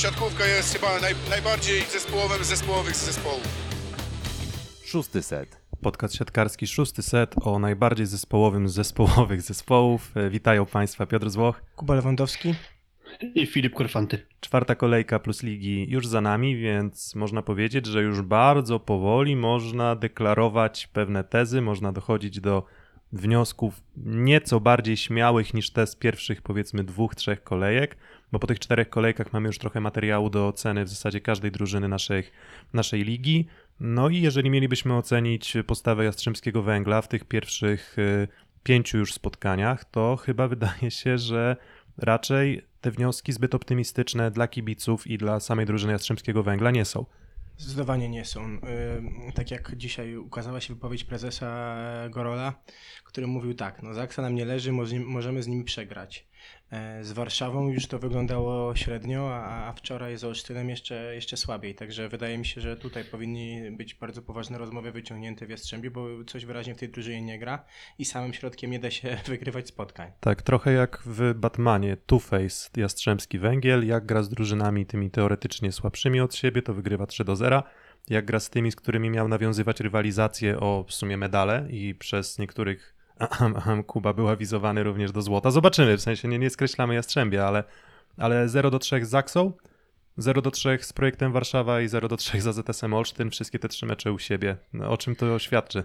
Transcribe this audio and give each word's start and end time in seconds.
siatkówka 0.00 0.46
jest 0.46 0.72
chyba 0.74 1.00
naj, 1.00 1.14
najbardziej 1.30 1.82
zespołowym 1.82 2.44
z 2.44 2.46
zespołowych 2.46 2.96
z 2.96 3.06
zespołów. 3.06 3.48
Szósty 4.84 5.22
set. 5.22 5.60
Podcast 5.82 6.14
siatkarski, 6.14 6.66
szósty 6.66 7.02
set 7.02 7.34
o 7.42 7.58
najbardziej 7.58 8.06
zespołowym 8.06 8.68
z 8.68 8.74
zespołowych 8.74 9.42
zespołów. 9.42 10.16
E, 10.16 10.30
Witają 10.30 10.66
Państwa 10.66 11.06
Piotr 11.06 11.30
Złoch. 11.30 11.62
Kuba 11.76 11.94
Lewandowski. 11.94 12.54
I 13.34 13.46
Filip 13.46 13.74
Korfanty. 13.74 14.26
Czwarta 14.40 14.74
kolejka 14.74 15.18
plus 15.18 15.42
ligi 15.42 15.86
już 15.90 16.06
za 16.06 16.20
nami, 16.20 16.56
więc 16.56 17.14
można 17.14 17.42
powiedzieć, 17.42 17.86
że 17.86 18.02
już 18.02 18.22
bardzo 18.22 18.80
powoli 18.80 19.36
można 19.36 19.96
deklarować 19.96 20.86
pewne 20.86 21.24
tezy, 21.24 21.60
można 21.60 21.92
dochodzić 21.92 22.40
do 22.40 22.64
wniosków 23.12 23.82
nieco 23.96 24.60
bardziej 24.60 24.96
śmiałych 24.96 25.54
niż 25.54 25.70
te 25.70 25.86
z 25.86 25.96
pierwszych 25.96 26.42
powiedzmy 26.42 26.84
dwóch, 26.84 27.14
trzech 27.14 27.42
kolejek, 27.42 27.96
bo 28.32 28.38
po 28.38 28.46
tych 28.46 28.58
czterech 28.58 28.90
kolejkach 28.90 29.32
mamy 29.32 29.46
już 29.46 29.58
trochę 29.58 29.80
materiału 29.80 30.30
do 30.30 30.48
oceny 30.48 30.84
w 30.84 30.88
zasadzie 30.88 31.20
każdej 31.20 31.50
drużyny 31.50 31.88
naszej, 31.88 32.22
naszej 32.72 33.04
ligi. 33.04 33.46
No 33.80 34.08
i 34.08 34.20
jeżeli 34.20 34.50
mielibyśmy 34.50 34.96
ocenić 34.96 35.54
postawę 35.66 36.04
Jastrzębskiego 36.04 36.62
Węgla 36.62 37.02
w 37.02 37.08
tych 37.08 37.24
pierwszych 37.24 37.98
y, 37.98 38.28
pięciu 38.62 38.98
już 38.98 39.14
spotkaniach, 39.14 39.84
to 39.84 40.16
chyba 40.16 40.48
wydaje 40.48 40.90
się, 40.90 41.18
że 41.18 41.56
raczej 41.98 42.62
te 42.80 42.90
wnioski 42.90 43.32
zbyt 43.32 43.54
optymistyczne 43.54 44.30
dla 44.30 44.48
kibiców 44.48 45.06
i 45.06 45.18
dla 45.18 45.40
samej 45.40 45.66
drużyny 45.66 45.92
Jastrzębskiego 45.92 46.42
Węgla 46.42 46.70
nie 46.70 46.84
są. 46.84 47.06
Zdecydowanie 47.58 48.08
nie 48.08 48.24
są. 48.24 48.52
Yy, 48.52 49.32
Tak 49.34 49.50
jak 49.50 49.76
dzisiaj 49.76 50.16
ukazała 50.16 50.60
się 50.60 50.74
wypowiedź 50.74 51.04
prezesa 51.04 51.76
Gorola, 52.10 52.54
który 53.04 53.26
mówił 53.26 53.54
tak, 53.54 53.82
no 53.82 53.94
Zaksa 53.94 54.22
nam 54.22 54.34
nie 54.34 54.44
leży, 54.44 54.72
moż- 54.72 55.04
możemy 55.04 55.42
z 55.42 55.46
nimi 55.46 55.64
przegrać. 55.64 56.26
E, 56.70 57.04
Z 57.04 57.12
Warszawą 57.12 57.68
już 57.68 57.86
to 57.86 57.98
wyglądało 57.98 58.76
średnio, 58.76 59.34
a 59.34 59.72
wczoraj 59.72 60.16
z 60.16 60.24
Olsztynem 60.24 60.70
jeszcze, 60.70 61.14
jeszcze 61.14 61.36
słabiej. 61.36 61.74
Także 61.74 62.08
wydaje 62.08 62.38
mi 62.38 62.46
się, 62.46 62.60
że 62.60 62.76
tutaj 62.76 63.04
powinni 63.04 63.70
być 63.70 63.94
bardzo 63.94 64.22
poważne 64.22 64.58
rozmowy 64.58 64.92
wyciągnięte 64.92 65.46
w 65.46 65.50
Jastrzębiu, 65.50 65.90
bo 65.90 66.24
coś 66.24 66.44
wyraźnie 66.44 66.74
w 66.74 66.78
tej 66.78 66.88
drużynie 66.88 67.22
nie 67.22 67.38
gra 67.38 67.64
i 67.98 68.04
samym 68.04 68.32
środkiem 68.32 68.70
nie 68.70 68.78
da 68.78 68.90
się 68.90 69.16
wygrywać 69.26 69.68
spotkań. 69.68 70.12
Tak, 70.20 70.42
trochę 70.42 70.72
jak 70.72 71.02
w 71.06 71.34
Batmanie 71.34 71.96
Two-Face 72.06 72.80
Jastrzębski 72.80 73.38
Węgiel, 73.38 73.86
jak 73.86 74.06
gra 74.06 74.22
z 74.22 74.28
drużynami 74.28 74.86
tymi 74.86 75.10
teoretycznie 75.10 75.72
słabszymi 75.72 76.20
od 76.20 76.34
siebie, 76.34 76.62
to 76.62 76.74
wygrywa 76.74 77.06
3 77.06 77.24
do 77.24 77.36
0. 77.36 77.62
Jak 78.10 78.24
gra 78.24 78.40
z 78.40 78.50
tymi, 78.50 78.72
z 78.72 78.76
którymi 78.76 79.10
miał 79.10 79.28
nawiązywać 79.28 79.80
rywalizację 79.80 80.60
o 80.60 80.84
w 80.88 80.92
sumie 80.92 81.16
medale 81.16 81.66
i 81.70 81.94
przez 81.94 82.38
niektórych 82.38 82.99
ahem, 83.20 83.84
Kuba 83.84 84.12
był 84.12 84.28
awizowany 84.28 84.82
również 84.82 85.12
do 85.12 85.22
złota. 85.22 85.50
Zobaczymy, 85.50 85.96
w 85.96 86.02
sensie 86.02 86.28
nie, 86.28 86.38
nie 86.38 86.50
skreślamy 86.50 86.94
Jastrzębia, 86.94 87.46
ale, 87.46 87.64
ale 88.16 88.48
0 88.48 88.70
do 88.70 88.78
3 88.78 89.04
z 89.04 89.08
Zaksą, 89.08 89.52
0 90.16 90.42
do 90.42 90.50
3 90.50 90.78
z 90.80 90.92
projektem 90.92 91.32
Warszawa 91.32 91.80
i 91.80 91.88
0 91.88 92.08
do 92.08 92.16
3 92.16 92.40
za 92.40 92.52
ZSM 92.52 92.94
Olsztyn, 92.94 93.30
wszystkie 93.30 93.58
te 93.58 93.68
trzy 93.68 93.86
mecze 93.86 94.12
u 94.12 94.18
siebie. 94.18 94.56
No, 94.72 94.90
o 94.90 94.96
czym 94.96 95.16
to 95.16 95.38
świadczy, 95.38 95.84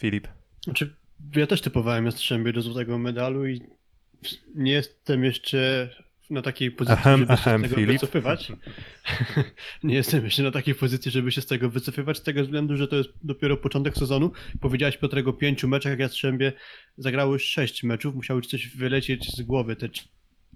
Filip? 0.00 0.28
Znaczy, 0.64 0.96
ja 1.36 1.46
też 1.46 1.60
typowałem 1.60 2.06
Jastrzębie 2.06 2.52
do 2.52 2.62
złotego 2.62 2.98
medalu 2.98 3.46
i 3.46 3.62
nie 4.54 4.72
jestem 4.72 5.24
jeszcze 5.24 5.90
na 6.30 6.42
takiej 6.42 6.70
pozycji, 6.70 7.00
Ahem, 7.00 7.20
żeby 7.20 7.32
ahem, 7.32 7.62
się 7.62 7.68
z 7.68 7.70
tego 7.70 7.80
Filip. 7.80 8.00
wycofywać. 8.00 8.52
nie 9.84 9.94
jestem 9.94 10.24
jeszcze 10.24 10.42
na 10.42 10.50
takiej 10.50 10.74
pozycji, 10.74 11.10
żeby 11.10 11.32
się 11.32 11.40
z 11.40 11.46
tego 11.46 11.70
wycofywać, 11.70 12.18
z 12.18 12.22
tego 12.22 12.42
względu, 12.42 12.76
że 12.76 12.88
to 12.88 12.96
jest 12.96 13.10
dopiero 13.22 13.56
początek 13.56 13.94
sezonu. 13.96 14.32
Powiedziałeś 14.60 14.96
Piotrek 14.96 15.28
o 15.28 15.32
pięciu 15.32 15.68
meczach, 15.68 15.98
Jastrzębie 15.98 16.52
zagrały 16.96 17.38
sześć 17.38 17.82
meczów, 17.82 18.14
musiały 18.14 18.42
coś 18.42 18.76
wylecieć 18.76 19.36
z 19.36 19.42
głowy. 19.42 19.76
Te, 19.76 19.88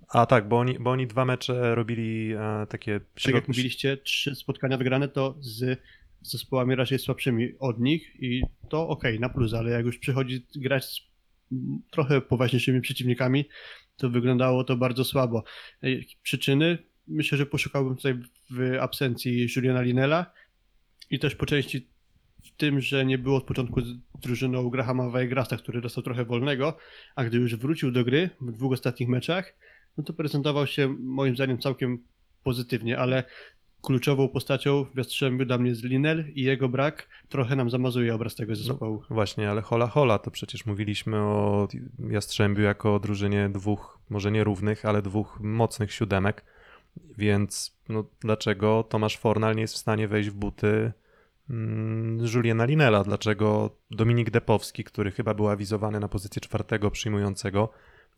A 0.09 0.27
tak, 0.27 0.49
bo 0.49 0.59
oni, 0.59 0.79
bo 0.79 0.91
oni 0.91 1.07
dwa 1.07 1.25
mecze 1.25 1.75
robili 1.75 2.33
e, 2.33 2.67
takie... 2.69 3.01
tak 3.25 3.35
jak 3.35 3.49
mówiliście, 3.49 3.97
trzy 3.97 4.35
spotkania 4.35 4.77
wygrane 4.77 5.09
to 5.09 5.37
z 5.41 5.81
zespołami 6.23 6.75
raczej 6.75 6.99
słabszymi 6.99 7.49
od 7.59 7.81
nich 7.81 8.23
i 8.23 8.43
to 8.69 8.89
okej, 8.89 9.21
na 9.21 9.29
plus, 9.29 9.55
ale 9.55 9.71
jak 9.71 9.87
już 9.87 9.99
przychodzi 9.99 10.47
grać 10.57 10.85
z 10.85 11.01
trochę 11.91 12.21
poważniejszymi 12.21 12.81
przeciwnikami, 12.81 13.45
to 13.97 14.11
wyglądało 14.11 14.65
to 14.65 14.77
bardzo 14.77 15.05
słabo. 15.05 15.45
Ej, 15.83 16.07
Przyczyny? 16.23 16.79
Myślę, 17.09 17.39
że 17.39 17.47
poszukałbym 17.47 17.97
tutaj 17.97 18.15
w 18.51 18.79
absencji 18.81 19.47
Juliana 19.57 19.83
Linela 19.83 20.33
i 21.11 21.19
też 21.19 21.35
po 21.35 21.47
części 21.47 21.89
w 22.45 22.57
tym, 22.57 22.81
że 22.81 23.07
nie 23.07 23.19
było 23.19 23.37
od 23.37 23.45
początku 23.45 23.81
z 23.81 23.95
drużyną 24.21 24.71
Grahama 24.71 25.11
Weigrasta, 25.11 25.57
który 25.57 25.81
dostał 25.81 26.05
trochę 26.05 26.25
wolnego, 26.25 26.77
a 27.17 27.25
gdy 27.25 27.39
już 27.39 27.57
wrócił 27.57 27.91
do 27.91 28.05
gry 28.05 28.31
w 28.41 28.53
dwóch 28.53 28.73
ostatnich 28.73 29.09
meczach, 29.09 29.55
no 29.97 30.05
to 30.05 30.13
prezentował 30.13 30.67
się 30.67 30.97
moim 31.01 31.35
zdaniem 31.35 31.59
całkiem 31.59 32.05
pozytywnie, 32.43 32.99
ale 32.99 33.25
kluczową 33.87 34.29
postacią 34.29 34.85
w 34.95 34.97
Jastrzębiu 34.97 35.45
dla 35.45 35.59
mnie 35.59 35.71
jest 35.71 35.85
Linel 35.85 36.25
i 36.35 36.43
jego 36.43 36.69
brak 36.69 37.09
trochę 37.29 37.57
nam 37.57 37.71
zamazuje 37.71 38.15
obraz 38.15 38.35
tego 38.35 38.57
zespołu. 38.57 39.03
Właśnie, 39.11 39.51
ale 39.51 39.63
hola 39.63 39.87
hola, 39.87 40.19
to 40.19 40.31
przecież 40.31 40.67
mówiliśmy 40.67 41.17
o 41.17 41.69
Jastrzębiu 42.11 42.63
jako 42.63 42.95
o 42.95 43.01
drużynie 43.01 43.49
dwóch, 43.49 43.99
może 44.11 44.31
nie 44.31 44.45
równych, 44.45 44.85
ale 44.85 45.03
dwóch 45.03 45.39
mocnych 45.41 45.93
siódemek, 45.93 46.45
więc 47.19 47.77
no, 47.89 48.05
dlaczego 48.21 48.83
Tomasz 48.83 49.17
Fornal 49.17 49.55
nie 49.55 49.63
jest 49.63 49.75
w 49.75 49.79
stanie 49.79 50.09
wejść 50.09 50.31
w 50.31 50.35
buty 50.35 50.93
mm, 51.51 52.27
Juliana 52.35 52.65
Linela? 52.65 53.05
Dlaczego 53.05 53.71
Dominik 53.91 54.31
Depowski, 54.31 54.85
który 54.85 55.11
chyba 55.11 55.35
był 55.35 55.49
awizowany 55.49 56.01
na 56.01 56.09
pozycję 56.09 56.41
czwartego 56.41 56.91
przyjmującego 56.91 57.69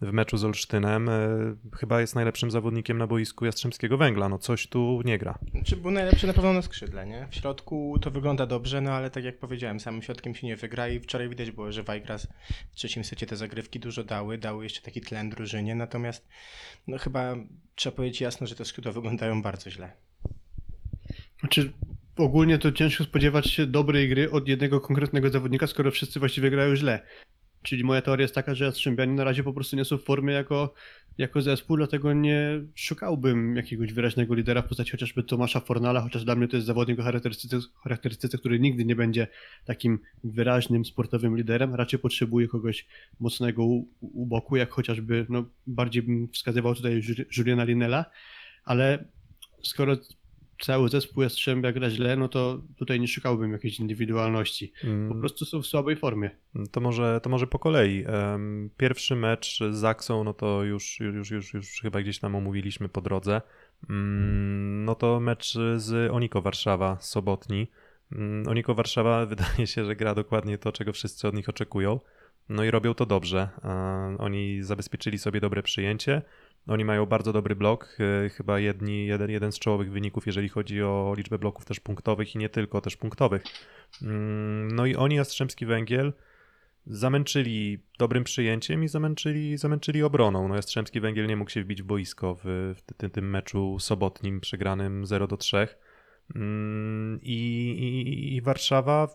w 0.00 0.12
meczu 0.12 0.36
z 0.36 0.44
Olsztynem, 0.44 1.08
e, 1.08 1.28
chyba 1.76 2.00
jest 2.00 2.14
najlepszym 2.14 2.50
zawodnikiem 2.50 2.98
na 2.98 3.06
boisku 3.06 3.44
Jastrzębskiego 3.44 3.98
Węgla. 3.98 4.28
No 4.28 4.38
coś 4.38 4.66
tu 4.66 5.02
nie 5.04 5.18
gra. 5.18 5.38
Czy 5.64 5.76
był 5.76 5.90
najlepszy 5.90 6.26
na 6.26 6.32
pewno 6.32 6.52
na 6.52 6.62
skrzydle, 6.62 7.06
nie? 7.06 7.28
W 7.30 7.34
środku 7.34 7.98
to 8.00 8.10
wygląda 8.10 8.46
dobrze, 8.46 8.80
no 8.80 8.92
ale 8.92 9.10
tak 9.10 9.24
jak 9.24 9.38
powiedziałem, 9.38 9.80
samym 9.80 10.02
środkiem 10.02 10.34
się 10.34 10.46
nie 10.46 10.56
wygra 10.56 10.88
i 10.88 11.00
wczoraj 11.00 11.28
widać 11.28 11.50
było, 11.50 11.72
że 11.72 11.82
Wajgras 11.82 12.28
w 12.72 12.76
trzecim 12.76 13.04
secie 13.04 13.26
te 13.26 13.36
zagrywki 13.36 13.80
dużo 13.80 14.04
dały, 14.04 14.38
dały 14.38 14.64
jeszcze 14.64 14.82
taki 14.82 15.00
tlen 15.00 15.30
drużynie, 15.30 15.74
natomiast 15.74 16.28
no 16.86 16.98
chyba 16.98 17.36
trzeba 17.74 17.96
powiedzieć 17.96 18.20
jasno, 18.20 18.46
że 18.46 18.54
te 18.54 18.64
skrzydła 18.64 18.92
wyglądają 18.92 19.42
bardzo 19.42 19.70
źle. 19.70 19.92
Znaczy, 21.40 21.72
ogólnie 22.16 22.58
to 22.58 22.72
ciężko 22.72 23.04
spodziewać 23.04 23.50
się 23.50 23.66
dobrej 23.66 24.08
gry 24.08 24.30
od 24.30 24.48
jednego 24.48 24.80
konkretnego 24.80 25.30
zawodnika, 25.30 25.66
skoro 25.66 25.90
wszyscy 25.90 26.20
właściwie 26.20 26.50
grają 26.50 26.76
źle. 26.76 27.00
Czyli 27.62 27.84
moja 27.84 28.02
teoria 28.02 28.22
jest 28.22 28.34
taka, 28.34 28.54
że 28.54 28.64
Jastrzębianie 28.64 29.12
na 29.12 29.24
razie 29.24 29.42
po 29.42 29.52
prostu 29.52 29.76
nie 29.76 29.84
są 29.84 29.98
w 29.98 30.04
formie 30.04 30.34
jako, 30.34 30.74
jako 31.18 31.42
zespół, 31.42 31.76
dlatego 31.76 32.12
nie 32.12 32.60
szukałbym 32.74 33.56
jakiegoś 33.56 33.92
wyraźnego 33.92 34.34
lidera 34.34 34.62
w 34.62 34.68
postaci 34.68 34.90
chociażby 34.90 35.22
Tomasza 35.22 35.60
Fornala, 35.60 36.00
chociaż 36.00 36.24
dla 36.24 36.34
mnie 36.34 36.48
to 36.48 36.56
jest 36.56 36.66
zawodnik 36.66 37.00
o 37.00 37.02
charakterystyce, 37.02 37.58
charakterystyce 37.82 38.38
który 38.38 38.60
nigdy 38.60 38.84
nie 38.84 38.96
będzie 38.96 39.26
takim 39.64 39.98
wyraźnym 40.24 40.84
sportowym 40.84 41.36
liderem. 41.36 41.74
Raczej 41.74 41.98
potrzebuje 41.98 42.48
kogoś 42.48 42.86
mocnego 43.20 43.64
u, 43.64 43.88
u 44.00 44.26
boku, 44.26 44.56
jak 44.56 44.70
chociażby, 44.70 45.26
no 45.28 45.44
bardziej 45.66 46.02
bym 46.02 46.28
wskazywał 46.28 46.74
tutaj 46.74 47.00
Ju- 47.00 47.24
Juliana 47.36 47.64
Linela, 47.64 48.04
ale 48.64 49.04
skoro 49.62 49.96
cały 50.60 50.88
zespół 50.88 51.22
Jastrzębia 51.22 51.72
gra 51.72 51.90
źle, 51.90 52.16
no 52.16 52.28
to 52.28 52.60
tutaj 52.76 53.00
nie 53.00 53.08
szukałbym 53.08 53.52
jakiejś 53.52 53.80
indywidualności. 53.80 54.72
Po 54.82 54.86
Mm, 54.88 55.20
prostu 55.20 55.44
są 55.44 55.62
w 55.62 55.66
słabej 55.66 55.96
formie. 55.96 56.30
To 56.70 56.80
może, 56.80 57.20
to 57.22 57.30
może 57.30 57.46
po 57.46 57.58
kolei. 57.58 58.04
Pierwszy 58.76 59.16
mecz 59.16 59.58
z 59.70 59.76
Zaksą, 59.76 60.24
no 60.24 60.34
to 60.34 60.64
już, 60.64 61.00
już, 61.00 61.30
już, 61.30 61.54
już 61.54 61.80
chyba 61.82 62.00
gdzieś 62.00 62.18
tam 62.18 62.34
omówiliśmy 62.34 62.88
po 62.88 63.00
drodze. 63.00 63.40
Mm, 63.90 64.84
No 64.84 64.94
to 64.94 65.20
mecz 65.20 65.54
z 65.76 66.12
Oniko 66.12 66.42
Warszawa, 66.42 66.96
sobotni. 67.00 67.66
Mm, 68.12 68.48
Oniko 68.48 68.74
Warszawa 68.74 69.26
wydaje 69.26 69.66
się, 69.66 69.84
że 69.84 69.96
gra 69.96 70.14
dokładnie 70.14 70.58
to, 70.58 70.72
czego 70.72 70.92
wszyscy 70.92 71.28
od 71.28 71.34
nich 71.34 71.48
oczekują. 71.48 72.00
No 72.48 72.64
i 72.64 72.70
robią 72.70 72.94
to 72.94 73.06
dobrze. 73.06 73.48
E, 73.64 74.16
Oni 74.18 74.62
zabezpieczyli 74.62 75.18
sobie 75.18 75.40
dobre 75.40 75.62
przyjęcie. 75.62 76.22
Oni 76.68 76.84
mają 76.84 77.06
bardzo 77.06 77.32
dobry 77.32 77.56
blok, 77.56 77.96
e, 78.24 78.28
chyba 78.28 78.60
jedni, 78.60 79.06
jeden, 79.06 79.30
jeden 79.30 79.52
z 79.52 79.58
czołowych 79.58 79.92
wyników, 79.92 80.26
jeżeli 80.26 80.48
chodzi 80.48 80.82
o 80.82 81.14
liczbę 81.16 81.38
bloków 81.38 81.64
też 81.64 81.80
punktowych 81.80 82.34
i 82.34 82.38
nie 82.38 82.48
tylko 82.48 82.80
też 82.80 82.96
punktowych. 82.96 83.42
Mm, 84.02 84.68
No 84.68 84.86
i 84.86 84.96
oni, 84.96 85.16
Jastrzębski 85.16 85.66
Węgiel, 85.66 86.12
zamęczyli 86.86 87.78
dobrym 87.98 88.24
przyjęciem 88.24 88.84
i 88.84 88.88
zamęczyli, 88.88 89.58
zamęczyli 89.58 90.02
obroną. 90.02 90.48
No 90.48 90.56
Jastrzębski 90.56 91.00
Węgiel 91.00 91.26
nie 91.26 91.36
mógł 91.36 91.50
się 91.50 91.62
wbić 91.62 91.82
w 91.82 91.86
boisko 91.86 92.34
w, 92.34 92.74
w 92.76 92.94
tym, 92.96 93.10
tym 93.10 93.30
meczu 93.30 93.78
sobotnim 93.78 94.40
przegranym 94.40 95.06
0 95.06 95.26
do 95.26 95.36
3. 95.36 95.68
Mm, 96.34 97.20
I, 97.22 97.34
i, 97.70 98.34
I 98.36 98.40
Warszawa 98.40 99.08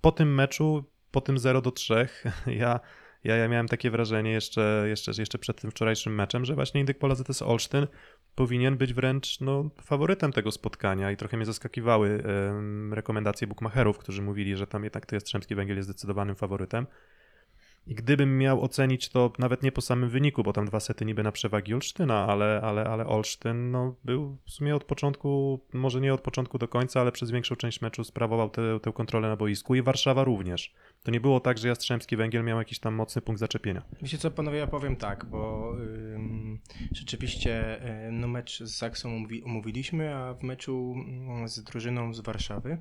po 0.00 0.12
tym 0.12 0.34
meczu, 0.34 0.84
po 1.10 1.20
tym 1.20 1.38
0 1.38 1.62
do 1.62 1.70
3, 1.70 2.08
ja, 2.46 2.80
ja, 3.26 3.36
ja 3.36 3.48
miałem 3.48 3.68
takie 3.68 3.90
wrażenie 3.90 4.30
jeszcze, 4.30 4.84
jeszcze, 4.86 5.12
jeszcze 5.18 5.38
przed 5.38 5.60
tym 5.60 5.70
wczorajszym 5.70 6.14
meczem, 6.14 6.44
że 6.44 6.54
właśnie 6.54 6.80
Indyk 6.80 6.98
Pola 6.98 7.14
ZS 7.14 7.42
Olsztyn 7.42 7.86
powinien 8.34 8.76
być 8.76 8.94
wręcz 8.94 9.40
no, 9.40 9.70
faworytem 9.82 10.32
tego 10.32 10.52
spotkania 10.52 11.10
i 11.10 11.16
trochę 11.16 11.36
mnie 11.36 11.46
zaskakiwały 11.46 12.22
rekomendacje 12.90 13.46
bookmacherów, 13.46 13.98
którzy 13.98 14.22
mówili, 14.22 14.56
że 14.56 14.66
tam 14.66 14.84
jednak 14.84 15.12
Jastrzębski 15.12 15.54
Węgiel 15.54 15.76
jest 15.76 15.88
zdecydowanym 15.88 16.36
faworytem. 16.36 16.86
I 17.86 17.94
gdybym 17.94 18.38
miał 18.38 18.64
ocenić 18.64 19.08
to 19.08 19.32
nawet 19.38 19.62
nie 19.62 19.72
po 19.72 19.80
samym 19.80 20.08
wyniku, 20.08 20.42
bo 20.42 20.52
tam 20.52 20.66
dwa 20.66 20.80
sety 20.80 21.04
niby 21.04 21.22
na 21.22 21.32
przewagi 21.32 21.74
Olsztyna, 21.74 22.26
ale, 22.26 22.60
ale, 22.64 22.84
ale 22.84 23.06
Olsztyn 23.06 23.70
no, 23.70 23.94
był 24.04 24.38
w 24.44 24.50
sumie 24.50 24.76
od 24.76 24.84
początku, 24.84 25.60
może 25.72 26.00
nie 26.00 26.14
od 26.14 26.20
początku 26.20 26.58
do 26.58 26.68
końca, 26.68 27.00
ale 27.00 27.12
przez 27.12 27.30
większą 27.30 27.56
część 27.56 27.80
meczu 27.80 28.04
sprawował 28.04 28.50
tę, 28.50 28.80
tę 28.82 28.92
kontrolę 28.92 29.28
na 29.28 29.36
boisku 29.36 29.74
i 29.74 29.82
Warszawa 29.82 30.24
również. 30.24 30.74
To 31.02 31.10
nie 31.10 31.20
było 31.20 31.40
tak, 31.40 31.58
że 31.58 31.68
Jastrzębski 31.68 32.16
Węgiel 32.16 32.44
miał 32.44 32.58
jakiś 32.58 32.78
tam 32.78 32.94
mocny 32.94 33.22
punkt 33.22 33.40
zaczepienia. 33.40 33.82
Wiecie 34.02 34.18
co, 34.18 34.30
panowie, 34.30 34.58
ja 34.58 34.66
powiem 34.66 34.96
tak, 34.96 35.24
bo 35.24 35.72
ym, 36.14 36.60
rzeczywiście 36.92 37.82
y, 38.08 38.12
no 38.12 38.28
mecz 38.28 38.62
z 38.62 38.76
Saksą 38.76 39.14
umówi, 39.14 39.42
umówiliśmy, 39.42 40.14
a 40.14 40.34
w 40.34 40.42
meczu 40.42 40.94
mm, 40.96 41.48
z 41.48 41.64
drużyną 41.64 42.14
z 42.14 42.20
Warszawy 42.20 42.78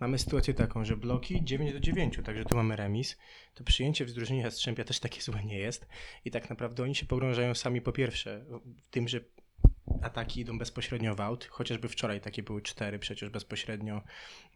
mamy 0.00 0.18
sytuację 0.18 0.54
taką, 0.54 0.84
że 0.84 0.96
bloki 0.96 1.44
9 1.44 1.72
do 1.72 1.80
9, 1.80 2.20
także 2.24 2.44
tu 2.44 2.56
mamy 2.56 2.76
remis. 2.76 3.16
To 3.54 3.64
przyjęcie 3.64 4.04
w 4.04 4.12
drużynie 4.12 4.40
Jastrzębia 4.40 4.84
też 4.84 5.00
takie 5.00 5.20
złe 5.20 5.44
nie 5.44 5.58
jest. 5.58 5.88
I 6.24 6.30
tak 6.30 6.50
naprawdę 6.50 6.82
oni 6.82 6.94
się 6.94 7.06
pogrążają 7.06 7.54
sami 7.54 7.80
po 7.80 7.92
pierwsze 7.92 8.44
w 8.82 8.88
tym, 8.88 9.08
że 9.08 9.20
ataki 10.02 10.40
idą 10.40 10.58
bezpośrednio 10.58 11.14
w 11.14 11.20
out, 11.20 11.44
chociażby 11.44 11.88
wczoraj 11.88 12.20
takie 12.20 12.42
były 12.42 12.62
cztery 12.62 12.98
przecież 12.98 13.30
bezpośrednio, 13.30 14.02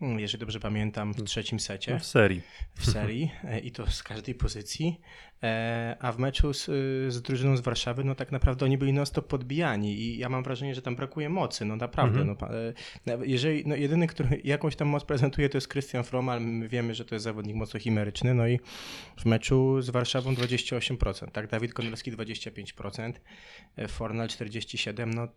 mm, 0.00 0.20
jeżeli 0.20 0.40
dobrze 0.40 0.60
pamiętam, 0.60 1.14
w 1.14 1.24
trzecim 1.24 1.60
secie. 1.60 1.92
No, 1.92 1.98
w 1.98 2.06
serii. 2.06 2.42
W 2.82 2.90
serii 2.90 3.30
e, 3.44 3.58
i 3.58 3.72
to 3.72 3.90
z 3.90 4.02
każdej 4.02 4.34
pozycji, 4.34 5.00
E, 5.42 5.96
a 6.00 6.12
w 6.12 6.18
meczu 6.18 6.54
z, 6.54 6.68
y, 6.68 7.10
z 7.10 7.22
drużyną 7.22 7.56
z 7.56 7.60
Warszawy, 7.60 8.04
no 8.04 8.14
tak 8.14 8.32
naprawdę 8.32 8.64
oni 8.64 8.78
byli 8.78 8.92
non-stop 8.92 9.26
podbijani 9.26 10.00
i 10.00 10.18
ja 10.18 10.28
mam 10.28 10.42
wrażenie, 10.42 10.74
że 10.74 10.82
tam 10.82 10.96
brakuje 10.96 11.28
mocy, 11.28 11.64
no 11.64 11.76
naprawdę. 11.76 12.24
No, 12.24 12.36
pa- 12.36 12.48
e, 12.48 12.72
nawet 13.06 13.28
jeżeli, 13.28 13.66
no 13.66 13.76
jedyny, 13.76 14.06
który 14.06 14.40
jakąś 14.44 14.76
tam 14.76 14.88
moc 14.88 15.04
prezentuje, 15.04 15.48
to 15.48 15.56
jest 15.56 15.68
Christian 15.68 16.04
From, 16.04 16.28
ale 16.28 16.40
my 16.40 16.68
wiemy, 16.68 16.94
że 16.94 17.04
to 17.04 17.14
jest 17.14 17.24
zawodnik 17.24 17.56
mocno 17.56 17.80
chimeryczny, 17.80 18.34
no 18.34 18.48
i 18.48 18.60
w 19.18 19.24
meczu 19.24 19.82
z 19.82 19.90
Warszawą 19.90 20.34
28%, 20.34 21.30
tak, 21.30 21.46
Dawid 21.46 21.74
Konrowski 21.74 22.12
25%, 22.12 23.12
e, 23.76 23.88
Fornal 23.88 24.28
47%, 24.28 25.14
no 25.14 25.28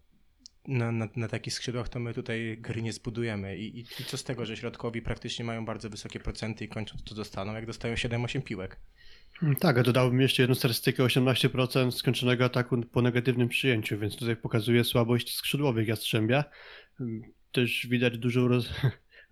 na, 0.68 0.92
na, 0.92 1.10
na 1.16 1.28
takich 1.28 1.54
skrzydłach 1.54 1.90
to 1.90 2.00
my 2.00 2.14
tutaj 2.14 2.58
gry 2.60 2.82
nie 2.82 2.94
zbudujemy. 2.94 3.58
I, 3.58 3.80
i, 3.80 3.86
co 3.86 4.18
z 4.18 4.24
tego, 4.24 4.46
że 4.46 4.58
środkowi 4.58 5.02
praktycznie 5.02 5.46
mają 5.46 5.66
bardzo 5.66 5.90
wysokie 5.90 6.20
procenty 6.20 6.66
i 6.66 6.68
kończąc 6.68 7.04
to 7.04 7.16
dostaną, 7.16 7.54
jak 7.54 7.66
dostają 7.66 7.96
7-8 7.96 8.42
piłek. 8.42 8.80
Tak, 9.60 9.78
a 9.78 9.84
dodałbym 9.84 10.22
jeszcze 10.22 10.44
jedną 10.44 10.56
statystykę, 10.56 11.04
18% 11.04 11.92
skończonego 11.92 12.46
ataku 12.46 12.82
po 12.82 13.02
negatywnym 13.02 13.50
przyjęciu, 13.50 14.00
więc 14.00 14.16
tutaj 14.16 14.36
pokazuje 14.36 14.84
słabość 14.84 15.36
skrzydłowych 15.36 15.88
Jastrzębia. 15.88 16.44
Też 17.52 17.88
widać 17.88 18.18
dużą 18.18 18.48
roz, 18.48 18.70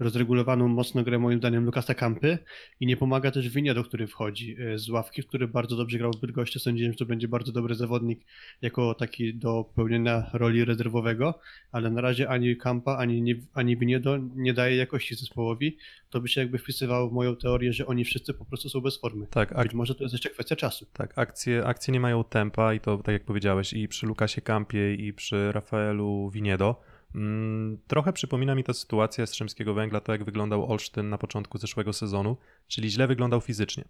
rozregulowaną 0.03 0.67
mocno 0.67 1.03
grę 1.03 1.19
moim 1.19 1.39
zdaniem 1.39 1.65
Lukasa 1.65 1.93
Kampy 1.93 2.37
i 2.79 2.85
nie 2.85 2.97
pomaga 2.97 3.31
też 3.31 3.49
Winiedo, 3.49 3.83
który 3.83 4.07
wchodzi 4.07 4.55
e, 4.59 4.77
z 4.77 4.89
ławki, 4.89 5.23
który 5.23 5.47
bardzo 5.47 5.75
dobrze 5.75 5.97
grał 5.97 6.11
w 6.17 6.21
Bydgoszczy. 6.21 6.59
Sądziłem, 6.59 6.91
że 6.93 6.97
to 6.97 7.05
będzie 7.05 7.27
bardzo 7.27 7.51
dobry 7.51 7.75
zawodnik 7.75 8.19
jako 8.61 8.93
taki 8.93 9.33
do 9.35 9.65
pełnienia 9.75 10.29
roli 10.33 10.65
rezerwowego, 10.65 11.39
ale 11.71 11.89
na 11.91 12.01
razie 12.01 12.29
ani 12.29 12.57
Kampa, 12.57 12.97
ani, 12.97 13.35
ani 13.53 13.77
Winiedo 13.77 14.17
nie 14.35 14.53
daje 14.53 14.75
jakości 14.75 15.15
zespołowi. 15.15 15.77
To 16.09 16.21
by 16.21 16.27
się 16.27 16.41
jakby 16.41 16.57
wpisywało 16.57 17.09
w 17.09 17.13
moją 17.13 17.35
teorię, 17.35 17.73
że 17.73 17.85
oni 17.85 18.05
wszyscy 18.05 18.33
po 18.33 18.45
prostu 18.45 18.69
są 18.69 18.81
bez 18.81 18.99
formy. 18.99 19.27
Tak, 19.29 19.51
ak- 19.53 19.63
Być 19.63 19.73
może 19.73 19.95
to 19.95 20.03
jest 20.03 20.13
jeszcze 20.13 20.29
kwestia 20.29 20.55
czasu. 20.55 20.85
Tak, 20.93 21.17
akcje, 21.17 21.65
akcje 21.65 21.91
nie 21.91 21.99
mają 21.99 22.23
tempa 22.23 22.73
i 22.73 22.79
to 22.79 22.97
tak 22.97 23.13
jak 23.13 23.23
powiedziałeś 23.25 23.73
i 23.73 23.87
przy 23.87 24.05
Lukasie 24.05 24.41
Kampie 24.41 24.93
i 24.95 25.13
przy 25.13 25.51
Rafaelu 25.51 26.29
Winiedo. 26.29 26.81
Mm, 27.15 27.77
trochę 27.87 28.13
przypomina 28.13 28.55
mi 28.55 28.63
ta 28.63 28.73
sytuacja 28.73 29.21
Jastrzębskiego 29.21 29.73
Węgla, 29.73 29.99
to 29.99 30.11
jak 30.11 30.23
wyglądał 30.23 30.71
Olsztyn 30.71 31.09
na 31.09 31.17
początku 31.17 31.57
zeszłego 31.57 31.93
sezonu, 31.93 32.37
czyli 32.67 32.89
źle 32.89 33.07
wyglądał 33.07 33.41
fizycznie. 33.41 33.85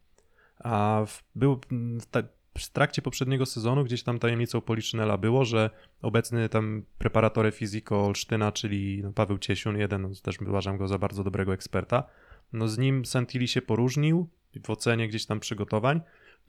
A 0.60 1.04
w, 1.08 1.24
był 1.36 1.60
mm, 1.72 2.00
w, 2.00 2.06
ta, 2.06 2.24
w 2.58 2.70
trakcie 2.70 3.02
poprzedniego 3.02 3.46
sezonu 3.46 3.84
gdzieś 3.84 4.04
tam 4.04 4.20
tajemnicą 4.20 4.62
Policzynela 4.62 5.18
było, 5.18 5.46
że 5.46 5.70
obecny 6.02 6.50
tam 6.50 6.84
preparatore 6.98 7.52
fiziko 7.52 8.06
Olsztyna, 8.06 8.52
czyli 8.52 9.02
no, 9.04 9.14
Paweł 9.14 9.38
Ciesiun, 9.38 9.78
jeden, 9.78 10.02
no, 10.02 10.10
też 10.24 10.42
uważam 10.42 10.78
go 10.78 10.88
za 10.88 10.98
bardzo 10.98 11.24
dobrego 11.24 11.54
eksperta, 11.54 12.04
no 12.54 12.68
z 12.68 12.78
nim 12.78 13.06
Santili 13.06 13.48
się 13.48 13.62
poróżnił 13.62 14.30
w 14.64 14.70
ocenie 14.70 15.08
gdzieś 15.08 15.26
tam 15.26 15.40
przygotowań, 15.40 16.02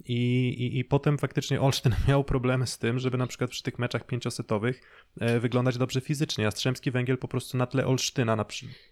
i, 0.04 0.48
i, 0.48 0.78
I 0.78 0.84
potem 0.84 1.18
faktycznie 1.18 1.60
Olsztyn 1.60 1.94
miał 2.08 2.24
problemy 2.24 2.66
z 2.66 2.78
tym, 2.78 2.98
żeby 2.98 3.18
na 3.18 3.26
przykład 3.26 3.50
przy 3.50 3.62
tych 3.62 3.78
meczach 3.78 4.06
pięciosetowych 4.06 4.80
e, 5.20 5.40
wyglądać 5.40 5.78
dobrze 5.78 6.00
fizycznie. 6.00 6.44
Jastrzębski 6.44 6.90
Węgiel 6.90 7.18
po 7.18 7.28
prostu 7.28 7.56
na 7.56 7.66
tle 7.66 7.86
Olsztyna. 7.86 8.36
Na, 8.36 8.44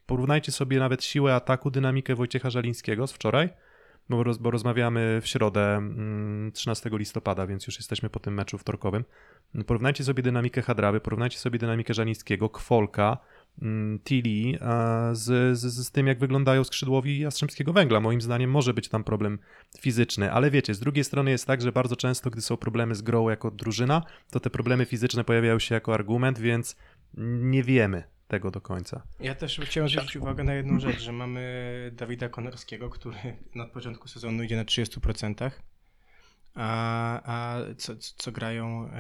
porównajcie 0.07 0.53
sobie 0.53 0.79
nawet 0.79 1.05
siłę 1.05 1.35
ataku, 1.35 1.71
dynamikę 1.71 2.15
Wojciecha 2.15 2.51
Żalińskiego 2.51 3.07
z 3.07 3.13
wczoraj, 3.13 3.49
bo, 4.09 4.23
roz, 4.23 4.39
bo 4.39 4.51
rozmawiamy 4.51 5.21
w 5.23 5.27
środę 5.27 5.77
mm, 5.77 6.53
13 6.53 6.91
listopada, 6.93 7.47
więc 7.47 7.67
już 7.67 7.77
jesteśmy 7.77 8.11
po 8.11 8.21
tym 8.21 8.35
meczu 8.35 8.59
wtorkowym. 8.59 9.05
Porównajcie 9.67 10.05
sobie 10.05 10.23
dynamikę 10.23 10.63
Hadrawy, 10.63 11.01
porównajcie 11.01 11.39
sobie 11.39 11.59
dynamikę 11.59 11.95
Żalińskiego, 11.95 12.49
Kwolka, 12.49 13.07
mm, 13.07 13.19
Tilly 14.05 14.59
a 14.61 15.11
z, 15.13 15.59
z, 15.59 15.87
z 15.87 15.91
tym, 15.91 16.07
jak 16.07 16.19
wyglądają 16.19 16.65
skrzydłowi 16.65 17.19
Jastrzębskiego 17.19 17.73
Węgla. 17.73 18.01
Moim 18.01 18.21
zdaniem 18.21 18.51
może 18.51 18.75
być 18.75 18.89
tam 18.89 19.05
problem 19.05 19.39
fizyczny, 19.79 20.33
ale 20.33 20.51
wiecie, 20.51 20.75
z 20.75 20.81
drugiej 20.81 21.05
strony 21.05 21.31
jest 21.31 21.47
tak, 21.47 21.63
że 21.63 21.73
bardzo 21.73 21.97
często, 21.97 22.31
gdy 22.31 22.43
są 22.43 22.57
problemy 22.57 22.95
z 22.95 23.03
grą 23.03 23.29
jako 23.29 23.51
drużyna, 23.51 24.03
to 24.31 24.41
te 24.41 24.51
problemy 24.51 24.87
fizyczne 24.87 25.25
pojawiają 25.25 25.59
się 25.59 25.75
jako 25.75 25.95
argument, 25.95 26.39
więc 26.39 26.77
nie 27.15 27.63
wiemy 27.63 28.03
tego 28.29 28.51
do 28.51 28.61
końca. 28.61 29.03
Ja 29.21 29.35
też 29.35 29.61
chciałem 29.65 29.91
zwrócić 29.91 30.17
uwagę 30.17 30.45
na 30.45 30.55
jedną 30.55 30.81
rzecz, 30.81 31.01
że 31.01 31.13
mamy 31.13 31.91
Dawida 31.97 32.29
Konorskiego, 32.29 32.91
który 32.91 33.37
na 33.55 33.67
początku 33.67 34.09
sezonu 34.09 34.43
idzie 34.43 34.57
na 34.57 34.65
30%, 34.65 35.51
a, 36.55 37.21
a 37.25 37.59
co, 37.77 37.97
co 37.97 38.33
grają 38.33 38.91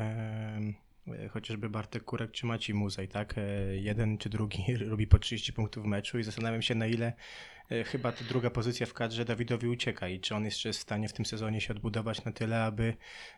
chociażby 1.31 1.69
Bartek 1.69 2.05
Kurek 2.05 2.31
czy 2.31 2.47
Maciej 2.47 2.75
Muzej, 2.75 3.09
tak? 3.09 3.35
E, 3.39 3.43
Jeden 3.77 4.19
czy 4.19 4.29
drugi 4.29 4.65
robi 4.91 5.07
po 5.07 5.19
30 5.19 5.53
punktów 5.53 5.85
w 5.85 5.87
meczu 5.87 6.19
i 6.19 6.23
zastanawiam 6.23 6.63
się 6.63 6.75
na 6.75 6.87
ile 6.87 7.13
e, 7.71 7.85
chyba 7.85 8.13
ta 8.13 8.25
druga 8.25 8.51
pozycja 8.51 8.87
w 8.87 8.95
kadrze 8.95 9.25
Dawidowi 9.25 9.69
ucieka 9.69 10.09
i 10.09 10.21
czy 10.21 10.35
on 10.35 10.45
jeszcze 10.45 10.69
jest 10.69 10.79
w 10.79 10.83
stanie 10.83 11.09
w 11.09 11.13
tym 11.13 11.27
sezonie 11.27 11.61
się 11.61 11.75
odbudować 11.75 12.25
na 12.25 12.33
tyle, 12.33 12.63
aby 12.63 12.95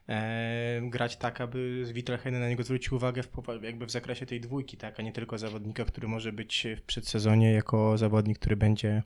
e, 0.09 0.81
grać 0.83 1.17
tak, 1.17 1.41
aby 1.41 1.85
Wittelheinen 1.93 2.41
na 2.41 2.49
niego 2.49 2.63
zwrócił 2.63 2.97
uwagę 2.97 3.23
w, 3.23 3.63
jakby 3.63 3.87
w 3.87 3.91
zakresie 3.91 4.27
tej 4.27 4.41
dwójki, 4.41 4.77
tak, 4.77 5.01
a 5.01 5.03
nie 5.03 5.13
tylko 5.13 5.39
zawodnika, 5.39 5.85
który 5.85 6.09
może 6.09 6.33
być 6.33 6.67
w 6.77 6.83
przedsezonie 6.83 7.53
jako 7.53 7.99
zawodnik, 7.99 8.39
który 8.39 8.57
będzie 8.57 9.03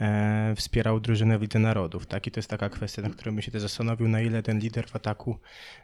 e, 0.00 0.54
wspierał 0.56 1.00
drużynę 1.00 1.38
w 1.38 1.42
Lidze 1.42 1.58
Narodów, 1.58 2.06
tak, 2.06 2.26
i 2.26 2.30
to 2.30 2.38
jest 2.38 2.50
taka 2.50 2.68
kwestia, 2.68 3.02
na 3.02 3.10
którą 3.10 3.32
bym 3.32 3.42
się 3.42 3.60
zastanowił, 3.60 4.08
na 4.08 4.20
ile 4.20 4.42
ten 4.42 4.58
lider 4.58 4.88
w 4.88 4.96
ataku 4.96 5.38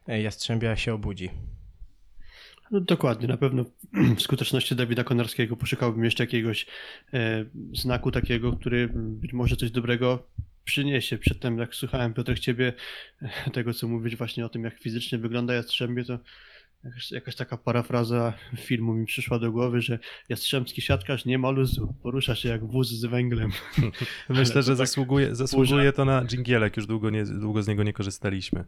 e, 0.09 0.23
Jastrzębia 0.23 0.77
się 0.77 0.95
obudzi. 0.95 1.31
No, 2.71 2.81
dokładnie, 2.81 3.29
na 3.29 3.37
pewno 3.37 3.65
w 4.17 4.23
skuteczności 4.23 4.77
Dawida 4.77 5.05
Konarskiego 5.05 5.57
poszukałbym 5.57 6.05
jeszcze 6.05 6.23
jakiegoś 6.23 6.67
e, 7.15 7.45
znaku 7.73 8.11
takiego, 8.11 8.53
który 8.53 8.89
być 8.95 9.33
może 9.33 9.57
coś 9.57 9.71
dobrego 9.71 10.27
przyniesie. 10.65 11.19
Przedtem 11.19 11.59
jak 11.59 11.75
słuchałem 11.75 12.15
Piotrek 12.15 12.39
Ciebie 12.39 12.73
e, 13.23 13.51
tego, 13.51 13.75
co 13.75 13.89
mówisz 13.89 14.17
właśnie 14.17 14.47
o 14.47 14.49
tym, 14.49 14.65
jak 14.65 14.79
fizycznie 14.79 15.19
wygląda 15.19 15.55
Jastrzębie, 15.55 16.05
to 16.05 16.19
jakaś, 16.85 17.13
jakaś 17.13 17.37
taka 17.37 17.57
parafraza 17.57 18.33
filmu 18.57 18.95
mi 18.95 19.07
przyszła 19.07 19.39
do 19.39 19.53
głowy, 19.53 19.81
że 19.81 19.99
Jastrzębski 20.29 20.83
siatkarz 20.83 21.25
nie 21.25 21.39
ma 21.39 21.51
luzu, 21.51 21.95
porusza 22.03 22.35
się 22.35 22.49
jak 22.49 22.67
wóz 22.67 22.89
z 22.89 23.05
węglem. 23.05 23.51
Myślę, 24.29 24.63
że 24.63 24.71
tak 24.71 24.77
zasługuje, 24.77 25.35
zasługuje 25.35 25.93
to 25.93 26.05
na 26.05 26.25
dżingielek, 26.25 26.77
już 26.77 26.87
długo, 26.87 27.11
nie, 27.11 27.25
długo 27.25 27.63
z 27.63 27.69
niego 27.69 27.83
nie 27.83 27.93
korzystaliśmy. 27.93 28.65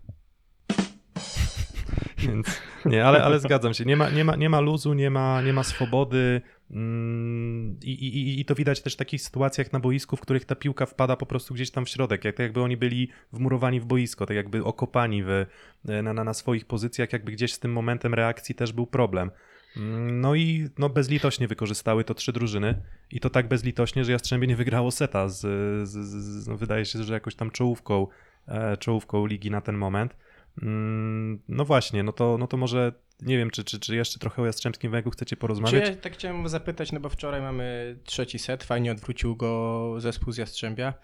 Więc 2.27 2.61
nie, 2.85 3.05
ale, 3.05 3.25
ale 3.25 3.41
zgadzam 3.41 3.75
się. 3.75 3.85
Nie 3.85 3.97
ma, 3.97 4.11
nie 4.11 4.25
ma, 4.25 4.37
nie 4.37 4.51
ma 4.51 4.61
luzu, 4.61 4.95
nie 4.95 5.11
ma, 5.11 5.43
nie 5.43 5.53
ma 5.53 5.63
swobody. 5.65 6.41
mm, 6.71 7.77
I, 7.83 7.91
i, 7.91 8.41
I 8.41 8.45
to 8.45 8.55
widać 8.55 8.83
też 8.83 8.95
w 8.95 8.97
takich 8.97 9.23
sytuacjach 9.23 9.73
na 9.73 9.81
boisku, 9.81 10.17
w 10.17 10.21
których 10.21 10.45
ta 10.45 10.55
piłka 10.55 10.87
wpada 10.87 11.17
po 11.17 11.27
prostu 11.27 11.55
gdzieś 11.55 11.71
tam 11.71 11.85
w 11.85 11.89
środek, 11.89 12.25
jak 12.25 12.37
tak 12.37 12.45
jakby 12.45 12.63
oni 12.63 12.77
byli 12.77 13.09
wmurowani 13.33 13.81
w 13.81 13.85
boisko, 13.85 14.27
tak 14.27 14.37
jakby 14.37 14.65
okopani 14.65 15.23
w, 15.23 15.47
na, 15.85 16.13
na, 16.13 16.25
na 16.25 16.35
swoich 16.35 16.65
pozycjach, 16.65 17.13
jakby 17.13 17.33
gdzieś 17.33 17.53
z 17.53 17.59
tym 17.59 17.73
momentem 17.73 18.15
reakcji 18.15 18.55
też 18.55 18.73
był 18.73 18.87
problem. 18.87 19.31
Mm, 19.77 20.21
No 20.21 20.35
i 20.35 20.69
no, 20.79 20.89
bezlitośnie 20.89 21.49
wykorzystały 21.49 22.05
to 22.05 22.15
trzy 22.15 22.33
drużyny 22.33 22.83
i 23.11 23.21
to 23.21 23.31
tak 23.31 23.49
bezlitośnie, 23.49 24.05
że 24.05 24.13
Jastrzębie 24.13 24.47
nie 24.47 24.57
wygrało 24.57 24.91
seta 24.91 25.29
z, 25.29 25.41
z, 25.89 25.93
z 25.93 26.49
no, 26.49 26.57
wydaje 26.57 26.85
się, 26.85 27.05
że 27.05 27.15
jakoś 27.15 27.35
tam 27.35 27.51
czołówką, 27.51 28.07
e, 28.49 28.77
czołówką 28.77 29.27
ligi 29.27 29.51
na 29.51 29.61
ten 29.61 29.77
moment. 29.77 30.17
Mm, 30.63 31.39
No 31.49 31.65
właśnie, 31.65 32.03
no 32.03 32.13
to, 32.13 32.39
no 32.39 32.47
to 32.47 32.57
może 32.57 32.93
nie 33.23 33.39
wiem, 33.39 33.51
czy, 33.51 33.65
czy, 33.65 33.81
czy 33.81 33.97
jeszcze 33.97 34.19
trochę 34.19 34.43
o 34.43 34.47
Jastrzębskim 34.47 34.91
Węglu 34.91 35.11
chcecie 35.11 35.37
Czy 35.37 35.41
porozmawiać? 35.41 35.89
ja 35.89 35.97
tak 35.97 36.13
chciałem 36.13 36.49
zapytać, 36.49 36.93
no 36.93 37.01
bo 37.01 37.09
wczoraj 37.09 37.41
mamy 37.41 37.97
trzeci 38.05 38.39
set, 38.39 38.65
fajnie 38.65 38.93
odwrócił 38.93 39.37
go 39.37 39.95
zespół 39.99 40.33
z 40.33 40.37
Jastrzębia, 40.37 40.95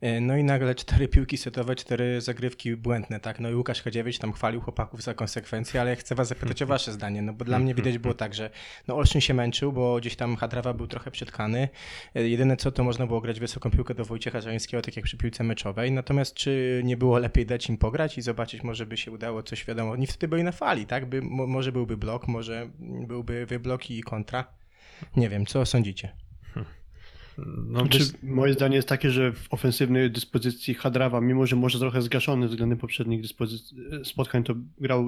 E, 0.00 0.20
no 0.20 0.36
i 0.36 0.44
nagle 0.44 0.74
cztery 0.74 1.08
piłki 1.08 1.36
setowe, 1.36 1.76
cztery 1.76 2.20
zagrywki 2.20 2.76
błędne, 2.76 3.20
tak, 3.20 3.40
no 3.40 3.50
i 3.50 3.54
Łukasz 3.54 3.82
Kadziewicz 3.82 4.18
tam 4.18 4.32
chwalił 4.32 4.60
chłopaków 4.60 5.02
za 5.02 5.14
konsekwencje, 5.14 5.80
ale 5.80 5.90
ja 5.90 5.96
chcę 5.96 6.14
was 6.14 6.28
zapytać 6.28 6.62
o 6.62 6.66
wasze 6.66 6.92
zdanie, 6.92 7.22
no 7.22 7.32
bo 7.32 7.44
dla 7.44 7.58
mnie 7.58 7.74
widać 7.74 7.98
było 7.98 8.14
tak, 8.14 8.34
że 8.34 8.50
no 8.88 8.96
Olsztyn 8.96 9.20
się 9.20 9.34
męczył, 9.34 9.72
bo 9.72 9.96
gdzieś 9.96 10.16
tam 10.16 10.36
Hadrawa 10.36 10.74
był 10.74 10.86
trochę 10.86 11.10
przytkany, 11.10 11.68
E, 12.14 12.28
jedyne 12.28 12.56
co, 12.56 12.72
to 12.72 12.84
można 12.84 13.06
było 13.06 13.20
grać 13.20 13.40
wysoką 13.40 13.70
piłkę 13.70 13.94
do 13.94 14.04
Wojciecha 14.04 14.40
Żańskiego, 14.40 14.82
tak 14.82 14.96
jak 14.96 15.04
przy 15.04 15.16
piłce 15.16 15.44
meczowej, 15.44 15.92
natomiast 15.92 16.34
czy 16.34 16.80
nie 16.84 16.96
było 16.96 17.18
lepiej 17.18 17.46
dać 17.46 17.68
im 17.68 17.76
pograć 17.78 18.18
i 18.18 18.22
zobaczyć, 18.22 18.62
może 18.62 18.86
by 18.86 18.96
się 18.96 19.10
udało 19.10 19.42
coś, 19.42 19.64
wiadomo, 19.64 19.92
oni 19.92 20.06
wtedy 20.06 20.28
byli 20.28 20.42
na 20.42 20.52
fali, 20.52 20.86
tak, 20.86 21.06
by, 21.06 21.22
mo, 21.22 21.46
może 21.62 21.72
byłby 21.72 21.96
blok, 21.96 22.28
może 22.28 22.70
byłby 23.08 23.46
wyblok 23.46 23.90
i 23.90 24.02
kontra, 24.02 24.44
nie 25.16 25.28
wiem, 25.28 25.46
co 25.46 25.66
sądzicie? 25.66 26.12
No, 27.66 27.80
Znaczy, 27.80 27.98
wiesz- 27.98 28.12
moje 28.22 28.52
zdanie 28.52 28.76
jest 28.76 28.88
takie, 28.88 29.10
że 29.10 29.32
w 29.32 29.46
ofensywnej 29.52 30.10
dyspozycji 30.10 30.74
Hadrawa, 30.74 31.20
mimo 31.20 31.46
że 31.46 31.56
może 31.56 31.78
trochę 31.78 32.02
zgaszony 32.02 32.48
względem 32.48 32.78
poprzednich 32.78 33.22
dyspozyc- 33.22 34.04
spotkań, 34.04 34.44
to 34.44 34.54
grał 34.78 35.06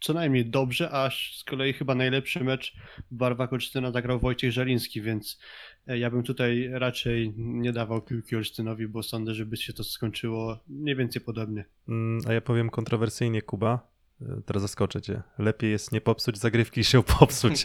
co 0.00 0.12
najmniej 0.14 0.46
dobrze, 0.46 0.90
a 0.92 1.10
z 1.10 1.44
kolei 1.44 1.72
chyba 1.72 1.94
najlepszy 1.94 2.44
mecz 2.44 2.76
w 3.10 3.14
barwach 3.14 3.52
Olsztyna 3.52 3.92
zagrał 3.92 4.20
Wojciech 4.20 4.52
Żaliński, 4.52 5.02
więc 5.02 5.40
e, 5.86 5.98
ja 5.98 6.10
bym 6.10 6.22
tutaj 6.22 6.68
raczej 6.72 7.32
nie 7.36 7.72
dawał 7.72 8.02
piłki 8.02 8.36
Olsztynowi, 8.36 8.88
bo 8.88 9.02
sądzę, 9.02 9.34
żeby 9.34 9.56
się 9.56 9.72
to 9.72 9.84
skończyło 9.84 10.58
mniej 10.68 10.96
więcej 10.96 11.22
podobnie. 11.22 11.64
Mm, 11.88 12.20
A 12.28 12.32
ja 12.32 12.40
powiem 12.40 12.70
kontrowersyjnie, 12.70 13.42
Kuba. 13.42 13.91
Y, 14.38 14.42
Teraz 14.42 14.62
zaskoczę 14.62 15.02
cię. 15.02 15.22
Lepiej 15.38 15.70
jest 15.70 15.92
nie 15.92 16.00
popsuć 16.00 16.38
zagrywki, 16.38 16.80
niż 16.80 16.88
się 16.88 17.02
popsuć. 17.02 17.64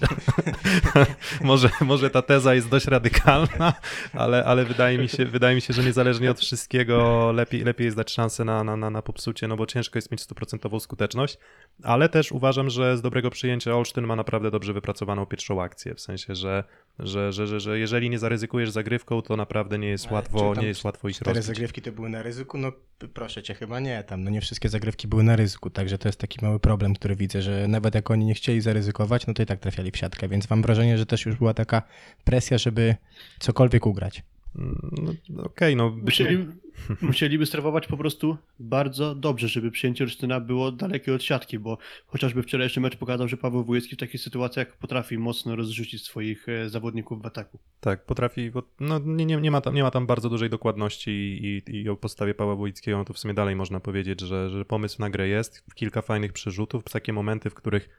może, 1.42 1.70
może 1.82 2.10
ta 2.10 2.22
teza 2.22 2.56
jest 2.56 2.70
dość 2.70 2.88
radykalna, 2.88 3.74
ale, 4.14 4.46
ale 4.46 4.66
wydaje, 4.66 4.98
mi 4.98 5.10
się, 5.10 5.26
wydaje 5.26 5.56
mi 5.56 5.62
się, 5.62 5.74
że 5.74 5.84
niezależnie 5.84 6.32
od 6.32 6.40
wszystkiego 6.40 7.32
lepiej, 7.32 7.64
lepiej 7.64 7.86
jest 7.86 7.98
dać 7.98 8.12
szansę 8.12 8.46
na, 8.46 8.64
na, 8.64 8.78
na, 8.78 8.90
na 8.90 9.02
popsucie, 9.02 9.48
no 9.48 9.56
bo 9.56 9.66
ciężko 9.66 9.98
jest 9.98 10.12
mieć 10.12 10.22
stuprocentową 10.22 10.80
skuteczność, 10.80 11.38
ale 11.84 12.10
też 12.10 12.32
uważam, 12.32 12.70
że 12.70 12.98
z 12.98 13.02
dobrego 13.02 13.30
przyjęcia 13.30 13.76
Olsztyn 13.76 14.06
ma 14.06 14.16
naprawdę 14.16 14.52
dobrze 14.52 14.74
wypracowaną 14.74 15.26
pierwszą 15.26 15.62
akcję, 15.62 15.96
w 15.96 16.02
sensie, 16.02 16.36
że, 16.36 16.64
że, 17.00 17.34
że, 17.34 17.48
że, 17.48 17.60
że 17.60 17.80
jeżeli 17.80 18.10
nie 18.10 18.20
zaryzykujesz 18.20 18.70
zagrywką, 18.70 19.22
to 19.22 19.36
naprawdę 19.36 19.80
nie 19.80 19.90
jest 19.90 20.12
łatwo, 20.12 20.54
nie 20.56 20.68
jest 20.68 20.84
łatwo 20.84 21.10
ich 21.10 21.22
rozbić. 21.22 21.46
zagrywki 21.46 21.82
to 21.82 21.92
były 21.92 22.10
na 22.10 22.24
ryzyku? 22.24 22.58
No 22.58 22.72
proszę 23.14 23.44
cię, 23.44 23.54
chyba 23.54 23.80
nie 23.80 24.04
tam. 24.04 24.24
No 24.24 24.30
nie 24.30 24.42
wszystkie 24.42 24.70
zagrywki 24.70 25.08
były 25.08 25.24
na 25.24 25.36
ryzyku, 25.36 25.70
także 25.70 25.98
to 25.98 26.08
jest 26.08 26.20
taki 26.20 26.40
mały 26.48 26.60
problem, 26.60 26.94
który 26.94 27.16
widzę, 27.16 27.42
że 27.42 27.68
nawet 27.68 27.96
jak 27.96 28.12
oni 28.12 28.26
nie 28.26 28.34
chcieli 28.34 28.62
zaryzykować, 28.62 29.28
no 29.28 29.34
to 29.34 29.44
i 29.44 29.46
tak 29.46 29.60
trafiali 29.60 29.92
w 29.92 29.98
siatkę, 29.98 30.28
więc 30.28 30.50
mam 30.50 30.62
wrażenie, 30.62 30.98
że 30.98 31.06
też 31.06 31.26
już 31.26 31.36
była 31.36 31.54
taka 31.54 31.82
presja, 32.24 32.58
żeby 32.58 32.96
cokolwiek 33.40 33.86
ugrać. 33.86 34.24
Mm, 34.56 34.92
No, 35.30 35.44
Okej, 35.44 35.76
no 35.76 35.90
być- 35.90 36.04
Musieli, 36.06 36.46
musieliby 37.02 37.46
sterować 37.46 37.88
po 37.88 37.98
prostu 37.98 38.38
bardzo 38.60 39.16
dobrze, 39.16 39.48
żeby 39.48 39.72
przyjęcie 39.72 40.04
Olsztyna 40.04 40.40
było 40.40 40.72
dalekie 40.72 41.16
od 41.16 41.24
siatki, 41.24 41.60
bo 41.60 41.78
chociażby 42.08 42.44
wczorajszy 42.44 42.80
mecz 42.80 42.96
pokazał, 42.96 43.28
że 43.28 43.38
Paweł 43.38 43.64
Wójecki 43.64 43.96
w 43.96 44.00
takich 44.00 44.22
sytuacjach 44.22 44.78
potrafi 44.78 45.18
mocno 45.18 45.56
rozrzucić 45.56 46.04
swoich 46.04 46.50
e, 46.50 46.70
zawodników 46.70 47.22
w 47.22 47.26
ataku. 47.26 47.60
Tak, 47.80 48.06
potrafi, 48.06 48.52
no, 48.80 49.00
nie, 49.00 49.26
nie, 49.26 49.38
nie, 49.38 49.52
ma 49.52 49.62
tam, 49.62 49.76
nie 49.76 49.84
ma 49.84 49.92
tam 49.92 50.08
bardzo 50.08 50.30
dużej 50.30 50.50
dokładności 50.50 51.12
i, 51.12 51.72
i, 51.72 51.76
i 51.76 51.90
o 51.90 51.96
postawie 51.96 52.34
Pawła 52.34 52.56
Wojickiego 52.56 52.98
no 52.98 53.06
to 53.06 53.14
w 53.14 53.20
sumie 53.20 53.34
dalej 53.34 53.56
można 53.56 53.80
powiedzieć, 53.80 54.22
że, 54.22 54.50
że 54.50 54.66
pomysł 54.66 55.02
na 55.02 55.10
grę 55.10 55.28
jest, 55.28 55.64
kilka 55.76 56.02
fajnych 56.02 56.34
przerzutów, 56.34 56.84
takie 56.84 57.14
momenty, 57.14 57.50
w 57.50 57.54
których 57.54 57.90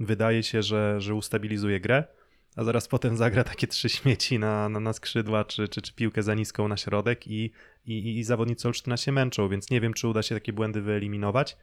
wydaje 0.00 0.42
się, 0.42 0.62
że, 0.62 1.00
że 1.00 1.14
ustabilizuje 1.14 1.80
grę, 1.80 2.04
a 2.56 2.64
zaraz 2.64 2.88
potem 2.88 3.16
zagra 3.16 3.44
takie 3.44 3.66
trzy 3.66 3.88
śmieci 3.88 4.38
na, 4.38 4.68
na, 4.68 4.80
na 4.80 4.92
skrzydła, 4.92 5.44
czy, 5.44 5.68
czy, 5.68 5.82
czy 5.82 5.92
piłkę 5.94 6.22
za 6.22 6.34
niską 6.34 6.68
na 6.68 6.76
środek 6.76 7.26
i, 7.26 7.52
i, 7.86 8.18
i 8.18 8.24
zawodnicy 8.24 8.68
Olsztyna 8.68 8.96
się 8.96 9.12
męczą, 9.12 9.48
więc 9.48 9.70
nie 9.70 9.80
wiem, 9.80 9.94
czy 9.94 10.08
uda 10.08 10.22
się 10.22 10.34
takie 10.34 10.52
błędy 10.52 10.82
wyeliminować, 10.82 11.56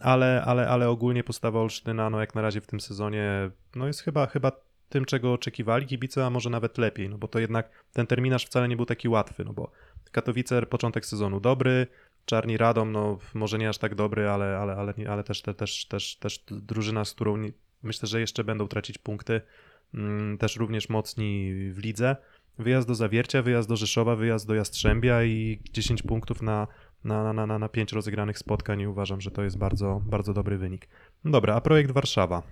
ale, 0.00 0.42
ale, 0.46 0.68
ale 0.68 0.88
ogólnie 0.88 1.24
postawa 1.24 1.60
Olsztyna, 1.60 2.10
no 2.10 2.20
jak 2.20 2.34
na 2.34 2.42
razie 2.42 2.60
w 2.60 2.66
tym 2.66 2.80
sezonie, 2.80 3.50
no 3.74 3.86
jest 3.86 4.00
chyba, 4.00 4.26
chyba 4.26 4.52
tym, 4.88 5.04
czego 5.04 5.32
oczekiwali 5.32 5.86
kibice, 5.86 6.26
a 6.26 6.30
może 6.30 6.50
nawet 6.50 6.78
lepiej, 6.78 7.08
no 7.08 7.18
bo 7.18 7.28
to 7.28 7.38
jednak 7.38 7.84
ten 7.92 8.06
terminarz 8.06 8.46
wcale 8.46 8.68
nie 8.68 8.76
był 8.76 8.86
taki 8.86 9.08
łatwy, 9.08 9.44
no 9.44 9.52
bo 9.52 9.70
Katowice, 10.12 10.66
początek 10.66 11.06
sezonu 11.06 11.40
dobry, 11.40 11.86
Czarni 12.24 12.56
Radom, 12.56 12.92
no 12.92 13.18
może 13.34 13.58
nie 13.58 13.68
aż 13.68 13.78
tak 13.78 13.94
dobry, 13.94 14.28
ale, 14.28 14.58
ale, 14.58 14.76
ale, 14.76 14.94
ale 15.08 15.24
też, 15.24 15.42
te, 15.42 15.54
też, 15.54 15.86
też, 15.86 16.16
też 16.16 16.44
drużyna, 16.50 17.04
z 17.04 17.14
którą 17.14 17.36
nie, 17.36 17.52
myślę, 17.82 18.08
że 18.08 18.20
jeszcze 18.20 18.44
będą 18.44 18.68
tracić 18.68 18.98
punkty, 18.98 19.40
też 20.38 20.56
również 20.56 20.88
mocni 20.88 21.52
w 21.72 21.78
lidze. 21.78 22.16
Wyjazd 22.58 22.88
do 22.88 22.94
Zawiercia, 22.94 23.42
wyjazd 23.42 23.68
do 23.68 23.76
Rzeszowa, 23.76 24.16
wyjazd 24.16 24.46
do 24.46 24.54
Jastrzębia 24.54 25.24
i 25.24 25.60
10 25.72 26.02
punktów 26.02 26.42
na, 26.42 26.66
na, 27.04 27.32
na, 27.32 27.46
na, 27.46 27.58
na 27.58 27.68
5 27.68 27.92
rozegranych 27.92 28.38
spotkań 28.38 28.80
i 28.80 28.86
uważam, 28.86 29.20
że 29.20 29.30
to 29.30 29.42
jest 29.42 29.58
bardzo, 29.58 30.00
bardzo 30.06 30.34
dobry 30.34 30.58
wynik. 30.58 30.88
No 31.24 31.30
dobra, 31.30 31.54
a 31.54 31.60
projekt 31.60 31.90
Warszawa? 31.90 32.42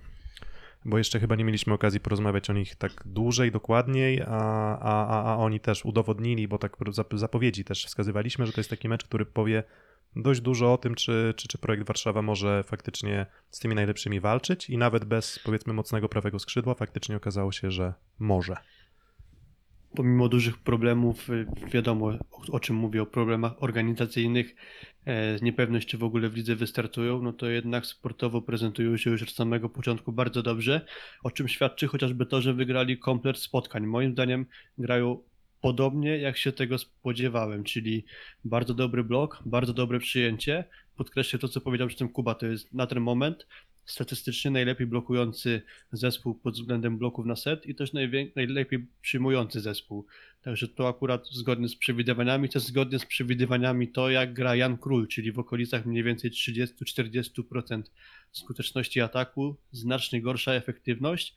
Bo 0.84 0.98
jeszcze 0.98 1.20
chyba 1.20 1.36
nie 1.36 1.44
mieliśmy 1.44 1.74
okazji 1.74 2.00
porozmawiać 2.00 2.50
o 2.50 2.52
nich 2.52 2.76
tak 2.76 2.92
dłużej, 3.06 3.52
dokładniej, 3.52 4.22
a, 4.22 4.78
a, 4.78 5.24
a, 5.32 5.36
oni 5.36 5.60
też 5.60 5.84
udowodnili, 5.84 6.48
bo 6.48 6.58
tak 6.58 6.76
zap- 6.76 7.18
zapowiedzi 7.18 7.64
też 7.64 7.86
wskazywaliśmy, 7.86 8.46
że 8.46 8.52
to 8.52 8.60
jest 8.60 8.70
taki 8.70 8.88
mecz, 8.88 9.04
który 9.04 9.26
powie 9.26 9.62
dość 10.16 10.40
dużo 10.40 10.72
o 10.72 10.78
tym, 10.78 10.94
czy, 10.94 11.34
czy, 11.36 11.48
czy 11.48 11.58
projekt 11.58 11.86
Warszawa 11.86 12.22
może 12.22 12.62
faktycznie 12.62 13.26
z 13.50 13.58
tymi 13.58 13.74
najlepszymi 13.74 14.20
walczyć 14.20 14.70
i 14.70 14.78
nawet 14.78 15.04
bez 15.04 15.38
powiedzmy 15.44 15.72
mocnego 15.72 16.08
prawego 16.08 16.38
skrzydła 16.38 16.74
faktycznie 16.74 17.16
okazało 17.16 17.52
się, 17.52 17.70
że 17.70 17.94
może. 18.18 18.56
Pomimo 19.96 20.28
dużych 20.28 20.58
problemów, 20.58 21.30
y, 21.30 21.46
wiadomo 21.72 22.06
o, 22.06 22.52
o 22.52 22.60
czym 22.60 22.76
mówię, 22.76 23.02
o 23.02 23.06
problemach 23.06 23.62
organizacyjnych, 23.62 24.54
e, 25.04 25.38
niepewność 25.42 25.88
czy 25.88 25.98
w 25.98 26.04
ogóle 26.04 26.28
w 26.28 26.36
lidze 26.36 26.56
wystartują, 26.56 27.22
no 27.22 27.32
to 27.32 27.46
jednak 27.46 27.86
sportowo 27.86 28.42
prezentują 28.42 28.96
się 28.96 29.10
już 29.10 29.22
od 29.22 29.30
samego 29.30 29.68
początku 29.68 30.12
bardzo 30.12 30.42
dobrze, 30.42 30.86
o 31.22 31.30
czym 31.30 31.48
świadczy 31.48 31.88
chociażby 31.88 32.26
to, 32.26 32.40
że 32.40 32.54
wygrali 32.54 32.98
komplet 32.98 33.38
spotkań. 33.38 33.86
Moim 33.86 34.12
zdaniem 34.12 34.46
grają 34.78 35.22
podobnie 35.62 36.18
jak 36.18 36.36
się 36.36 36.52
tego 36.52 36.78
spodziewałem, 36.78 37.64
czyli 37.64 38.04
bardzo 38.44 38.74
dobry 38.74 39.04
blok, 39.04 39.42
bardzo 39.46 39.72
dobre 39.72 39.98
przyjęcie. 39.98 40.64
Podkreślę 40.96 41.38
to, 41.38 41.48
co 41.48 41.60
powiedział 41.60 41.88
przy 41.88 41.96
tym 41.96 42.08
Kuba, 42.08 42.34
to 42.34 42.46
jest 42.46 42.74
na 42.74 42.86
ten 42.86 43.00
moment 43.00 43.46
statystycznie 43.84 44.50
najlepiej 44.50 44.86
blokujący 44.86 45.62
zespół 45.92 46.34
pod 46.34 46.54
względem 46.54 46.98
bloków 46.98 47.26
na 47.26 47.36
set 47.36 47.66
i 47.66 47.74
też 47.74 47.92
najlepiej 48.36 48.86
przyjmujący 49.00 49.60
zespół. 49.60 50.06
Także 50.42 50.68
to 50.68 50.88
akurat 50.88 51.26
zgodnie 51.26 51.68
z 51.68 51.76
przewidywaniami, 51.76 52.48
też 52.48 52.62
zgodnie 52.62 52.98
z 52.98 53.06
przewidywaniami 53.06 53.88
to, 53.88 54.10
jak 54.10 54.32
gra 54.32 54.56
Jan 54.56 54.78
Król, 54.78 55.08
czyli 55.08 55.32
w 55.32 55.38
okolicach 55.38 55.86
mniej 55.86 56.02
więcej 56.02 56.30
30-40% 56.30 57.82
skuteczności 58.32 59.00
ataku, 59.00 59.56
znacznie 59.72 60.22
gorsza 60.22 60.52
efektywność. 60.52 61.34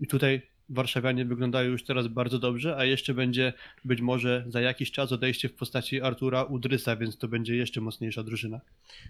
I 0.00 0.06
tutaj 0.06 0.42
Warszawianie 0.68 1.24
wyglądają 1.24 1.70
już 1.70 1.84
teraz 1.84 2.06
bardzo 2.06 2.38
dobrze, 2.38 2.76
a 2.76 2.84
jeszcze 2.84 3.14
będzie 3.14 3.52
być 3.84 4.00
może 4.00 4.44
za 4.48 4.60
jakiś 4.60 4.90
czas 4.90 5.12
odejście 5.12 5.48
w 5.48 5.54
postaci 5.54 6.00
Artura 6.00 6.42
Udrysa, 6.42 6.96
więc 6.96 7.18
to 7.18 7.28
będzie 7.28 7.56
jeszcze 7.56 7.80
mocniejsza 7.80 8.22
drużyna. 8.22 8.60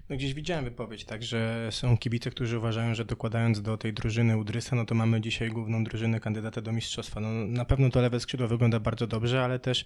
No 0.08 0.16
gdzieś 0.16 0.34
widziałem 0.34 0.64
wypowiedź, 0.64 1.04
tak, 1.04 1.22
że 1.22 1.68
są 1.70 1.98
kibice, 1.98 2.30
którzy 2.30 2.58
uważają, 2.58 2.94
że 2.94 3.04
dokładając 3.04 3.62
do 3.62 3.76
tej 3.76 3.92
drużyny 3.92 4.36
Udrysa, 4.36 4.76
no 4.76 4.84
to 4.84 4.94
mamy 4.94 5.20
dzisiaj 5.20 5.50
główną 5.50 5.84
drużynę 5.84 6.20
kandydata 6.20 6.60
do 6.60 6.72
mistrzostwa. 6.72 7.20
No 7.20 7.28
na 7.32 7.64
pewno 7.64 7.90
to 7.90 8.00
lewe 8.00 8.20
skrzydło 8.20 8.48
wygląda 8.48 8.80
bardzo 8.80 9.06
dobrze, 9.06 9.44
ale 9.44 9.58
też 9.58 9.84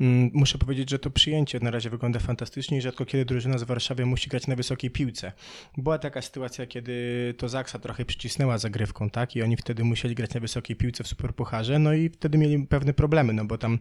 mm, 0.00 0.30
muszę 0.34 0.58
powiedzieć, 0.58 0.90
że 0.90 0.98
to 0.98 1.10
przyjęcie 1.10 1.60
na 1.60 1.70
razie 1.70 1.90
wygląda 1.90 2.20
fantastycznie 2.20 2.78
i 2.78 2.80
rzadko 2.80 3.04
kiedy 3.04 3.24
drużyna 3.24 3.58
z 3.58 3.62
Warszawy 3.62 4.06
musi 4.06 4.30
grać 4.30 4.46
na 4.46 4.56
wysokiej 4.56 4.90
piłce. 4.90 5.32
Była 5.76 5.98
taka 5.98 6.22
sytuacja, 6.22 6.66
kiedy 6.66 7.34
to 7.38 7.48
Zaksa 7.48 7.78
trochę 7.78 8.04
przycisnęła 8.04 8.58
zagrywką, 8.58 9.10
tak, 9.10 9.36
i 9.36 9.42
oni 9.42 9.56
wtedy 9.56 9.84
musieli 9.84 10.14
grać 10.14 10.34
na 10.34 10.40
wysokiej 10.40 10.76
piłce 10.76 10.99
w 11.04 11.08
Superpucharze, 11.08 11.78
no 11.78 11.92
i 11.92 12.08
wtedy 12.08 12.38
mieli 12.38 12.66
pewne 12.66 12.92
problemy, 12.94 13.32
no 13.32 13.44
bo 13.44 13.58
tam 13.58 13.78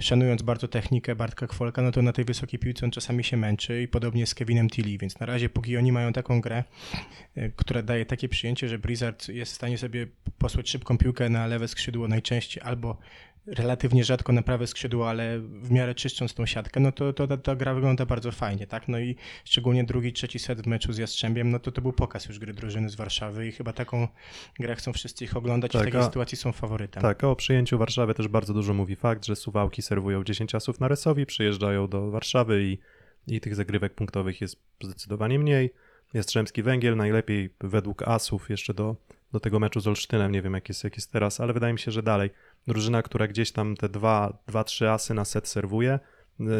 szanując 0.00 0.42
bardzo 0.42 0.68
technikę 0.68 1.16
Bartka 1.16 1.46
Kwolka, 1.46 1.82
no 1.82 1.92
to 1.92 2.02
na 2.02 2.12
tej 2.12 2.24
wysokiej 2.24 2.60
piłce 2.60 2.86
on 2.86 2.90
czasami 2.90 3.24
się 3.24 3.36
męczy 3.36 3.82
i 3.82 3.88
podobnie 3.88 4.26
z 4.26 4.34
Kevinem 4.34 4.70
Tilly, 4.70 4.98
więc 4.98 5.20
na 5.20 5.26
razie 5.26 5.48
póki 5.48 5.76
oni 5.76 5.92
mają 5.92 6.12
taką 6.12 6.40
grę, 6.40 6.64
e, 7.34 7.48
która 7.50 7.82
daje 7.82 8.06
takie 8.06 8.28
przyjęcie, 8.28 8.68
że 8.68 8.78
Blizzard 8.78 9.28
jest 9.28 9.52
w 9.52 9.54
stanie 9.54 9.78
sobie 9.78 10.06
posłać 10.38 10.70
szybką 10.70 10.98
piłkę 10.98 11.28
na 11.28 11.46
lewe 11.46 11.68
skrzydło 11.68 12.08
najczęściej 12.08 12.62
albo 12.62 12.98
relatywnie 13.46 14.04
rzadko 14.04 14.32
na 14.32 14.42
prawe 14.42 14.66
skrzydło, 14.66 15.10
ale 15.10 15.38
w 15.40 15.70
miarę 15.70 15.94
czyszcząc 15.94 16.34
tą 16.34 16.46
siatkę, 16.46 16.80
no 16.80 16.92
to, 16.92 17.12
to 17.12 17.26
ta, 17.26 17.36
ta 17.36 17.56
gra 17.56 17.74
wygląda 17.74 18.06
bardzo 18.06 18.32
fajnie, 18.32 18.66
tak? 18.66 18.88
No 18.88 18.98
i 18.98 19.16
szczególnie 19.44 19.84
drugi, 19.84 20.12
trzeci 20.12 20.38
set 20.38 20.62
w 20.62 20.66
meczu 20.66 20.92
z 20.92 20.98
Jastrzębiem, 20.98 21.50
no 21.50 21.58
to 21.58 21.72
to 21.72 21.82
był 21.82 21.92
pokaz 21.92 22.26
już 22.26 22.38
gry 22.38 22.52
drużyny 22.54 22.88
z 22.88 22.94
Warszawy 22.94 23.48
i 23.48 23.52
chyba 23.52 23.72
taką 23.72 24.08
grę 24.60 24.76
chcą 24.76 24.92
wszyscy 24.92 25.24
ich 25.24 25.36
oglądać 25.36 25.70
i 25.70 25.72
Tak, 25.72 25.82
w 25.82 25.84
takiej 25.84 26.00
a- 26.00 26.04
sytuacji 26.04 26.38
są 26.38 26.52
faworytem. 26.52 27.02
Tak, 27.02 27.24
o 27.24 27.36
przyjęciu 27.36 27.78
Warszawy 27.78 28.14
też 28.14 28.28
bardzo 28.28 28.54
dużo 28.54 28.74
mówi 28.74 28.96
fakt, 28.96 29.26
że 29.26 29.36
Suwałki 29.36 29.82
serwują 29.82 30.24
10 30.24 30.54
asów 30.54 30.80
na 30.80 30.88
Resowi, 30.88 31.26
przyjeżdżają 31.26 31.88
do 31.88 32.10
Warszawy 32.10 32.64
i, 32.64 32.78
i 33.34 33.40
tych 33.40 33.54
zagrywek 33.54 33.94
punktowych 33.94 34.40
jest 34.40 34.56
zdecydowanie 34.82 35.38
mniej. 35.38 35.70
Jastrzębski 36.14 36.62
Węgiel 36.62 36.96
najlepiej 36.96 37.50
według 37.60 38.02
asów 38.02 38.50
jeszcze 38.50 38.74
do 38.74 38.96
do 39.32 39.40
tego 39.40 39.60
meczu 39.60 39.80
z 39.80 39.86
Olsztynem. 39.86 40.32
Nie 40.32 40.42
wiem, 40.42 40.54
jak 40.54 40.68
jest, 40.68 40.84
jak 40.84 40.96
jest 40.96 41.12
teraz, 41.12 41.40
ale 41.40 41.52
wydaje 41.52 41.72
mi 41.72 41.78
się, 41.78 41.90
że 41.90 42.02
dalej. 42.02 42.30
Drużyna, 42.66 43.02
która 43.02 43.26
gdzieś 43.28 43.52
tam 43.52 43.76
te 43.76 43.88
dwa, 43.88 44.38
dwa 44.46 44.64
trzy 44.64 44.90
asy 44.90 45.14
na 45.14 45.24
set 45.24 45.48
serwuje, 45.48 45.98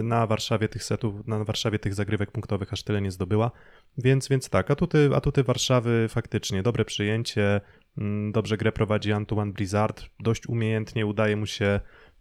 na 0.03 0.27
Warszawie 0.27 0.69
tych 0.69 0.85
setów, 0.85 1.27
na 1.27 1.45
Warszawie 1.45 1.79
tych 1.79 1.95
zagrywek 1.95 2.31
punktowych 2.31 2.73
aż 2.73 2.83
tyle 2.83 3.01
nie 3.01 3.11
zdobyła. 3.11 3.51
Więc, 3.99 4.29
więc 4.29 4.49
tak, 4.49 4.71
atuty, 4.71 5.11
atuty 5.15 5.43
Warszawy 5.43 6.07
faktycznie, 6.09 6.63
dobre 6.63 6.85
przyjęcie, 6.85 7.61
mm, 7.99 8.33
dobrze 8.33 8.57
grę 8.57 8.73
prowadzi 8.73 9.13
Antoine 9.13 9.53
Blizzard, 9.53 10.05
dość 10.21 10.47
umiejętnie 10.47 11.07
udaje 11.07 11.37
mu 11.37 11.47
się, 11.47 11.81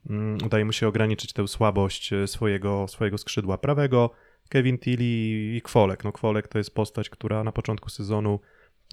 mm, 0.09 0.37
udaje 0.45 0.65
mu 0.65 0.71
się 0.71 0.87
ograniczyć 0.87 1.33
tę 1.33 1.47
słabość 1.47 2.13
e, 2.13 2.27
swojego, 2.27 2.87
swojego 2.87 3.17
skrzydła 3.17 3.57
prawego. 3.57 4.09
Kevin 4.49 4.77
Tilly 4.77 5.55
i 5.55 5.61
Kwolek. 5.63 6.03
No 6.03 6.11
Kwolek 6.11 6.47
to 6.47 6.57
jest 6.57 6.75
postać, 6.75 7.09
która 7.09 7.43
na 7.43 7.51
początku 7.51 7.89
sezonu 7.89 8.39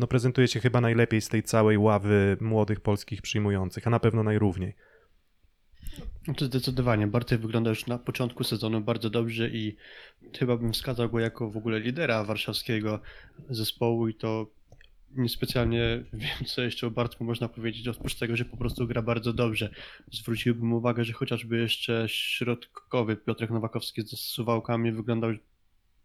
no, 0.00 0.06
prezentuje 0.06 0.48
się 0.48 0.60
chyba 0.60 0.80
najlepiej 0.80 1.20
z 1.20 1.28
tej 1.28 1.42
całej 1.42 1.78
ławy 1.78 2.36
młodych 2.40 2.80
polskich 2.80 3.22
przyjmujących, 3.22 3.86
a 3.86 3.90
na 3.90 4.00
pewno 4.00 4.22
najrówniej. 4.22 4.74
Znaczy 6.24 6.46
zdecydowanie. 6.46 7.06
Bartek 7.06 7.40
wygląda 7.40 7.70
już 7.70 7.86
na 7.86 7.98
początku 7.98 8.44
sezonu 8.44 8.80
bardzo 8.80 9.10
dobrze 9.10 9.48
i 9.48 9.76
chyba 10.38 10.56
bym 10.56 10.72
wskazał 10.72 11.08
go 11.08 11.20
jako 11.20 11.50
w 11.50 11.56
ogóle 11.56 11.80
lidera 11.80 12.24
warszawskiego 12.24 13.00
zespołu 13.50 14.08
i 14.08 14.14
to 14.14 14.46
niespecjalnie 15.16 16.04
wiem, 16.12 16.44
co 16.46 16.62
jeszcze 16.62 16.86
o 16.86 16.90
Bartku 16.90 17.24
można 17.24 17.48
powiedzieć, 17.48 17.88
oprócz 17.88 18.14
tego, 18.14 18.36
że 18.36 18.44
po 18.44 18.56
prostu 18.56 18.86
gra 18.86 19.02
bardzo 19.02 19.32
dobrze. 19.32 19.70
Zwróciłbym 20.12 20.72
uwagę, 20.72 21.04
że 21.04 21.12
chociażby 21.12 21.58
jeszcze 21.58 22.04
środkowy 22.08 23.16
Piotrek 23.16 23.50
Nowakowski 23.50 24.02
z 24.02 24.16
suwałkami 24.16 24.92
wyglądał 24.92 25.30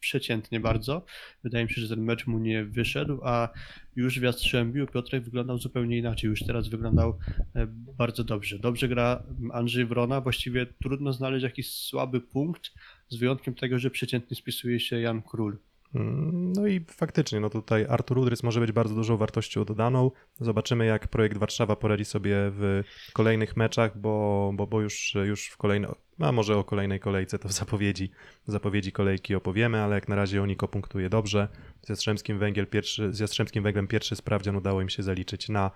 przeciętnie 0.03 0.59
bardzo. 0.59 1.05
Wydaje 1.43 1.65
mi 1.65 1.71
się, 1.71 1.81
że 1.81 1.89
ten 1.95 2.03
mecz 2.03 2.27
mu 2.27 2.39
nie 2.39 2.65
wyszedł, 2.65 3.19
a 3.23 3.49
już 3.95 4.19
w 4.19 4.23
Jastrzębiu 4.23 4.87
Piotrek 4.87 5.23
wyglądał 5.23 5.57
zupełnie 5.57 5.97
inaczej. 5.97 6.29
Już 6.29 6.43
teraz 6.43 6.67
wyglądał 6.67 7.17
e, 7.55 7.67
bardzo 7.97 8.23
dobrze. 8.23 8.59
Dobrze 8.59 8.87
gra 8.87 9.23
Andrzej 9.53 9.85
Wrona. 9.85 10.21
Właściwie 10.21 10.65
trudno 10.65 11.13
znaleźć 11.13 11.43
jakiś 11.43 11.69
słaby 11.69 12.21
punkt, 12.21 12.71
z 13.09 13.15
wyjątkiem 13.15 13.53
tego, 13.53 13.79
że 13.79 13.89
przeciętnie 13.89 14.37
spisuje 14.37 14.79
się 14.79 14.99
Jan 14.99 15.21
Król. 15.21 15.57
No 15.93 16.67
i 16.67 16.85
faktycznie, 16.89 17.39
no 17.39 17.49
tutaj 17.49 17.85
Artur 17.89 18.17
Udrys 18.17 18.43
może 18.43 18.59
być 18.59 18.71
bardzo 18.71 18.95
dużą 18.95 19.17
wartością 19.17 19.65
dodaną. 19.65 20.11
Zobaczymy, 20.39 20.85
jak 20.85 21.07
projekt 21.07 21.37
Warszawa 21.37 21.75
poradzi 21.75 22.05
sobie 22.05 22.35
w 22.37 22.83
kolejnych 23.13 23.57
meczach, 23.57 23.97
bo, 23.97 24.51
bo, 24.53 24.67
bo 24.67 24.81
już, 24.81 25.15
już 25.25 25.47
w 25.47 25.57
kolejnej, 25.57 25.91
a 26.19 26.31
może 26.31 26.57
o 26.57 26.63
kolejnej 26.63 26.99
kolejce 26.99 27.39
to 27.39 27.47
w 27.47 27.51
zapowiedzi, 27.51 28.11
w 28.47 28.51
zapowiedzi 28.51 28.91
kolejki 28.91 29.35
opowiemy, 29.35 29.81
ale 29.81 29.95
jak 29.95 30.07
na 30.07 30.15
razie 30.15 30.43
Oniko 30.43 30.67
punktuje 30.67 31.09
dobrze. 31.09 31.47
Z 31.81 31.89
Jastrzębskim, 31.89 32.39
Węgiel 32.39 32.67
pierwszy, 32.67 33.13
z 33.13 33.19
Jastrzębskim 33.19 33.63
Węglem 33.63 33.87
pierwszy 33.87 34.15
sprawdzian 34.15 34.55
udało 34.55 34.81
im 34.81 34.89
się 34.89 35.03
zaliczyć 35.03 35.49
na 35.49 35.71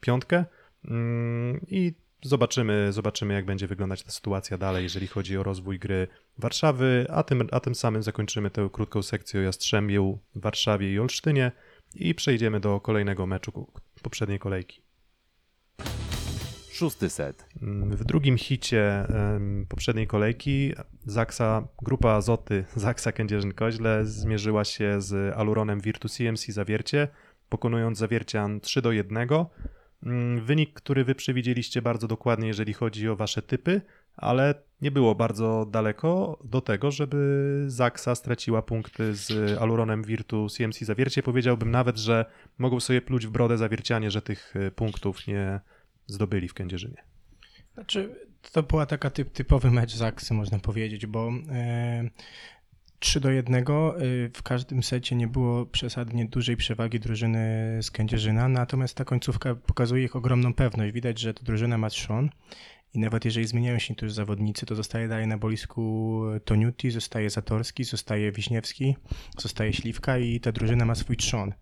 piątkę 0.00 0.44
Mm, 0.84 1.60
i 1.68 1.94
Zobaczymy, 2.22 2.92
zobaczymy, 2.92 3.34
jak 3.34 3.44
będzie 3.44 3.66
wyglądać 3.66 4.02
ta 4.02 4.10
sytuacja 4.10 4.58
dalej, 4.58 4.82
jeżeli 4.82 5.06
chodzi 5.06 5.36
o 5.36 5.42
rozwój 5.42 5.78
gry 5.78 6.08
Warszawy, 6.38 7.06
a 7.10 7.22
tym, 7.22 7.48
a 7.52 7.60
tym 7.60 7.74
samym 7.74 8.02
zakończymy 8.02 8.50
tę 8.50 8.68
krótką 8.72 9.02
sekcję 9.02 9.40
o 9.40 9.42
Jastrzębiu, 9.42 10.18
Warszawie 10.34 10.92
i 10.92 10.98
Olsztynie 10.98 11.52
i 11.94 12.14
przejdziemy 12.14 12.60
do 12.60 12.80
kolejnego 12.80 13.26
meczu 13.26 13.72
poprzedniej 14.02 14.38
kolejki. 14.38 14.82
Szósty 16.72 17.10
set. 17.10 17.46
Mm, 17.62 17.96
W 17.96 18.04
drugim 18.04 18.38
hicie 18.38 19.06
poprzedniej 19.68 20.06
kolejki 20.06 20.74
Zaksa, 21.06 21.68
grupa 21.82 22.10
Azoty 22.10 22.64
Zaksa 22.76 23.10
Kędzierzyn-Koźle 23.10 24.04
zmierzyła 24.04 24.64
się 24.64 25.00
z 25.00 25.36
Aluronem 25.36 25.80
Virtus 25.80 26.14
CMC 26.16 26.52
Zawiercie, 26.52 27.08
pokonując 27.48 27.98
Zawiercian 27.98 28.60
3 28.60 28.82
do 28.82 28.92
1. 28.92 29.28
Mm, 30.02 30.44
Wynik, 30.44 30.72
który 30.72 31.04
wy 31.04 31.14
przewidzieliście 31.14 31.82
bardzo 31.82 32.08
dokładnie, 32.08 32.48
jeżeli 32.48 32.72
chodzi 32.72 33.08
o 33.08 33.16
wasze 33.16 33.42
typy, 33.42 33.80
ale 34.16 34.54
nie 34.80 34.90
było 34.90 35.14
bardzo 35.14 35.66
daleko 35.70 36.38
do 36.44 36.60
tego, 36.60 36.90
żeby 36.90 37.64
Zaksa 37.66 38.14
straciła 38.14 38.62
punkty 38.62 39.14
z 39.14 39.58
Aluronem 39.58 40.02
Virtu 40.04 40.48
CMC 40.48 40.78
Zawiercie. 40.84 41.22
Powiedziałbym 41.22 41.70
nawet, 41.70 41.98
że 41.98 42.24
mogą 42.58 42.80
sobie 42.80 43.02
pluć 43.02 43.26
w 43.26 43.30
brodę 43.30 43.58
Zawiercianie, 43.58 44.10
że 44.10 44.22
tych 44.22 44.56
y, 44.56 44.70
punktów 44.70 45.26
nie 45.26 45.60
zdobyli 46.06 46.48
w 46.48 46.54
Kędzierzynie. 46.54 47.02
Znaczy, 47.74 48.14
to 48.52 48.62
była 48.62 48.86
taka 48.86 49.10
typ, 49.10 49.32
typowy 49.32 49.70
mecz 49.70 49.94
Zaksy, 49.94 50.34
można 50.34 50.58
powiedzieć, 50.58 51.06
bo 51.06 51.32
e, 51.50 52.10
3 53.00 53.20
do 53.20 53.30
1 53.30 53.64
w 54.34 54.42
każdym 54.42 54.82
secie 54.82 55.16
nie 55.16 55.26
było 55.26 55.66
przesadnie 55.66 56.24
dużej 56.24 56.56
przewagi 56.56 57.00
drużyny 57.00 57.78
z 57.82 57.90
Kędzierzyna, 57.90 58.48
natomiast 58.48 58.94
ta 58.94 59.04
końcówka 59.04 59.54
pokazuje 59.54 60.04
ich 60.04 60.16
ogromną 60.16 60.54
pewność. 60.54 60.92
Widać, 60.92 61.18
że 61.18 61.34
ta 61.34 61.42
drużyna 61.42 61.78
ma 61.78 61.90
trzon 61.90 62.30
i 62.94 62.98
nawet 62.98 63.24
jeżeli 63.24 63.46
zmieniają 63.46 63.78
się 63.78 63.94
tu 63.94 64.08
zawodnicy, 64.08 64.66
to 64.66 64.74
zostaje 64.74 65.08
dalej 65.08 65.26
na 65.26 65.38
boisku 65.38 66.22
Toniuti, 66.44 66.90
zostaje 66.90 67.30
Zatorski, 67.30 67.84
zostaje 67.84 68.32
Wiśniewski, 68.32 68.96
zostaje 69.38 69.72
Śliwka 69.72 70.18
i 70.18 70.40
ta 70.40 70.52
drużyna 70.52 70.84
ma 70.84 70.94
swój 70.94 71.16
trzon. 71.16 71.52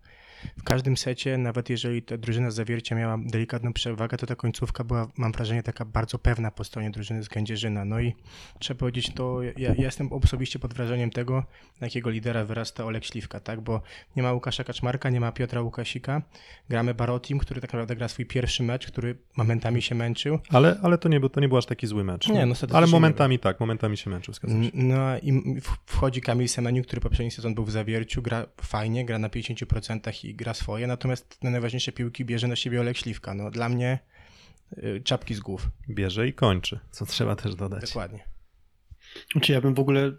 W 0.57 0.63
każdym 0.63 0.97
secie, 0.97 1.37
nawet 1.37 1.69
jeżeli 1.69 2.01
ta 2.01 2.17
drużyna 2.17 2.51
z 2.51 2.55
zawiercia 2.55 2.95
miała 2.95 3.17
delikatną 3.25 3.73
przewagę, 3.73 4.17
to 4.17 4.25
ta 4.27 4.35
końcówka 4.35 4.83
była, 4.83 5.07
mam 5.17 5.31
wrażenie, 5.31 5.63
taka 5.63 5.85
bardzo 5.85 6.19
pewna 6.19 6.51
po 6.51 6.63
stronie 6.63 6.91
drużyny 6.91 7.23
z 7.23 7.29
Kędzierzyna. 7.29 7.85
No 7.85 7.99
i 7.99 8.15
trzeba 8.59 8.79
powiedzieć, 8.79 9.13
to 9.13 9.43
ja, 9.43 9.51
ja 9.57 9.73
jestem 9.77 10.13
osobiście 10.13 10.59
pod 10.59 10.73
wrażeniem 10.73 11.09
tego, 11.09 11.43
na 11.81 11.87
jakiego 11.87 12.09
lidera 12.09 12.45
wyrasta 12.45 12.85
Olek 12.85 13.05
Śliwka, 13.05 13.39
tak? 13.39 13.61
Bo 13.61 13.81
nie 14.15 14.23
ma 14.23 14.33
Łukasza 14.33 14.63
Kaczmarka, 14.63 15.09
nie 15.09 15.19
ma 15.19 15.31
Piotra 15.31 15.61
Łukasika. 15.61 16.21
Gramy 16.69 16.93
Barotim, 16.93 17.39
który 17.39 17.61
tak 17.61 17.73
naprawdę 17.73 17.95
gra 17.95 18.07
swój 18.07 18.25
pierwszy 18.25 18.63
mecz, 18.63 18.87
który 18.87 19.17
momentami 19.37 19.81
się 19.81 19.95
męczył. 19.95 20.39
Ale, 20.49 20.79
ale 20.83 20.97
to, 20.97 21.09
nie 21.09 21.19
był, 21.19 21.29
to 21.29 21.39
nie 21.39 21.47
był 21.47 21.57
aż 21.57 21.65
taki 21.65 21.87
zły 21.87 22.03
mecz. 22.03 22.27
Nie, 22.27 22.45
no 22.45 22.55
ale 22.73 22.85
nie 22.85 22.91
momentami 22.91 23.39
tak, 23.39 23.59
momentami 23.59 23.97
się 23.97 24.09
męczył, 24.09 24.33
zgadzam 24.33 24.63
się. 24.63 24.69
No 24.73 25.17
i 25.17 25.59
wchodzi 25.85 26.21
Kamil 26.21 26.47
Semeniuk, 26.47 26.87
który 26.87 27.01
poprzedni 27.01 27.31
sezon 27.31 27.55
był 27.55 27.65
w 27.65 27.71
zawierciu, 27.71 28.21
gra 28.21 28.45
fajnie, 28.61 29.05
gra 29.05 29.19
na 29.19 29.29
50% 29.29 30.25
i 30.25 30.28
gra 30.35 30.53
swoje, 30.53 30.87
natomiast 30.87 31.39
te 31.39 31.49
najważniejsze 31.49 31.91
piłki 31.91 32.25
bierze 32.25 32.47
na 32.47 32.55
siebie 32.55 32.81
Olek 32.81 32.97
Śliwka. 32.97 33.33
No 33.33 33.51
dla 33.51 33.69
mnie 33.69 33.99
y, 34.77 35.01
czapki 35.03 35.35
z 35.35 35.39
głów. 35.39 35.69
Bierze 35.89 36.27
i 36.27 36.33
kończy, 36.33 36.79
co 36.91 37.05
trzeba 37.05 37.35
też 37.35 37.55
dodać. 37.55 37.81
Dokładnie. 37.81 38.23
Znaczy 39.31 39.51
ja 39.53 39.61
bym 39.61 39.73
w 39.73 39.79
ogóle 39.79 40.11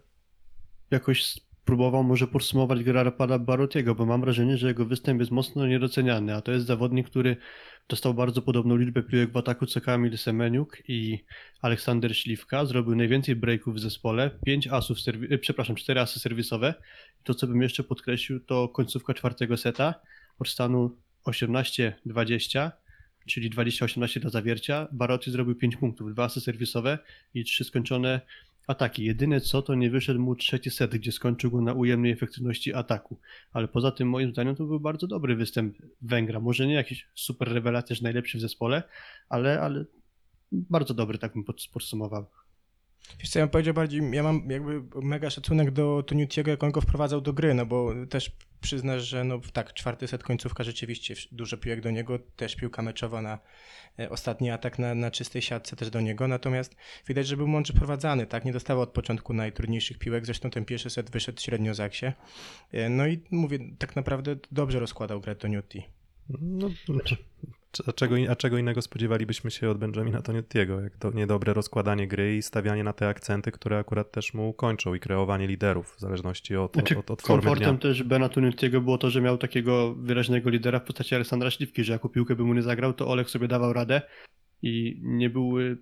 jakoś 0.91 1.41
spróbował 1.63 2.05
może 2.05 2.27
podsumować 2.27 2.85
grę 2.85 3.05
Rapada 3.05 3.39
Barotiego, 3.39 3.95
bo 3.95 4.07
mam 4.07 4.21
wrażenie, 4.21 4.57
że 4.57 4.69
jego 4.69 4.85
występ 4.87 5.21
jest 5.21 5.33
mocno 5.33 5.67
niedoceniany, 5.67 6.35
a 6.35 6.41
to 6.41 6.53
jest 6.53 6.67
zawodnik, 6.67 7.07
który 7.07 7.37
dostał 7.89 8.15
bardzo 8.15 8.43
podobną 8.43 8.77
liczbę 8.77 9.03
piłek 9.03 9.33
w 9.33 9.37
ataku 9.37 9.67
co 9.67 9.81
Kamil 9.81 10.19
Semeniuk 10.19 10.83
i 10.89 11.19
Aleksander 11.63 12.17
Śliwka, 12.17 12.65
zrobił 12.65 12.95
najwięcej 12.95 13.37
breaków 13.37 13.75
w 13.75 13.79
zespole, 13.79 14.31
5 14.45 14.67
asów, 14.67 14.99
e, 15.31 15.39
przepraszam, 15.39 15.77
4 15.77 16.01
asy 16.01 16.21
serwisowe. 16.21 16.75
To 17.25 17.35
co 17.35 17.47
bym 17.47 17.63
jeszcze 17.63 17.85
podkreślił 17.85 18.41
to 18.41 18.69
końcówka 18.69 19.15
czwartego 19.15 19.57
seta 19.57 19.95
od 20.39 20.49
stanu 20.49 20.97
18-20, 21.25 22.71
czyli 23.27 23.51
20-18 23.51 24.21
dla 24.21 24.31
zawiercia. 24.31 24.89
Barotti 24.93 25.31
zrobił 25.31 25.55
5 25.55 25.77
punktów, 25.77 26.13
2 26.13 26.25
asy 26.25 26.41
serwisowe 26.41 26.99
i 27.35 27.45
3 27.45 27.65
skończone 27.65 28.21
ataki. 28.71 29.05
Jedyne 29.05 29.41
co, 29.41 29.63
to 29.63 29.75
nie 29.75 29.91
wyszedł 29.91 30.21
mu 30.21 30.37
trzeci 30.37 30.71
set, 30.71 30.91
gdzie 30.91 31.13
skończył 31.13 31.51
go 31.51 31.61
na 31.61 31.73
ujemnej 31.73 32.13
efektywności 32.13 32.75
ataku. 32.75 33.19
Ale 33.53 33.69
poza 33.69 33.91
tym 33.91 34.09
moim 34.09 34.31
zdaniem 34.31 34.57
to 34.57 34.65
był 34.65 34.81
bardzo 34.81 35.07
dobry 35.07 35.37
występ 35.37 35.77
Węgra. 36.03 36.41
Może 36.41 36.67
nie 36.67 36.75
jakiś 36.75 37.09
super 37.15 37.53
rewelacja, 37.53 37.97
że 37.97 38.03
najlepszy 38.03 38.39
w 38.39 38.41
zespole, 38.41 38.83
ale, 39.29 39.61
ale 39.61 39.85
bardzo 40.53 40.95
dobry, 40.95 41.19
tak 41.19 41.33
bym 41.33 41.45
pod- 41.45 41.69
podsumował. 41.73 42.27
Wiesz 43.21 43.31
co, 43.31 43.39
ja 43.39 43.45
bym 43.45 43.51
powiedział 43.51 43.75
bardziej, 43.75 44.03
ja 44.13 44.23
mam 44.23 44.51
jakby 44.51 44.83
mega 45.03 45.31
szacunek 45.31 45.71
do 45.71 46.03
Toniutiego, 46.03 46.51
jak 46.51 46.65
on 46.65 46.71
go 46.71 46.81
wprowadzał 46.81 47.21
do 47.21 47.33
gry, 47.33 47.55
no 47.55 47.67
bo 47.67 47.93
też 48.11 48.31
przyznasz, 48.61 49.03
że 49.03 49.25
no 49.25 49.41
tak, 49.53 49.75
czwarty 49.75 50.09
set, 50.09 50.23
końcówka 50.23 50.65
rzeczywiście 50.65 51.15
dużo 51.33 51.57
piłek 51.57 51.81
do 51.81 51.91
niego, 51.91 52.19
też 52.37 52.57
piłka 52.57 52.83
meczowa 52.83 53.23
na 53.23 53.39
e, 53.99 54.11
ostatni 54.11 54.51
atak 54.51 54.79
na, 54.79 54.95
na 54.95 55.11
czystej 55.11 55.43
siatce 55.43 55.77
też 55.77 55.91
do 55.91 56.01
niego, 56.01 56.29
natomiast 56.29 56.77
widać, 57.09 57.27
że 57.27 57.37
był 57.37 57.49
mądrze 57.49 57.73
prowadzany, 57.73 58.27
tak, 58.27 58.45
nie 58.45 58.53
dostawał 58.53 58.83
od 58.83 58.91
początku 58.91 59.35
najtrudniejszych 59.35 59.99
piłek, 59.99 60.27
zresztą 60.27 60.51
ten 60.51 60.65
pierwszy 60.65 60.91
set 60.91 61.11
wyszedł 61.11 61.41
średnio 61.41 61.75
Zaksie, 61.75 62.07
E, 62.73 62.89
no 62.89 63.07
i 63.07 63.21
mówię, 63.31 63.59
tak 63.79 63.97
naprawdę 63.97 64.37
dobrze 64.53 64.81
rozkładał 64.81 65.21
grę 65.21 65.37
Toniuti. 65.37 65.83
No, 66.41 66.71
a, 67.87 67.93
czego, 67.93 68.17
a 68.31 68.37
czego 68.37 68.59
innego 68.59 68.83
spodziewalibyśmy 68.83 69.51
się 69.51 69.71
od 69.71 69.79
Benjamina 69.79 70.23
Toniottiego, 70.23 70.81
jak 70.81 70.97
to 70.97 71.11
niedobre 71.11 71.55
rozkładanie 71.55 72.09
gry 72.09 72.37
i 72.37 72.43
stawianie 72.43 72.85
na 72.85 72.93
te 72.93 73.09
akcenty, 73.09 73.53
które 73.53 73.79
akurat 73.79 74.13
też 74.13 74.35
mu 74.35 74.53
kończą 74.53 74.95
i 74.95 75.01
kreowanie 75.01 75.47
liderów 75.47 75.95
w 75.97 76.01
zależności 76.01 76.57
od, 76.57 76.73
Znaczy, 76.75 76.99
od, 76.99 77.11
od 77.11 77.23
formy 77.23 77.43
komfortem 77.43 77.77
dnia. 77.77 77.83
też 77.83 78.03
Bena 78.03 78.29
Tuniutiego 78.29 78.81
było 78.81 78.99
to, 78.99 79.11
że 79.11 79.21
miał 79.21 79.39
takiego 79.39 79.95
wyraźnego 79.95 80.51
lidera 80.51 80.81
w 80.81 80.85
postaci 80.85 81.15
Aleksandra 81.15 81.51
Śliwki, 81.51 81.85
że 81.85 81.93
jaką 81.93 82.09
piłkę 82.09 82.37
by 82.37 82.45
mu 82.45 82.55
nie 82.55 82.63
zagrał, 82.63 82.93
to 82.93 83.09
Olek 83.09 83.31
sobie 83.31 83.49
dawał 83.49 83.73
radę 83.73 84.03
i 84.63 85.01
nie 85.03 85.31
był 85.31 85.59
y, 85.59 85.79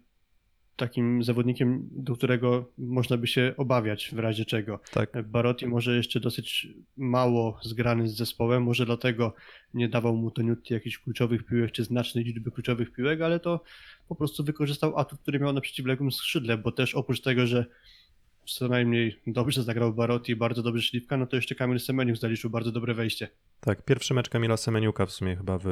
takim 0.79 1.23
zawodnikiem, 1.23 1.89
do 1.93 2.17
którego 2.17 2.73
można 2.79 3.17
by 3.17 3.27
się 3.27 3.55
obawiać 3.57 4.11
w 4.15 4.19
razie 4.19 4.45
czego. 4.45 4.81
Tak. 4.93 5.29
Barotti 5.29 5.67
może 5.67 5.97
jeszcze 5.97 6.21
dosyć 6.21 6.69
mało 6.97 7.61
zgrany 7.63 8.09
z 8.09 8.17
zespołem, 8.17 8.63
może 8.63 8.87
dlatego 8.87 9.35
nie 9.75 9.89
dawał 9.89 10.17
mu 10.17 10.31
Toniutti 10.31 10.75
jakichś 10.75 10.99
kluczowych 10.99 11.45
piłek, 11.45 11.73
czy 11.73 11.85
znacznej 11.85 12.25
liczby 12.25 12.51
kluczowych 12.51 12.93
piłek, 12.93 13.21
ale 13.21 13.41
to 13.41 13.63
po 14.09 14.15
prostu 14.15 14.45
wykorzystał 14.45 14.99
atut, 14.99 15.21
który 15.21 15.41
miał 15.41 15.53
na 15.53 15.61
przeciwległym 15.61 16.13
skrzydle, 16.13 16.59
bo 16.59 16.73
też 16.73 16.95
oprócz 16.95 17.21
tego, 17.21 17.47
że 17.47 17.67
co 18.47 18.69
najmniej 18.69 19.21
dobrze 19.27 19.63
zagrał 19.63 19.95
Barotti, 19.95 20.37
bardzo 20.37 20.63
dobrze 20.63 20.83
Śliwka, 20.83 21.17
no 21.17 21.27
to 21.27 21.37
jeszcze 21.37 21.55
Kamil 21.55 21.81
Semeniuk 21.81 22.17
zaliczył 22.17 22.51
bardzo 22.51 22.73
dobre 22.73 22.95
wejście. 22.95 23.29
Tak, 23.61 23.85
pierwszy 23.85 24.15
mecz 24.15 24.29
Kamila 24.29 24.57
Semeniuka 24.57 25.07
w 25.07 25.11
sumie 25.11 25.37
chyba 25.37 25.59
w, 25.59 25.65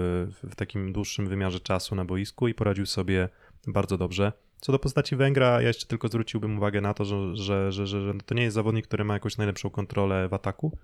w 0.43 0.55
takim 0.55 0.93
dłuższym 0.93 1.27
wymiarze 1.27 1.61
czasu 1.61 1.95
na 1.95 2.05
boisku 2.05 2.49
i 2.49 2.55
poradził 2.55 2.87
sobie 2.87 3.29
bardzo 3.67 3.99
dobrze. 3.99 4.33
Co 4.61 4.73
do 4.73 4.79
postaci 4.79 5.17
Węgra, 5.17 5.63
ja 5.63 5.69
jeszcze 5.69 5.87
tylko 5.87 6.09
zwróciłbym 6.09 6.57
uwagę 6.57 6.81
na 6.81 6.95
to, 6.95 7.05
że, 7.05 7.37
że, 7.37 7.73
że, 7.73 7.87
że, 7.87 8.15
to 8.27 8.35
nie 8.35 8.43
jest 8.43 8.55
zawodnik, 8.55 8.87
który 8.87 9.05
ma 9.05 9.15
jakąś 9.15 9.37
najlepszą 9.37 9.71
kontrolę 9.71 10.29
w 10.29 10.35
ataku, 10.35 10.79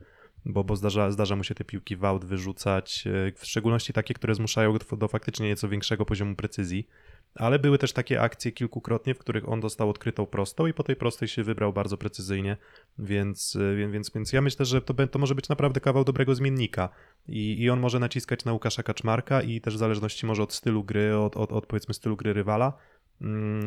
bo, 0.45 0.65
bo 0.65 0.77
zdarza, 0.77 1.11
zdarza 1.11 1.37
mu 1.37 1.45
się 1.45 1.55
te 1.55 1.65
piłki 1.65 1.97
w 1.97 2.05
aut 2.05 2.25
wyrzucać, 2.25 3.05
e, 3.07 3.33
w 3.37 3.47
szczególności 3.47 3.93
takie, 3.93 4.15
które 4.15 4.35
zmuszają 4.35 4.73
go 4.73 4.97
do 4.97 5.09
faktycznie 5.09 5.49
nieco 5.49 5.69
większego 5.69 6.05
poziomu 6.07 6.37
precyzji. 6.37 6.89
Ale 7.35 7.59
były 7.59 7.79
też 7.79 7.93
takie 7.93 8.21
akcje 8.21 8.53
kilkukrotnie, 8.53 9.15
w 9.15 9.19
których 9.19 9.49
on 9.49 9.61
dostał 9.61 9.91
odkrytą 9.91 10.27
prostą 10.27 10.67
i 10.67 10.75
po 10.75 10.83
tej 10.83 10.97
prostej 10.97 11.29
się 11.29 11.45
wybrał 11.45 11.73
bardzo 11.73 11.97
precyzyjnie, 11.97 12.57
więc, 12.99 13.57
e, 13.57 13.77
więc, 13.77 14.11
więc, 14.15 14.33
ja 14.33 14.41
myślę, 14.41 14.65
że 14.65 14.83
to, 14.83 15.07
to 15.07 15.19
może 15.19 15.35
być 15.35 15.49
naprawdę 15.49 15.81
kawał 15.81 16.05
dobrego 16.05 16.35
zmiennika 16.35 16.89
i, 17.29 17.63
i 17.63 17.71
on 17.71 17.81
może 17.81 17.99
naciskać 17.99 18.45
na 18.45 18.53
Łukasza 18.53 18.83
Kaczmarka 18.83 19.43
i 19.43 19.61
też 19.61 19.75
w 19.75 19.79
zależności 19.79 20.27
może 20.27 20.43
od 20.43 20.53
stylu 20.53 20.85
gry, 20.85 21.17
od, 21.17 21.37
od, 21.37 21.53
od 21.53 21.67
powiedzmy 21.67 21.95
stylu 21.95 22.17
gry 22.17 22.33
rywala, 22.33 22.73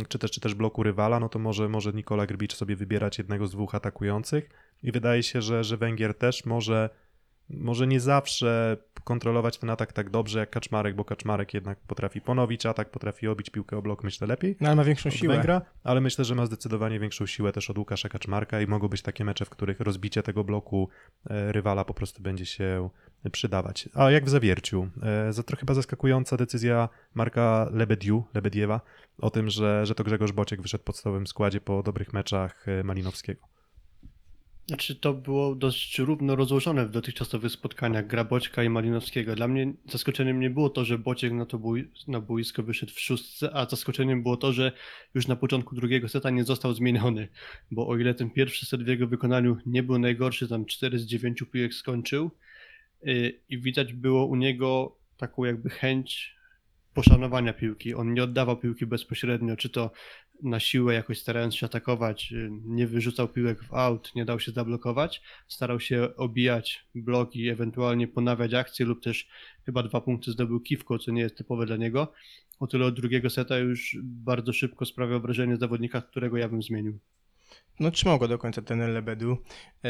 czy 0.07 0.19
też, 0.19 0.31
czy 0.31 0.41
też 0.41 0.53
bloku 0.53 0.83
rywala, 0.83 1.19
no 1.19 1.29
to 1.29 1.39
może, 1.39 1.69
może 1.69 1.93
Nikola 1.93 2.25
Grbicz 2.25 2.55
sobie 2.55 2.75
wybierać 2.75 3.17
jednego 3.17 3.47
z 3.47 3.51
dwóch 3.51 3.75
atakujących 3.75 4.49
i 4.83 4.91
wydaje 4.91 5.23
się, 5.23 5.41
że, 5.41 5.63
że 5.63 5.77
Węgier 5.77 6.17
też 6.17 6.45
może, 6.45 6.89
może 7.49 7.87
nie 7.87 7.99
zawsze 7.99 8.77
kontrolować 9.03 9.57
ten 9.57 9.69
atak 9.69 9.93
tak 9.93 10.09
dobrze 10.09 10.39
jak 10.39 10.49
Kaczmarek, 10.49 10.95
bo 10.95 11.05
Kaczmarek 11.05 11.53
jednak 11.53 11.79
potrafi 11.79 12.21
ponowić 12.21 12.65
atak, 12.65 12.91
potrafi 12.91 13.27
obić 13.27 13.49
piłkę 13.49 13.77
o 13.77 13.81
blok, 13.81 14.03
myślę 14.03 14.27
lepiej 14.27 14.57
No 14.61 14.67
ale 14.67 14.75
ma 14.75 14.83
większą 14.83 15.09
siłę. 15.09 15.35
Węgra, 15.35 15.61
ale 15.83 16.01
myślę, 16.01 16.25
że 16.25 16.35
ma 16.35 16.45
zdecydowanie 16.45 16.99
większą 16.99 17.25
siłę 17.25 17.51
też 17.51 17.69
od 17.69 17.77
Łukasza 17.77 18.09
Kaczmarka 18.09 18.61
i 18.61 18.67
mogą 18.67 18.87
być 18.87 19.01
takie 19.01 19.25
mecze, 19.25 19.45
w 19.45 19.49
których 19.49 19.79
rozbicie 19.79 20.23
tego 20.23 20.43
bloku 20.43 20.89
e, 21.29 21.51
rywala 21.51 21.85
po 21.85 21.93
prostu 21.93 22.23
będzie 22.23 22.45
się 22.45 22.89
przydawać. 23.29 23.89
A 23.93 24.11
jak 24.11 24.25
w 24.25 24.29
zawierciu? 24.29 24.89
E, 25.01 25.33
Za 25.33 25.43
trochę 25.43 25.59
chyba 25.59 25.73
zaskakująca 25.73 26.37
decyzja 26.37 26.89
Marka 27.13 27.69
Lebediu, 27.71 28.23
Lebediewa 28.33 28.81
o 29.17 29.29
tym, 29.29 29.49
że, 29.49 29.85
że 29.85 29.95
to 29.95 30.03
Grzegorz 30.03 30.31
Bociek 30.31 30.61
wyszedł 30.61 30.81
w 30.81 30.85
podstawowym 30.85 31.27
składzie 31.27 31.61
po 31.61 31.83
dobrych 31.83 32.13
meczach 32.13 32.67
e, 32.67 32.83
Malinowskiego. 32.83 33.55
Znaczy 34.67 34.95
to 34.95 35.13
było 35.13 35.55
dość 35.55 35.99
równo 35.99 36.35
rozłożone 36.35 36.85
w 36.85 36.89
dotychczasowych 36.89 37.51
spotkaniach 37.51 38.07
gra 38.07 38.23
Boćka 38.23 38.63
i 38.63 38.69
Malinowskiego. 38.69 39.35
Dla 39.35 39.47
mnie 39.47 39.73
zaskoczeniem 39.89 40.39
nie 40.39 40.49
było 40.49 40.69
to, 40.69 40.85
że 40.85 40.97
Bociek 40.97 41.33
na 41.33 41.45
to 41.45 41.59
bój, 41.59 41.91
na 42.07 42.21
boisko 42.21 42.63
wyszedł 42.63 42.91
w 42.93 42.99
szóstce, 42.99 43.55
a 43.55 43.65
zaskoczeniem 43.65 44.23
było 44.23 44.37
to, 44.37 44.53
że 44.53 44.71
już 45.13 45.27
na 45.27 45.35
początku 45.35 45.75
drugiego 45.75 46.09
seta 46.09 46.29
nie 46.29 46.43
został 46.43 46.73
zmieniony, 46.73 47.27
bo 47.71 47.87
o 47.87 47.97
ile 47.97 48.13
ten 48.13 48.29
pierwszy 48.29 48.65
set 48.65 48.83
w 48.83 48.87
jego 48.87 49.07
wykonaniu 49.07 49.57
nie 49.65 49.83
był 49.83 49.99
najgorszy, 49.99 50.47
tam 50.47 50.65
4 50.65 50.99
z 50.99 51.05
9 51.05 51.43
piłek 51.51 51.73
skończył 51.73 52.31
i 53.49 53.59
widać 53.59 53.93
było 53.93 54.25
u 54.25 54.35
niego 54.35 54.97
taką 55.17 55.43
jakby 55.43 55.69
chęć 55.69 56.35
poszanowania 56.93 57.53
piłki. 57.53 57.93
On 57.93 58.13
nie 58.13 58.23
oddawał 58.23 58.57
piłki 58.57 58.85
bezpośrednio, 58.85 59.55
czy 59.55 59.69
to 59.69 59.91
na 60.43 60.59
siłę 60.59 60.93
jakoś 60.93 61.19
starając 61.19 61.55
się 61.55 61.65
atakować, 61.65 62.31
y, 62.31 62.49
nie 62.65 62.87
wyrzucał 62.87 63.27
piłek 63.27 63.63
w 63.63 63.73
aut, 63.73 64.15
nie 64.15 64.25
dał 64.25 64.39
się 64.39 64.51
zablokować, 64.51 65.21
starał 65.47 65.79
się 65.79 66.15
obijać 66.15 66.85
bloki, 66.95 67.49
ewentualnie 67.49 68.07
ponawiać 68.07 68.53
akcje 68.53 68.85
lub 68.85 69.03
też 69.03 69.27
chyba 69.65 69.83
dwa 69.83 70.01
punkty 70.01 70.31
zdobył 70.31 70.59
Kiwko, 70.59 70.99
co 70.99 71.11
nie 71.11 71.21
jest 71.21 71.37
typowe 71.37 71.65
dla 71.65 71.77
niego. 71.77 72.13
O 72.59 72.67
tyle 72.67 72.85
od 72.85 72.95
drugiego 72.95 73.29
seta 73.29 73.57
już 73.57 73.97
bardzo 74.03 74.53
szybko 74.53 74.85
sprawiał 74.85 75.21
wrażenie 75.21 75.57
zawodnika, 75.57 76.01
którego 76.01 76.37
ja 76.37 76.49
bym 76.49 76.63
zmienił. 76.63 76.99
No 77.79 77.91
trzymał 77.91 78.19
go 78.19 78.27
do 78.27 78.37
końca 78.37 78.61
ten 78.61 78.93
Lebedu. 78.93 79.37
E, 79.85 79.89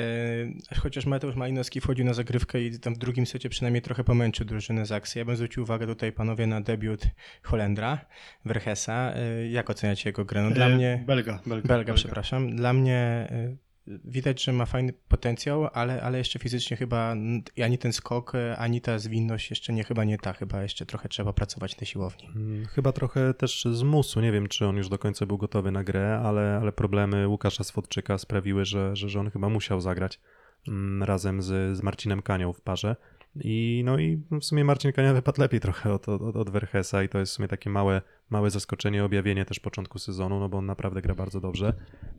chociaż 0.80 1.06
Mateusz 1.06 1.36
Malinowski 1.36 1.82
wchodził 1.82 2.06
na 2.06 2.14
zagrywkę 2.14 2.62
i 2.62 2.80
tam 2.80 2.96
w 2.96 2.98
drugim 2.98 3.26
secie 3.26 3.50
przynajmniej 3.50 3.82
trochę 3.82 4.04
pomęczył 4.04 4.46
drużynę 4.46 4.86
z 4.86 4.92
akcji. 4.92 5.20
Ja 5.20 5.26
bym 5.26 5.36
zwrócił 5.36 5.64
uwagę 5.64 5.88
tutaj 5.88 6.12
panowie 6.12 6.48
na 6.48 6.62
debiut 6.62 7.02
Holendra, 7.44 8.06
Verhesa. 8.46 9.14
E, 9.16 9.48
jak 9.48 9.70
oceniacie 9.70 10.10
jego 10.10 10.26
grę? 10.26 10.42
No 10.44 10.52
dla 10.52 10.66
E, 10.68 10.76
mnie... 10.76 11.04
Belga, 11.08 11.40
Belga, 11.46 11.68
Belga, 11.68 11.94
przepraszam. 11.94 12.56
Dla 12.56 12.74
mnie 12.74 12.98
e, 13.32 13.56
widać, 13.88 14.44
że 14.44 14.54
ma 14.54 14.66
fajny 14.66 14.94
potencjał, 15.08 15.70
ale, 15.74 16.02
ale 16.02 16.18
jeszcze 16.18 16.40
fizycznie 16.40 16.78
chyba 16.78 17.16
ani 17.64 17.78
ten 17.78 17.94
skok, 17.94 18.34
ani 18.58 18.82
ta 18.82 19.00
zwinność 19.00 19.50
jeszcze 19.50 19.74
nie, 19.74 19.84
chyba 19.84 20.04
nie 20.04 20.18
ta, 20.18 20.34
chyba 20.34 20.64
jeszcze 20.64 20.86
trochę 20.86 21.10
trzeba 21.10 21.34
pracować 21.34 21.80
na 21.80 21.86
siłowni. 21.86 22.30
Mm, 22.36 22.66
Chyba 22.66 22.92
trochę 22.92 23.34
też 23.34 23.66
z 23.72 23.84
musu. 23.84 24.22
Nie 24.22 24.32
wiem, 24.32 24.48
czy 24.48 24.66
on 24.66 24.78
już 24.78 24.90
do 24.90 24.98
końca 24.98 25.26
był 25.26 25.38
gotowy 25.38 25.72
na 25.72 25.84
grę, 25.84 26.22
ale, 26.24 26.60
ale 26.62 26.72
problemy 26.72 27.28
Łukasza 27.28 27.64
Swodczyka 27.64 28.18
sprawiły, 28.18 28.66
że, 28.66 28.96
że, 28.96 29.10
że 29.10 29.20
on 29.20 29.32
chyba 29.32 29.50
musiał 29.50 29.82
zagrać 29.82 30.20
mm, 30.68 31.04
razem 31.04 31.42
z, 31.42 31.78
z 31.78 31.84
Marcinem 31.84 32.22
Kanią 32.22 32.54
w 32.54 32.62
parze. 32.62 32.96
I 33.44 33.82
no 33.86 34.00
i 34.00 34.22
w 34.32 34.44
sumie 34.44 34.64
Marcin 34.64 34.92
Kania 34.92 35.14
wypadł 35.14 35.42
lepiej 35.42 35.60
trochę 35.60 35.94
od, 35.94 36.10
od, 36.10 36.36
od 36.36 36.50
Verhesa 36.50 37.04
i 37.04 37.10
to 37.10 37.20
jest 37.20 37.32
w 37.32 37.36
sumie 37.36 37.48
takie 37.48 37.70
małe, 37.70 38.02
małe 38.30 38.50
zaskoczenie, 38.50 39.04
objawienie 39.04 39.46
też 39.46 39.60
początku 39.60 40.00
sezonu, 40.00 40.40
no 40.40 40.50
bo 40.50 40.58
on 40.58 40.66
naprawdę 40.66 41.02
gra 41.02 41.16
bardzo 41.16 41.42
dobrze. 41.42 41.74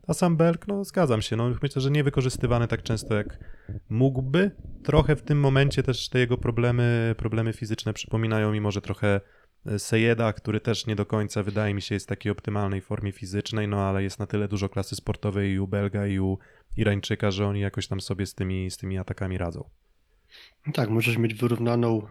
A 0.07 0.15
sam 0.15 0.37
Belk, 0.37 0.69
no 0.69 0.85
zgadzam 0.85 1.23
się, 1.23 1.37
no 1.37 1.51
myślę, 1.63 1.83
że 1.83 1.91
nie 1.91 2.05
wykorzystywany 2.05 2.69
tak 2.69 2.83
często 2.83 3.15
jak 3.15 3.39
mógłby. 3.89 4.51
Trochę 4.83 5.17
w 5.17 5.23
tym 5.23 5.41
momencie 5.41 5.83
też 5.83 6.09
te 6.09 6.19
jego 6.19 6.39
problemy, 6.39 7.15
problemy 7.19 7.53
fizyczne 7.53 7.93
przypominają 7.93 8.53
mi 8.53 8.61
może 8.61 8.81
trochę 8.81 9.21
Sejeda, 9.79 10.33
który 10.33 10.61
też 10.61 10.87
nie 10.87 10.97
do 10.97 11.07
końca 11.07 11.43
wydaje 11.43 11.75
mi 11.75 11.83
się 11.83 11.95
jest 11.95 12.07
w 12.07 12.09
takiej 12.09 12.33
optymalnej 12.33 12.81
formie 12.81 13.13
fizycznej, 13.13 13.69
no 13.69 13.81
ale 13.81 14.03
jest 14.03 14.19
na 14.19 14.27
tyle 14.27 14.49
dużo 14.49 14.69
klasy 14.69 14.97
sportowej 14.97 15.51
i 15.53 15.61
u 15.61 15.69
Belga 15.69 16.07
i 16.07 16.19
u 16.19 16.39
Irańczyka, 16.77 17.31
że 17.31 17.47
oni 17.47 17.61
jakoś 17.61 17.89
tam 17.89 18.01
sobie 18.01 18.27
z 18.27 18.35
tymi, 18.35 18.71
z 18.71 18.77
tymi 18.77 18.99
atakami 18.99 19.39
radzą. 19.39 19.71
Tak, 20.75 20.91
możesz 20.91 21.19
mieć 21.19 21.35
wyrównaną 21.35 22.07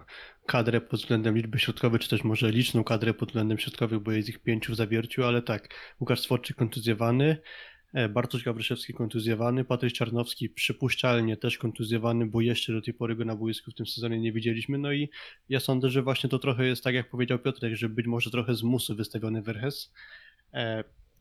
kadrę 0.45 0.81
pod 0.81 0.99
względem 0.99 1.37
liczby 1.37 1.59
środkowej, 1.59 1.99
czy 1.99 2.09
też 2.09 2.23
może 2.23 2.51
liczną 2.51 2.83
kadrę 2.83 3.13
pod 3.13 3.29
względem 3.29 3.57
środkowych, 3.57 3.99
bo 3.99 4.11
jest 4.11 4.29
ich 4.29 4.39
pięciu 4.39 4.73
w 4.73 4.75
zawierciu, 4.75 5.23
ale 5.23 5.41
tak, 5.41 5.93
Łukasz 5.99 6.19
Sworczyk 6.19 6.57
kontuzjowany, 6.57 7.37
e, 7.93 8.09
Bartosz 8.09 8.43
Gawryszewski 8.43 8.93
kontuzjowany, 8.93 9.65
Patryk 9.65 9.93
Czarnowski 9.93 10.49
przypuszczalnie 10.49 11.37
też 11.37 11.57
kontuzjowany, 11.57 12.25
bo 12.25 12.41
jeszcze 12.41 12.73
do 12.73 12.81
tej 12.81 12.93
pory 12.93 13.15
go 13.15 13.25
na 13.25 13.35
boisku 13.35 13.71
w 13.71 13.75
tym 13.75 13.85
sezonie 13.85 14.19
nie 14.19 14.31
widzieliśmy, 14.31 14.77
no 14.77 14.91
i 14.93 15.09
ja 15.49 15.59
sądzę, 15.59 15.89
że 15.89 16.01
właśnie 16.01 16.29
to 16.29 16.39
trochę 16.39 16.65
jest 16.65 16.83
tak, 16.83 16.95
jak 16.95 17.09
powiedział 17.09 17.39
Piotrek, 17.39 17.75
że 17.75 17.89
być 17.89 18.07
może 18.07 18.31
trochę 18.31 18.55
z 18.55 18.63
musu 18.63 18.95
wystawiony 18.95 19.41
Verhes. 19.41 19.93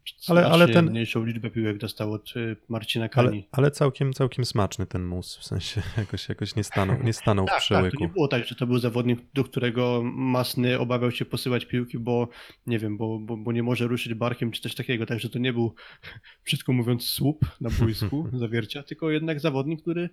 E, 0.04 0.30
Ale- 0.30 0.46
ale 0.46 0.56
znacznie 0.56 0.74
ten- 0.74 0.90
mniejszą 0.90 1.24
liczbę 1.24 1.50
piłek 1.50 1.78
dostał 1.78 2.12
od 2.12 2.34
e, 2.36 2.56
Marcina 2.68 3.08
Ale, 3.14 3.28
Kani. 3.28 3.48
ale 3.52 3.70
całkiem, 3.70 4.12
całkiem 4.12 4.44
smaczny 4.44 4.86
ten 4.86 5.04
mus, 5.04 5.36
w 5.36 5.44
sensie 5.44 5.82
jakoś, 5.98 6.28
jakoś 6.28 6.56
nie 6.56 6.64
stanął, 6.64 7.02
nie 7.02 7.12
stanął 7.12 7.46
w 7.46 7.48
Tak, 7.48 7.62
tak, 7.68 7.92
to 7.92 8.00
nie 8.00 8.08
było 8.08 8.28
tak, 8.28 8.46
że 8.46 8.54
to 8.54 8.66
był 8.66 8.78
zawodnik, 8.78 9.20
do 9.34 9.44
którego 9.44 10.02
Masny 10.04 10.78
obawiał 10.78 11.10
się 11.10 11.24
posyłać 11.24 11.64
piłki, 11.64 11.98
bo 11.98 12.28
nie 12.66 12.78
wiem, 12.78 12.96
bo, 12.96 13.18
bo, 13.18 13.36
bo 13.36 13.52
nie 13.52 13.62
może 13.62 13.86
ruszyć 13.86 14.14
barkiem 14.14 14.50
czy 14.50 14.62
coś 14.62 14.74
takiego, 14.74 15.06
także 15.06 15.28
to 15.28 15.38
nie 15.38 15.52
był, 15.52 15.74
brzydko 16.46 16.72
mówiąc, 16.72 17.06
słup 17.06 17.44
na 17.60 17.70
boisku 17.80 18.28
zawiercia, 18.32 18.82
tylko 18.82 19.10
jednak 19.10 19.40
zawodnik, 19.40 19.82
który 19.82 20.08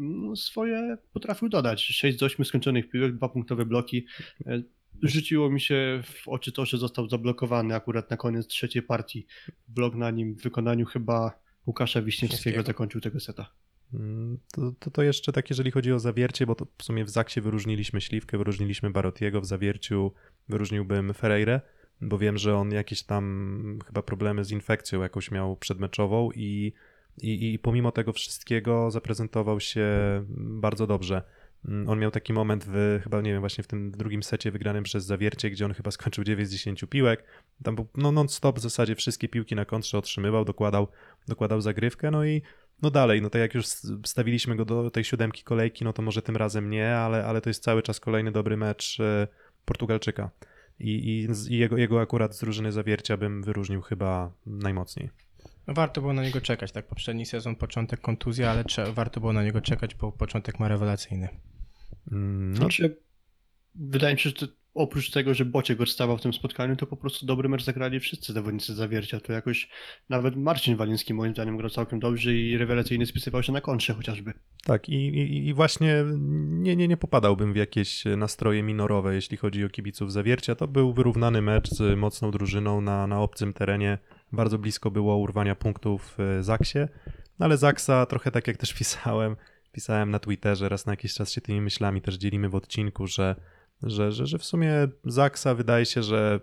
mm, 0.00 0.36
swoje 0.36 0.96
potrafił 1.12 1.48
dodać. 1.48 1.84
6 1.84 2.18
z 2.18 2.22
8 2.22 2.44
skończonych 2.44 2.90
piłek, 2.90 3.16
dwa 3.16 3.28
punktowe 3.28 3.66
bloki. 3.66 4.06
Rzuciło 5.02 5.50
mi 5.50 5.60
się 5.60 6.02
w 6.04 6.28
oczy 6.28 6.52
to, 6.52 6.64
że 6.64 6.78
został 6.78 7.08
zablokowany 7.08 7.74
akurat 7.74 8.10
na 8.10 8.16
koniec 8.16 8.46
trzeciej 8.46 8.82
partii. 8.82 9.26
Blok 9.68 9.94
na 9.94 10.10
nim 10.10 10.34
w 10.34 10.42
wykonaniu 10.42 10.86
chyba 10.86 11.40
Łukasza 11.66 12.02
Wiśniewskiego 12.02 12.36
Wiśniewskiego. 12.38 12.66
zakończył 12.66 13.00
tego 13.00 13.20
seta. 13.20 13.52
Mm, 13.94 14.38
To, 14.52 14.72
to, 14.78 14.90
to 14.90 15.02
jeszcze 15.02 15.32
tak, 15.32 15.50
jeżeli 15.50 15.70
chodzi 15.70 15.92
o 15.92 15.98
zawiercie, 15.98 16.46
bo 16.46 16.54
to 16.54 16.66
w 16.78 16.82
sumie 16.82 17.04
w 17.04 17.10
Zaksie 17.10 17.40
wyróżniliśmy 17.40 18.00
Śliwkę, 18.00 18.38
wyróżniliśmy 18.38 18.90
Barotiego, 18.90 19.40
w 19.40 19.46
zawierciu 19.46 20.12
wyróżniłbym 20.48 21.14
Ferreirę, 21.14 21.60
bo 22.00 22.18
wiem, 22.18 22.38
że 22.38 22.56
on 22.56 22.70
jakieś 22.72 23.02
tam 23.02 23.78
chyba 23.86 24.02
problemy 24.02 24.44
z 24.44 24.50
infekcją 24.50 25.02
jakąś 25.02 25.30
miał 25.30 25.56
przedmeczową 25.56 26.30
i, 26.34 26.72
i, 27.22 27.52
i 27.54 27.58
pomimo 27.58 27.92
tego 27.92 28.12
wszystkiego 28.12 28.90
zaprezentował 28.90 29.60
się 29.60 29.86
bardzo 30.38 30.86
dobrze. 30.86 31.22
Mm, 31.68 31.88
On 31.88 31.98
miał 31.98 32.10
taki 32.10 32.32
moment 32.32 32.64
w, 32.68 33.00
chyba 33.02 33.20
nie 33.20 33.32
wiem, 33.32 33.40
właśnie 33.40 33.64
w 33.64 33.66
tym 33.66 33.90
drugim 33.90 34.22
secie 34.22 34.50
wygranym 34.50 34.84
przez 34.84 35.04
zawiercie, 35.04 35.50
gdzie 35.50 35.64
on 35.64 35.74
chyba 35.74 35.90
skończył 35.90 36.24
9 36.24 36.48
z 36.48 36.52
10 36.52 36.84
piłek. 36.90 37.24
Tam 37.62 37.74
był 37.74 37.86
no, 37.96 38.12
non-stop 38.12 38.58
w 38.58 38.62
zasadzie 38.62 38.94
wszystkie 38.94 39.28
piłki 39.28 39.54
na 39.54 39.64
kontrze 39.64 39.98
otrzymywał, 39.98 40.44
dokładał, 40.44 40.88
dokładał 41.28 41.60
zagrywkę, 41.60 42.10
no 42.10 42.24
i 42.24 42.42
no 42.82 42.90
dalej, 42.90 43.22
no 43.22 43.30
tak 43.30 43.40
jak 43.40 43.54
już 43.54 43.66
stawiliśmy 44.04 44.56
go 44.56 44.64
do 44.64 44.90
tej 44.90 45.04
siódemki 45.04 45.42
kolejki, 45.42 45.84
no 45.84 45.92
to 45.92 46.02
może 46.02 46.22
tym 46.22 46.36
razem 46.36 46.70
nie, 46.70 46.96
ale, 46.96 47.24
ale 47.24 47.40
to 47.40 47.50
jest 47.50 47.62
cały 47.62 47.82
czas 47.82 48.00
kolejny 48.00 48.32
dobry 48.32 48.56
mecz 48.56 49.00
e, 49.00 49.28
Portugalczyka. 49.64 50.30
i, 50.80 50.90
i, 50.90 51.28
i 51.54 51.58
jego, 51.58 51.76
jego 51.76 52.00
akurat 52.00 52.36
z 52.36 52.40
drużyny 52.40 52.72
zawiercia 52.72 53.16
bym 53.16 53.42
wyróżnił 53.42 53.82
chyba 53.82 54.32
najmocniej. 54.46 55.10
No 55.66 55.74
warto 55.74 56.00
było 56.00 56.12
na 56.12 56.22
niego 56.22 56.40
czekać, 56.40 56.72
tak? 56.72 56.86
Poprzedni 56.86 57.26
sezon, 57.26 57.56
początek 57.56 58.00
kontuzja, 58.00 58.50
ale 58.50 58.64
warto 58.92 59.20
było 59.20 59.32
na 59.32 59.42
niego 59.42 59.60
czekać, 59.60 59.94
bo 59.94 60.12
początek 60.12 60.60
ma 60.60 60.68
rewelacyjny. 60.68 61.28
Mm, 62.12 62.50
No, 62.50 62.56
Znaczy, 62.56 62.96
wydaje 63.74 64.14
mi 64.14 64.20
się, 64.20 64.30
że 64.30 64.46
oprócz 64.74 65.10
tego, 65.10 65.34
że 65.34 65.44
Bociek 65.44 65.80
odstawał 65.80 66.18
w 66.18 66.20
tym 66.20 66.32
spotkaniu, 66.32 66.76
to 66.76 66.86
po 66.86 66.96
prostu 66.96 67.26
dobry 67.26 67.48
mecz 67.48 67.64
zagrali 67.64 68.00
wszyscy 68.00 68.32
zawodnicy 68.32 68.74
zawiercia. 68.74 69.20
To 69.20 69.32
jakoś 69.32 69.68
nawet 70.08 70.36
Marcin 70.36 70.76
Waliński 70.76 71.14
moim 71.14 71.32
zdaniem 71.32 71.56
grał 71.56 71.70
całkiem 71.70 72.00
dobrze 72.00 72.34
i 72.34 72.58
rewelacyjnie 72.58 73.06
spisywał 73.06 73.42
się 73.42 73.52
na 73.52 73.60
kontrze 73.60 73.94
chociażby. 73.94 74.32
Tak, 74.64 74.88
i, 74.88 74.94
i, 74.94 75.46
i 75.46 75.54
właśnie 75.54 76.04
nie, 76.48 76.76
nie, 76.76 76.88
nie 76.88 76.96
popadałbym 76.96 77.52
w 77.52 77.56
jakieś 77.56 78.04
nastroje 78.04 78.62
minorowe, 78.62 79.14
jeśli 79.14 79.36
chodzi 79.36 79.64
o 79.64 79.68
kibiców 79.68 80.12
zawiercia. 80.12 80.54
To 80.54 80.68
był 80.68 80.92
wyrównany 80.92 81.42
mecz 81.42 81.70
z 81.70 81.98
mocną 81.98 82.30
drużyną 82.30 82.80
na, 82.80 83.06
na 83.06 83.20
obcym 83.20 83.52
terenie. 83.52 83.98
Bardzo 84.32 84.58
blisko 84.58 84.90
było 84.90 85.16
urwania 85.16 85.54
punktów 85.54 86.14
w 86.18 86.38
Zaksie, 86.40 86.78
no 87.38 87.46
ale 87.46 87.56
Zaksa, 87.56 88.06
trochę 88.06 88.30
tak 88.30 88.46
jak 88.46 88.56
też 88.56 88.74
pisałem, 88.78 89.36
pisałem 89.76 90.10
na 90.10 90.18
Twitterze, 90.18 90.68
raz 90.68 90.86
na 90.86 90.92
jakiś 90.92 91.14
czas 91.14 91.32
się 91.32 91.40
tymi 91.40 91.60
myślami 91.60 92.02
też 92.02 92.14
dzielimy 92.14 92.48
w 92.48 92.54
odcinku, 92.54 93.06
że, 93.06 93.36
że, 93.82 94.12
że, 94.12 94.26
że 94.26 94.38
w 94.38 94.44
sumie 94.44 94.88
Zaksa 95.04 95.54
wydaje 95.54 95.86
się, 95.86 96.02
że, 96.02 96.40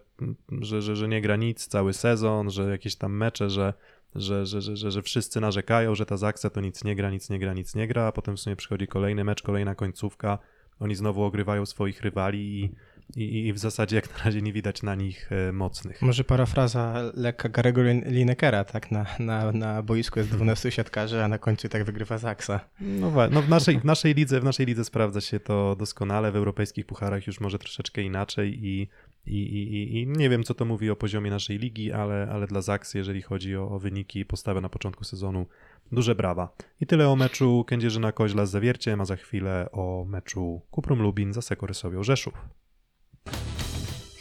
że, 0.62 0.82
że, 0.82 0.96
że 0.96 1.08
nie 1.08 1.22
gra 1.22 1.36
nic 1.36 1.68
cały 1.68 1.94
sezon, 1.94 2.50
że 2.50 2.70
jakieś 2.70 2.96
tam 2.96 3.18
mecze, 3.18 3.50
że 3.50 3.74
że, 4.16 4.46
że, 4.46 4.62
że, 4.62 4.92
że, 4.92 5.02
wszyscy 5.02 5.42
narzekają, 5.42 5.96
że 5.96 6.06
ta 6.06 6.18
Zaksa 6.18 6.50
to 6.50 6.62
nic 6.62 6.84
nie 6.84 6.96
gra, 6.96 7.10
nic 7.10 7.30
nie 7.30 7.40
gra, 7.40 7.54
nic 7.54 7.76
nie 7.76 7.88
gra, 7.88 8.04
a 8.04 8.12
potem 8.12 8.38
w 8.38 8.40
sumie 8.40 8.56
przychodzi 8.56 8.88
kolejny 8.88 9.24
mecz, 9.24 9.42
kolejna 9.42 9.76
końcówka, 9.76 10.38
oni 10.80 10.96
znowu 10.96 11.24
ogrywają 11.24 11.66
swoich 11.66 12.02
rywali 12.02 12.64
i, 12.64 12.72
i, 13.16 13.48
i 13.48 13.54
w 13.54 13.58
zasadzie 13.58 13.96
jak 13.96 14.18
na 14.18 14.24
razie 14.26 14.42
nie 14.42 14.54
widać 14.54 14.84
na 14.84 14.96
nich 14.96 15.30
e, 15.32 15.52
mocnych. 15.52 16.02
Może 16.02 16.24
parafraza 16.24 17.12
lekka 17.14 17.50
Garego 17.50 17.82
Lin- 17.82 18.12
Linekera, 18.12 18.64
tak? 18.64 18.92
Na, 18.92 19.06
na, 19.20 19.52
na 19.52 19.82
boisku 19.84 20.20
jest 20.20 20.32
12 20.32 20.72
siatkarzy, 20.72 21.24
a 21.24 21.28
na 21.28 21.38
końcu 21.38 21.70
tak 21.70 21.84
wygrywa 21.84 22.18
Zaksa. 22.18 22.60
No, 22.82 23.12
no 23.32 23.42
w, 23.42 23.50
naszej, 23.50 23.80
w, 23.80 23.86
naszej 23.86 24.14
lidze, 24.14 24.40
w 24.40 24.44
naszej 24.44 24.66
lidze 24.66 24.86
sprawdza 24.86 25.22
się 25.22 25.40
to 25.40 25.76
doskonale, 25.76 26.32
w 26.32 26.36
europejskich 26.36 26.86
pucharach 26.86 27.28
już 27.28 27.40
może 27.40 27.60
troszeczkę 27.60 28.02
inaczej 28.02 28.66
i, 28.66 28.88
i, 29.26 29.38
i, 29.38 30.02
i- 30.02 30.08
nie 30.08 30.30
wiem 30.30 30.44
co 30.44 30.54
to 30.54 30.66
mówi 30.66 30.90
o 30.90 30.96
poziomie 30.96 31.32
naszej 31.32 31.58
ligi, 31.58 31.92
ale, 31.92 32.28
ale 32.32 32.48
dla 32.48 32.62
Zaksy, 32.62 32.98
jeżeli 32.98 33.22
chodzi 33.22 33.56
o, 33.58 33.70
o 33.70 33.80
wyniki 33.80 34.20
i 34.20 34.26
postawę 34.26 34.62
na 34.62 34.70
początku 34.70 35.04
sezonu, 35.04 35.46
duże 35.92 36.16
brawa. 36.16 36.56
I 36.82 36.86
tyle 36.86 37.10
o 37.10 37.16
meczu 37.16 37.66
Kędzierzyna-Koźla 37.68 38.46
z 38.46 38.50
Zawierciem, 38.52 39.02
a 39.02 39.06
za 39.06 39.16
chwilę 39.16 39.70
o 39.72 40.06
meczu 40.08 40.62
Kuprum 40.72 41.02
Lubin 41.02 41.34
za 41.34 41.42
Sekorysowią 41.42 42.04
Rzeszów. 42.04 42.34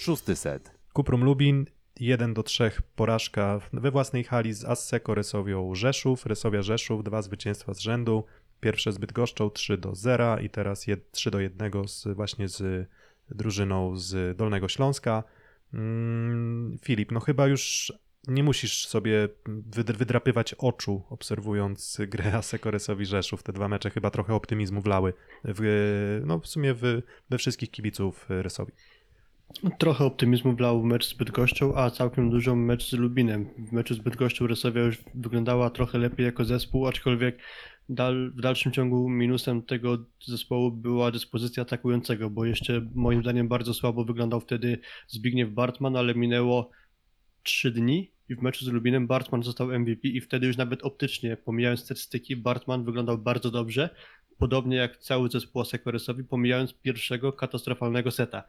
Szósty 0.03 0.37
set. 0.37 0.71
Kuprum 0.93 1.25
Lubin 1.25 1.67
1 2.01 2.35
do 2.35 2.43
3 2.43 2.71
porażka 2.97 3.61
we 3.73 3.91
własnej 3.91 4.25
hali 4.25 4.53
z 4.53 4.65
Asseko 4.65 5.15
Rysowią 5.15 5.75
Rzeszów. 5.75 6.27
Rysowia 6.27 6.63
Rzeszów, 6.63 7.05
dwa 7.05 7.23
zwycięstwa 7.23 7.75
z 7.75 7.79
rzędu. 7.79 8.25
Pierwsze 8.61 8.93
z 8.93 8.99
Bydgoszczą 8.99 9.51
3 9.51 9.79
do 9.79 9.95
0 9.95 10.39
i 10.39 10.51
teraz 10.51 10.87
jed, 10.87 11.11
3 11.11 11.31
do 11.31 11.41
1 11.41 11.73
z, 11.89 12.09
właśnie 12.17 12.49
z 12.49 12.89
drużyną 13.31 13.97
z 13.97 14.37
Dolnego 14.37 14.69
Śląska. 14.69 15.25
Mm, 15.75 16.79
Filip, 16.83 17.13
no 17.13 17.21
chyba 17.21 17.47
już 17.47 17.93
nie 18.29 18.43
musisz 18.43 18.87
sobie 18.87 19.29
wyd- 19.71 19.97
wydrapywać 19.97 20.55
oczu 20.55 21.03
obserwując 21.11 21.99
grę 22.09 22.35
Asseko 22.35 22.71
Rysowi 22.71 23.07
Rzeszów. 23.07 23.43
Te 23.43 23.53
dwa 23.53 23.69
mecze 23.69 23.91
chyba 23.91 24.11
trochę 24.11 24.35
optymizmu 24.35 24.81
wlały 24.81 25.13
w, 25.45 26.23
no 26.27 26.39
w 26.39 26.47
sumie 26.47 26.75
w, 26.75 27.03
we 27.31 27.39
wszystkich 27.39 27.71
kibiców 27.71 28.27
Rysowi. 28.29 28.73
Trochę 29.79 30.05
optymizmu 30.05 30.57
wlał 30.57 30.83
mecz 30.83 31.07
z 31.07 31.15
Bydgoszczą, 31.15 31.77
a 31.77 31.91
całkiem 31.91 32.31
dużo 32.31 32.57
mecz 32.57 32.91
z 32.91 32.93
Lubinem. 32.93 33.49
W 33.59 33.73
meczu 33.73 33.95
z 33.95 33.99
Bydgoszczą 33.99 34.47
Resowia 34.47 34.83
już 34.83 34.99
wyglądała 35.15 35.71
trochę 35.71 35.99
lepiej 35.99 36.27
jako 36.27 36.45
zespół, 36.45 36.87
aczkolwiek 36.87 37.39
dal, 37.89 38.33
w 38.37 38.41
dalszym 38.41 38.73
ciągu 38.73 39.09
minusem 39.09 39.63
tego 39.63 39.99
zespołu 40.27 40.71
była 40.71 41.11
dyspozycja 41.11 41.63
atakującego, 41.63 42.31
bo 42.31 42.45
jeszcze 42.45 42.89
moim 42.95 43.23
zdaniem 43.23 43.49
bardzo 43.49 43.75
słabo 43.75 44.05
wyglądał 44.05 44.41
wtedy 44.41 44.79
Zbigniew 45.09 45.51
Bartman, 45.51 45.97
ale 45.97 46.15
minęło 46.15 46.71
3 47.43 47.71
dni 47.71 48.11
i 48.29 48.35
w 48.35 48.43
meczu 48.43 48.65
z 48.65 48.69
Lubinem 48.69 49.07
Bartman 49.07 49.43
został 49.43 49.79
MVP 49.81 50.09
i 50.09 50.21
wtedy 50.21 50.47
już 50.47 50.57
nawet 50.57 50.83
optycznie, 50.83 51.37
pomijając 51.37 51.81
statystyki, 51.81 52.37
Bartman 52.37 52.85
wyglądał 52.85 53.19
bardzo 53.19 53.51
dobrze, 53.51 53.91
podobnie 54.39 54.77
jak 54.77 54.99
cały 54.99 55.29
zespół 55.29 55.63
Asekoresowi, 55.63 56.25
pomijając 56.25 56.73
pierwszego 56.73 57.33
katastrofalnego 57.33 58.11
seta 58.11 58.45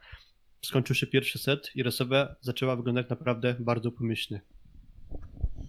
skończył 0.66 0.96
się 0.96 1.06
pierwszy 1.06 1.38
set 1.38 1.70
i 1.74 1.82
Resowia 1.82 2.34
zaczęła 2.40 2.76
wyglądać 2.76 3.08
naprawdę 3.08 3.56
bardzo 3.58 3.92
pomyślnie. 3.92 4.40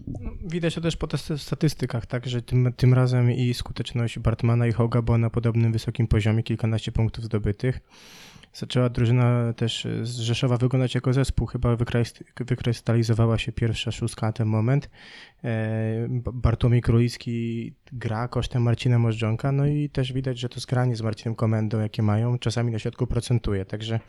No, 0.08 0.32
Widać 0.46 0.76
to 0.76 0.82
też 0.82 0.98
po 0.98 1.08
statystykach, 1.38 2.06
tak, 2.06 2.28
że 2.28 2.42
tym, 2.42 2.74
tym 2.74 2.94
razem 2.94 3.32
i 3.32 3.54
skuteczność 3.54 4.20
Bartmana 4.20 4.68
i 4.68 4.72
Hoga 4.72 5.02
była 5.02 5.18
na 5.18 5.30
podobnym 5.30 5.72
wysokim 5.72 6.08
poziomie, 6.08 6.44
kilkanaście 6.44 6.92
punktów 6.92 7.26
zdobytych. 7.26 7.80
Zaczęła 8.56 8.90
drużyna 8.90 9.54
też 9.54 9.88
z 10.04 10.20
Rzeszowa 10.20 10.58
wyglądać 10.58 10.96
jako 10.96 11.14
zespół. 11.14 11.48
Chyba 11.48 11.76
wykrys- 11.76 12.24
wykrystalizowała 12.40 13.38
się 13.38 13.52
pierwsza 13.52 13.92
szóstka 13.92 14.28
na 14.28 14.34
ten 14.34 14.48
moment. 14.48 14.90
E, 15.44 16.08
Bartłomiej 16.34 16.82
Królicki 16.82 17.74
gra 17.94 18.28
kosztem 18.28 18.64
Marcina 18.64 19.00
Możdżonka, 19.00 19.52
no 19.52 19.68
i 19.68 19.90
też 19.90 20.14
widać, 20.14 20.40
że 20.40 20.50
to 20.50 20.60
zgranie 20.60 20.96
z 20.96 21.02
Marcinem 21.02 21.36
Komendą, 21.36 21.80
jakie 21.80 22.04
mają, 22.04 22.40
czasami 22.40 22.72
na 22.72 22.80
środku 22.80 23.08
procentuje. 23.08 23.66
Także 23.66 24.00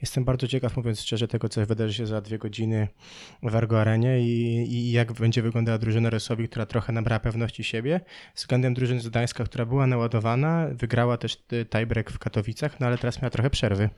jestem 0.00 0.24
bardzo 0.24 0.48
ciekaw, 0.48 0.76
mówiąc 0.76 1.00
szczerze, 1.00 1.28
tego, 1.28 1.48
co 1.48 1.66
wydarzy 1.66 1.94
się 1.94 2.06
za 2.06 2.20
dwie 2.20 2.38
godziny 2.38 2.88
w 3.42 3.56
Argo 3.56 3.80
Arenie 3.80 4.20
i, 4.20 4.32
i 4.72 4.92
jak 4.92 5.12
będzie 5.12 5.42
wyglądała 5.42 5.78
drużyna 5.78 6.10
Resowi, 6.10 6.48
która 6.48 6.66
trochę 6.66 6.92
nabrała 6.92 7.20
pewności 7.20 7.64
siebie, 7.64 8.00
względem 8.34 8.74
drużyny 8.74 9.00
z 9.00 9.08
Gdańska, 9.08 9.44
która 9.44 9.66
była 9.66 9.86
naładowana, 9.86 10.68
wygrała 10.72 11.16
też 11.16 11.36
tiebreak 11.70 12.10
w 12.10 12.18
Katowicach, 12.18 12.80
no 12.80 12.86
ale 12.86 12.98
teraz 12.98 13.22
miała 13.22 13.30
trochę 13.30 13.50
przerwy. 13.50 13.91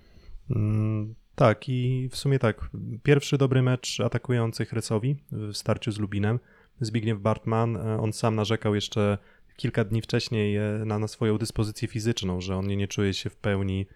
Mm, 0.51 1.15
Tak, 1.35 1.69
i 1.69 2.09
w 2.11 2.17
sumie 2.17 2.39
tak. 2.39 2.71
Pierwszy 3.03 3.39
dobry 3.39 3.63
mecz 3.63 4.01
atakujących 4.01 4.73
Rysowi 4.73 5.17
w 5.33 5.57
starciu 5.57 5.93
z 5.93 5.99
Lubinem. 5.99 6.41
Zbigniew 6.81 7.19
Bartman, 7.19 7.77
e, 7.77 8.01
on 8.01 8.13
sam 8.13 8.35
narzekał 8.35 8.75
jeszcze 8.75 9.19
kilka 9.57 9.85
dni 9.85 10.03
wcześniej 10.03 10.57
e, 10.57 10.83
na, 10.87 10.99
na 10.99 11.09
swoją 11.09 11.39
dyspozycję 11.39 11.89
fizyczną, 11.89 12.41
że 12.41 12.57
on 12.57 12.67
nie, 12.67 12.77
nie 12.77 12.89
czuje 12.89 13.15
się 13.15 13.31
w 13.31 13.37
pełni, 13.37 13.87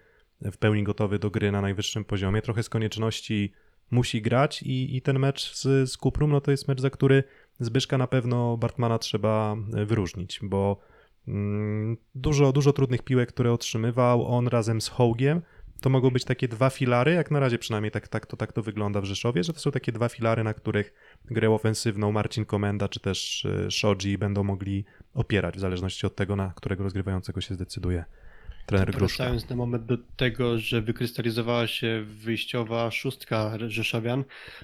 w 0.41 0.57
pełni 0.57 0.83
gotowy 0.83 1.19
do 1.19 1.29
gry 1.29 1.51
na 1.51 1.61
najwyższym 1.61 2.05
poziomie. 2.05 2.41
Trochę 2.41 2.63
z 2.63 2.69
konieczności 2.69 3.53
musi 3.91 4.21
grać 4.21 4.63
i, 4.63 4.97
i 4.97 5.01
ten 5.01 5.19
mecz 5.19 5.55
z, 5.55 5.91
z 5.91 5.97
Kuprum, 5.97 6.31
no 6.31 6.41
to 6.41 6.51
jest 6.51 6.67
mecz, 6.67 6.81
za 6.81 6.89
który 6.89 7.23
Zbyszka 7.59 7.97
na 7.97 8.07
pewno 8.07 8.57
Bartmana 8.57 8.97
trzeba 8.97 9.55
e, 9.73 9.85
wyróżnić, 9.85 10.39
bo 10.43 10.79
mm, 11.27 11.97
dużo, 12.15 12.51
dużo 12.51 12.73
trudnych 12.73 13.01
piłek, 13.01 13.29
które 13.29 13.53
otrzymywał 13.53 14.27
on 14.27 14.47
razem 14.47 14.81
z 14.81 14.87
Hołgiem, 14.87 15.41
to 15.81 15.89
mogą 15.89 16.09
być 16.09 16.25
takie 16.25 16.47
dwa 16.47 16.69
filary, 16.69 17.13
jak 17.13 17.31
na 17.31 17.39
razie 17.39 17.57
przynajmniej 17.57 17.91
tak, 17.91 18.07
tak, 18.07 18.25
to, 18.25 18.37
tak 18.37 18.53
to 18.53 18.61
wygląda 18.61 19.01
w 19.01 19.05
Rzeszowie, 19.05 19.43
że 19.43 19.53
to 19.53 19.59
są 19.59 19.71
takie 19.71 19.91
dwa 19.91 20.09
filary, 20.09 20.43
na 20.43 20.53
których 20.53 20.93
grę 21.25 21.49
ofensywną 21.49 22.11
Marcin 22.11 22.45
Komenda 22.45 22.89
czy 22.89 22.99
też 22.99 23.45
y, 23.45 23.71
Shoji 23.71 24.17
będą 24.17 24.43
mogli 24.43 24.85
opierać, 25.13 25.55
w 25.55 25.59
zależności 25.59 26.07
od 26.07 26.15
tego, 26.15 26.35
na 26.35 26.53
którego 26.55 26.83
rozgrywającego 26.83 27.41
się 27.41 27.53
zdecyduje 27.53 28.05
trener 28.69 28.91
Gruszka. 28.91 29.23
Wracając 29.23 29.49
na 29.49 29.55
moment 29.55 29.85
do 29.85 29.97
tego, 30.15 30.59
że 30.59 30.81
wykrystalizowała 30.81 31.67
się 31.67 32.03
wyjściowa 32.05 32.91
szóstka 32.91 33.57
Rzeszowian, 33.67 34.23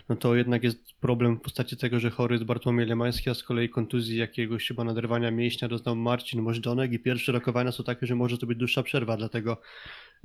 no 0.09 0.15
to 0.15 0.35
jednak 0.35 0.63
jest 0.63 0.93
problem 0.93 1.37
w 1.37 1.41
postaci 1.41 1.77
tego, 1.77 1.99
że 1.99 2.09
chory 2.09 2.35
jest 2.35 2.45
Bartłomiej 2.45 2.87
Lemański, 2.87 3.29
a 3.29 3.33
z 3.33 3.43
kolei 3.43 3.69
kontuzji 3.69 4.17
jakiegoś 4.17 4.67
chyba 4.67 4.83
naderwania 4.83 5.31
mięśnia 5.31 5.67
doznał 5.67 5.95
Marcin 5.95 6.41
Możdżonek 6.41 6.93
i 6.93 6.99
pierwsze 6.99 7.31
rokowania 7.31 7.71
są 7.71 7.83
takie, 7.83 8.07
że 8.07 8.15
może 8.15 8.37
to 8.37 8.45
być 8.45 8.57
dłuższa 8.57 8.83
przerwa, 8.83 9.17
dlatego 9.17 9.61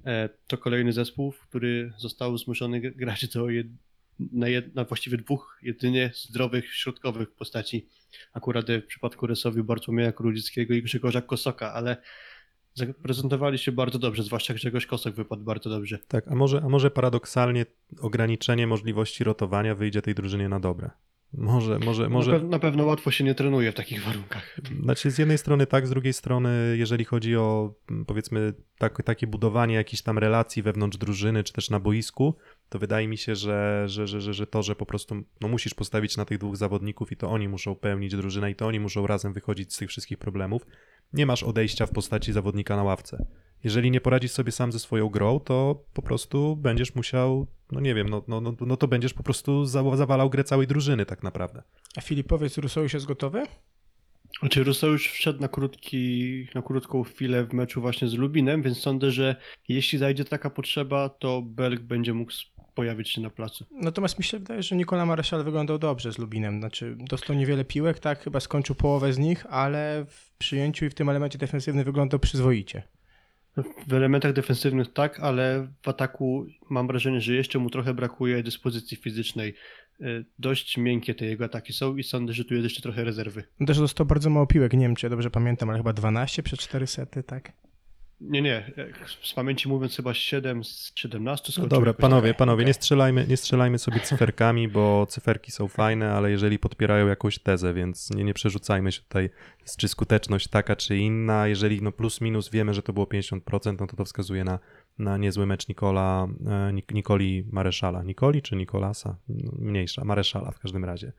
e, 0.06 0.28
to 0.46 0.58
kolejny 0.58 0.92
zespół, 0.92 1.34
który 1.48 1.92
został 1.98 2.38
zmuszony 2.38 2.80
grać 2.80 3.28
do 3.28 3.46
na, 4.32 4.48
jed... 4.48 4.74
na 4.74 4.84
właściwie 4.84 5.16
dwóch 5.16 5.58
jedynie 5.62 6.10
zdrowych 6.14 6.74
środkowych 6.74 7.30
postaci. 7.30 7.86
Akurat 8.32 8.66
w 8.70 8.86
przypadku 8.86 9.26
Resowi 9.26 9.62
Bartłomieja 9.62 10.12
Królickiego 10.12 10.74
i 10.74 10.82
Grzegorza 10.82 11.22
Kosoka, 11.22 11.72
ale 11.72 11.96
zaprezentowali 12.86 13.58
się 13.58 13.72
bardzo 13.72 13.98
dobrze, 13.98 14.22
zwłaszcza 14.22 14.54
Grzegorz 14.54 14.86
Kosok 14.86 15.14
wypadł 15.14 15.42
bardzo 15.42 15.70
dobrze. 15.70 15.98
Tak, 16.08 16.28
a 16.28 16.34
może, 16.34 16.62
a 16.64 16.68
może 16.68 16.90
paradoksalnie 16.90 17.66
ograniczenie 18.00 18.66
możliwości 18.66 19.24
rotowania 19.24 19.74
wyjdzie 19.74 20.02
tej 20.02 20.14
drużynie 20.14 20.48
na 20.48 20.60
dobre. 20.60 20.90
Może, 21.32 21.78
może, 21.78 22.08
może. 22.08 22.32
Na, 22.32 22.38
pe- 22.38 22.48
na 22.48 22.58
pewno 22.58 22.84
łatwo 22.84 23.10
się 23.10 23.24
nie 23.24 23.34
trenuje 23.34 23.72
w 23.72 23.74
takich 23.74 24.04
warunkach. 24.04 24.56
Znaczy, 24.82 25.10
z 25.10 25.18
jednej 25.18 25.38
strony 25.38 25.66
tak, 25.66 25.86
z 25.86 25.90
drugiej 25.90 26.12
strony, 26.12 26.74
jeżeli 26.78 27.04
chodzi 27.04 27.36
o 27.36 27.74
mm, 27.90 28.04
powiedzmy 28.04 28.54
tak, 28.78 29.02
takie 29.02 29.26
budowanie 29.26 29.74
jakichś 29.74 30.02
tam 30.02 30.18
relacji 30.18 30.62
wewnątrz 30.62 30.96
drużyny, 30.96 31.44
czy 31.44 31.52
też 31.52 31.70
na 31.70 31.80
boisku, 31.80 32.36
to 32.68 32.78
wydaje 32.78 33.08
mi 33.08 33.18
się, 33.18 33.34
że, 33.34 33.84
że, 33.86 34.06
że, 34.06 34.20
że, 34.20 34.34
że 34.34 34.46
to, 34.46 34.62
że 34.62 34.76
po 34.76 34.86
prostu 34.86 35.14
no, 35.40 35.48
musisz 35.48 35.74
postawić 35.74 36.16
na 36.16 36.24
tych 36.24 36.38
dwóch 36.38 36.56
zawodników 36.56 37.12
i 37.12 37.16
to 37.16 37.30
oni 37.30 37.48
muszą 37.48 37.74
pełnić 37.74 38.16
drużynę 38.16 38.50
i 38.50 38.54
to 38.54 38.66
oni 38.66 38.80
muszą 38.80 39.06
razem 39.06 39.32
wychodzić 39.32 39.74
z 39.74 39.76
tych 39.76 39.88
wszystkich 39.88 40.18
problemów. 40.18 40.66
Nie 41.12 41.26
masz 41.26 41.42
odejścia 41.42 41.86
w 41.86 41.90
postaci 41.90 42.32
zawodnika 42.32 42.76
na 42.76 42.82
ławce. 42.82 43.26
Jeżeli 43.64 43.90
nie 43.90 44.00
poradzisz 44.00 44.30
sobie 44.30 44.52
sam 44.52 44.72
ze 44.72 44.78
swoją 44.78 45.08
grą, 45.08 45.40
to 45.40 45.84
po 45.92 46.02
prostu 46.02 46.56
będziesz 46.56 46.94
musiał, 46.94 47.46
no 47.72 47.80
nie 47.80 47.94
wiem, 47.94 48.08
no, 48.08 48.22
no, 48.28 48.40
no, 48.40 48.54
no 48.60 48.76
to 48.76 48.88
będziesz 48.88 49.14
po 49.14 49.22
prostu 49.22 49.64
za- 49.64 49.96
zawalał 49.96 50.30
grę 50.30 50.44
całej 50.44 50.66
drużyny 50.66 51.06
tak 51.06 51.22
naprawdę. 51.22 51.62
A 51.96 52.00
Filipowiec 52.00 52.56
już 52.56 52.94
jest 52.94 53.06
gotowy? 53.06 53.46
Znaczy 54.40 54.64
już 54.86 55.08
wszedł 55.08 55.40
na, 55.40 55.48
krótki, 55.48 56.46
na 56.54 56.62
krótką 56.62 57.02
chwilę 57.02 57.44
w 57.44 57.52
meczu 57.52 57.80
właśnie 57.80 58.08
z 58.08 58.14
Lubinem, 58.14 58.62
więc 58.62 58.78
sądzę, 58.78 59.10
że 59.10 59.36
jeśli 59.68 59.98
zajdzie 59.98 60.24
taka 60.24 60.50
potrzeba, 60.50 61.08
to 61.08 61.42
Belg 61.42 61.80
będzie 61.80 62.14
mógł 62.14 62.32
pojawić 62.74 63.10
się 63.10 63.20
na 63.20 63.30
placu. 63.30 63.64
Natomiast 63.70 64.18
mi 64.18 64.24
się 64.24 64.38
wydaje, 64.38 64.62
że 64.62 64.76
Nikola 64.76 65.06
Mareszal 65.06 65.44
wyglądał 65.44 65.78
dobrze 65.78 66.12
z 66.12 66.18
Lubinem. 66.18 66.58
Znaczy, 66.58 66.96
dostał 66.98 67.36
niewiele 67.36 67.64
piłek, 67.64 67.98
tak, 67.98 68.22
chyba 68.22 68.40
skończył 68.40 68.74
połowę 68.76 69.12
z 69.12 69.18
nich, 69.18 69.46
ale 69.46 70.06
w 70.08 70.32
przyjęciu 70.38 70.84
i 70.84 70.90
w 70.90 70.94
tym 70.94 71.08
elemencie 71.08 71.38
defensywnym 71.38 71.84
wyglądał 71.84 72.20
przyzwoicie. 72.20 72.82
W 73.86 73.92
elementach 73.92 74.32
defensywnych 74.32 74.92
tak, 74.92 75.20
ale 75.20 75.68
w 75.82 75.88
ataku 75.88 76.46
mam 76.70 76.86
wrażenie, 76.86 77.20
że 77.20 77.34
jeszcze 77.34 77.58
mu 77.58 77.70
trochę 77.70 77.94
brakuje 77.94 78.42
dyspozycji 78.42 78.96
fizycznej. 78.96 79.54
Y, 80.00 80.24
Dość 80.38 80.76
miękkie 80.76 81.14
te 81.14 81.26
jego 81.26 81.44
ataki 81.44 81.72
są 81.72 81.96
i 81.96 82.02
sądzę, 82.02 82.32
że 82.32 82.44
tu 82.44 82.54
jest 82.54 82.64
jeszcze 82.64 82.82
trochę 82.82 83.04
rezerwy. 83.04 83.44
Też 83.66 83.78
dostał 83.78 84.06
bardzo 84.06 84.30
mało 84.30 84.46
piłek, 84.46 84.72
nie 84.72 84.86
wiem 84.86 84.96
czy 84.96 85.06
ja 85.06 85.10
dobrze 85.10 85.30
pamiętam, 85.30 85.68
ale 85.68 85.78
chyba 85.78 85.92
12 85.92 86.42
przez 86.42 86.58
4 86.58 86.86
sety, 86.86 87.22
tak? 87.22 87.52
Nie, 88.20 88.42
nie, 88.42 88.72
z 89.22 89.32
pamięci 89.34 89.68
mówiąc 89.68 89.96
chyba 89.96 90.14
7 90.14 90.64
z 90.64 90.92
17 90.94 91.52
No 91.62 91.66
dobra, 91.66 91.94
panowie, 91.94 92.34
panowie, 92.34 92.64
nie 92.64 92.74
strzelajmy, 92.74 93.26
nie 93.28 93.36
strzelajmy 93.36 93.78
sobie 93.78 94.00
cyferkami, 94.00 94.68
bo 94.68 95.06
cyferki 95.06 95.52
są 95.52 95.68
fajne, 95.68 96.12
ale 96.12 96.30
jeżeli 96.30 96.58
podpierają 96.58 97.06
jakąś 97.06 97.38
tezę, 97.38 97.74
więc 97.74 98.10
nie, 98.10 98.24
nie 98.24 98.34
przerzucajmy 98.34 98.92
się 98.92 99.02
tutaj, 99.02 99.30
czy 99.78 99.88
skuteczność 99.88 100.48
taka, 100.48 100.76
czy 100.76 100.96
inna. 100.96 101.48
Jeżeli 101.48 101.82
no 101.82 101.92
plus 101.92 102.20
minus 102.20 102.50
wiemy, 102.50 102.74
że 102.74 102.82
to 102.82 102.92
było 102.92 103.06
50%, 103.06 103.76
no 103.80 103.86
to 103.86 103.96
to 103.96 104.04
wskazuje 104.04 104.44
na, 104.44 104.58
na 104.98 105.16
niezły 105.16 105.46
mecz 105.46 105.68
Nikola, 105.68 106.28
e, 106.46 106.72
Nik- 106.72 106.94
Nikoli 106.94 107.44
Mareszala. 107.52 108.02
Nikoli 108.02 108.42
czy 108.42 108.56
Nikolasa? 108.56 109.16
No, 109.28 109.52
Mniejsza, 109.58 110.04
Mareszala 110.04 110.50
w 110.50 110.58
każdym 110.58 110.84
razie. 110.84 111.12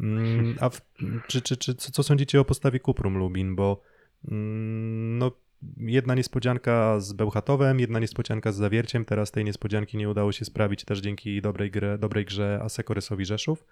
Mm, 0.00 0.56
A 0.60 0.68
w, 0.68 0.80
czy, 1.26 1.42
czy, 1.42 1.56
czy, 1.56 1.74
co, 1.74 1.92
co 1.92 2.02
sądzicie 2.02 2.40
o 2.40 2.44
postawie 2.44 2.80
Kuprum 2.80 3.18
Lubin? 3.18 3.56
Bo 3.56 3.82
mm, 4.30 5.18
no, 5.18 5.32
jedna 5.76 6.14
niespodzianka 6.14 7.00
z 7.00 7.12
Bełchatowem, 7.12 7.80
jedna 7.80 7.98
niespodzianka 7.98 8.52
z 8.52 8.56
Zawierciem. 8.56 9.04
Teraz 9.04 9.30
tej 9.30 9.44
niespodzianki 9.44 9.96
nie 9.96 10.08
udało 10.08 10.32
się 10.32 10.44
sprawić 10.44 10.84
też 10.84 11.00
dzięki 11.00 11.42
dobrej, 11.42 11.70
grze, 11.70 11.98
dobrej 11.98 12.24
grze 12.24 12.60
Asekorysowi 12.62 13.24
Rzeszów. 13.24 13.64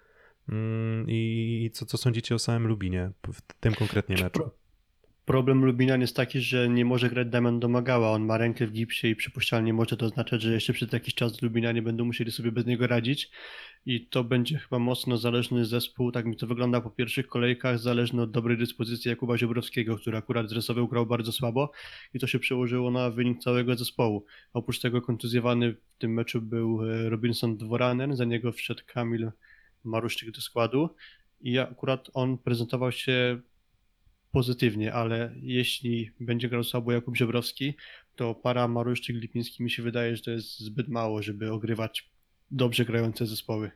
Mm, 0.49 1.05
I 1.07 1.69
co, 1.73 1.85
co 1.85 1.97
sądzicie 1.97 2.35
o 2.35 2.39
samym 2.39 2.67
Lubinie 2.67 3.11
w 3.33 3.41
tym 3.59 3.73
konkretnie 3.73 4.15
meczu? 4.23 4.49
Pro- 5.25 5.43
Problem 5.43 5.65
Lubinian 5.65 6.01
jest 6.01 6.15
taki, 6.15 6.41
że 6.41 6.69
nie 6.69 6.85
może 6.85 7.09
grać 7.09 7.27
Damian 7.27 7.59
Domagała. 7.59 8.11
On 8.11 8.25
ma 8.25 8.37
rękę 8.37 8.67
w 8.67 8.71
gipsie 8.71 9.07
i 9.07 9.15
przypuszczalnie 9.15 9.73
może 9.73 9.97
to 9.97 10.05
oznaczać, 10.05 10.41
że 10.41 10.53
jeszcze 10.53 10.73
przez 10.73 10.91
jakiś 10.91 11.13
czas 11.13 11.41
Lubinianie 11.41 11.81
będą 11.81 12.05
musieli 12.05 12.31
sobie 12.31 12.51
bez 12.51 12.65
niego 12.65 12.87
radzić. 12.87 13.31
I 13.85 14.07
to 14.07 14.23
będzie 14.23 14.57
chyba 14.57 14.79
mocno 14.79 15.17
zależny 15.17 15.65
zespół. 15.65 16.11
Tak 16.11 16.25
mi 16.25 16.37
to 16.37 16.47
wygląda 16.47 16.81
po 16.81 16.89
pierwszych 16.89 17.27
kolejkach, 17.27 17.79
zależny 17.79 18.21
od 18.21 18.31
dobrej 18.31 18.57
dyspozycji 18.57 19.09
Jakuba 19.09 19.37
Ziobrowskiego, 19.37 19.97
który 19.97 20.17
akurat 20.17 20.49
z 20.49 20.51
Resowią 20.51 20.87
grał 20.87 21.05
bardzo 21.05 21.31
słabo 21.31 21.71
i 22.13 22.19
to 22.19 22.27
się 22.27 22.39
przełożyło 22.39 22.91
na 22.91 23.09
wynik 23.09 23.39
całego 23.39 23.75
zespołu. 23.75 24.25
Oprócz 24.53 24.79
tego 24.79 25.01
kontuzjowany 25.01 25.73
w 25.73 25.97
tym 25.97 26.13
meczu 26.13 26.41
był 26.41 26.89
e, 26.89 27.09
Robinson 27.09 27.57
Dworanen, 27.57 28.15
za 28.15 28.25
niego 28.25 28.51
wszedł 28.51 28.81
Kamil 28.85 29.31
Maruszczyk 29.83 30.31
do 30.31 30.41
składu 30.41 30.89
i 31.41 31.59
akurat 31.59 32.09
on 32.13 32.37
prezentował 32.37 32.91
się 32.91 33.41
pozytywnie, 34.33 34.93
ale 34.93 35.33
jeśli 35.41 36.11
będzie 36.19 36.49
grał 36.49 36.63
słabo 36.63 36.91
Jakub 36.91 37.17
Żebrowski, 37.17 37.73
to 38.15 38.35
para 38.35 38.67
Maruszczyk-Lipiński 38.67 39.63
mi 39.63 39.69
się 39.71 39.83
wydaje, 39.83 40.15
że 40.15 40.23
to 40.23 40.31
jest 40.31 40.59
zbyt 40.59 40.87
mało, 40.89 41.21
żeby 41.21 41.51
ogrywać 41.51 42.09
dobrze 42.51 42.85
grające 42.85 43.25
zespoły. 43.25 43.71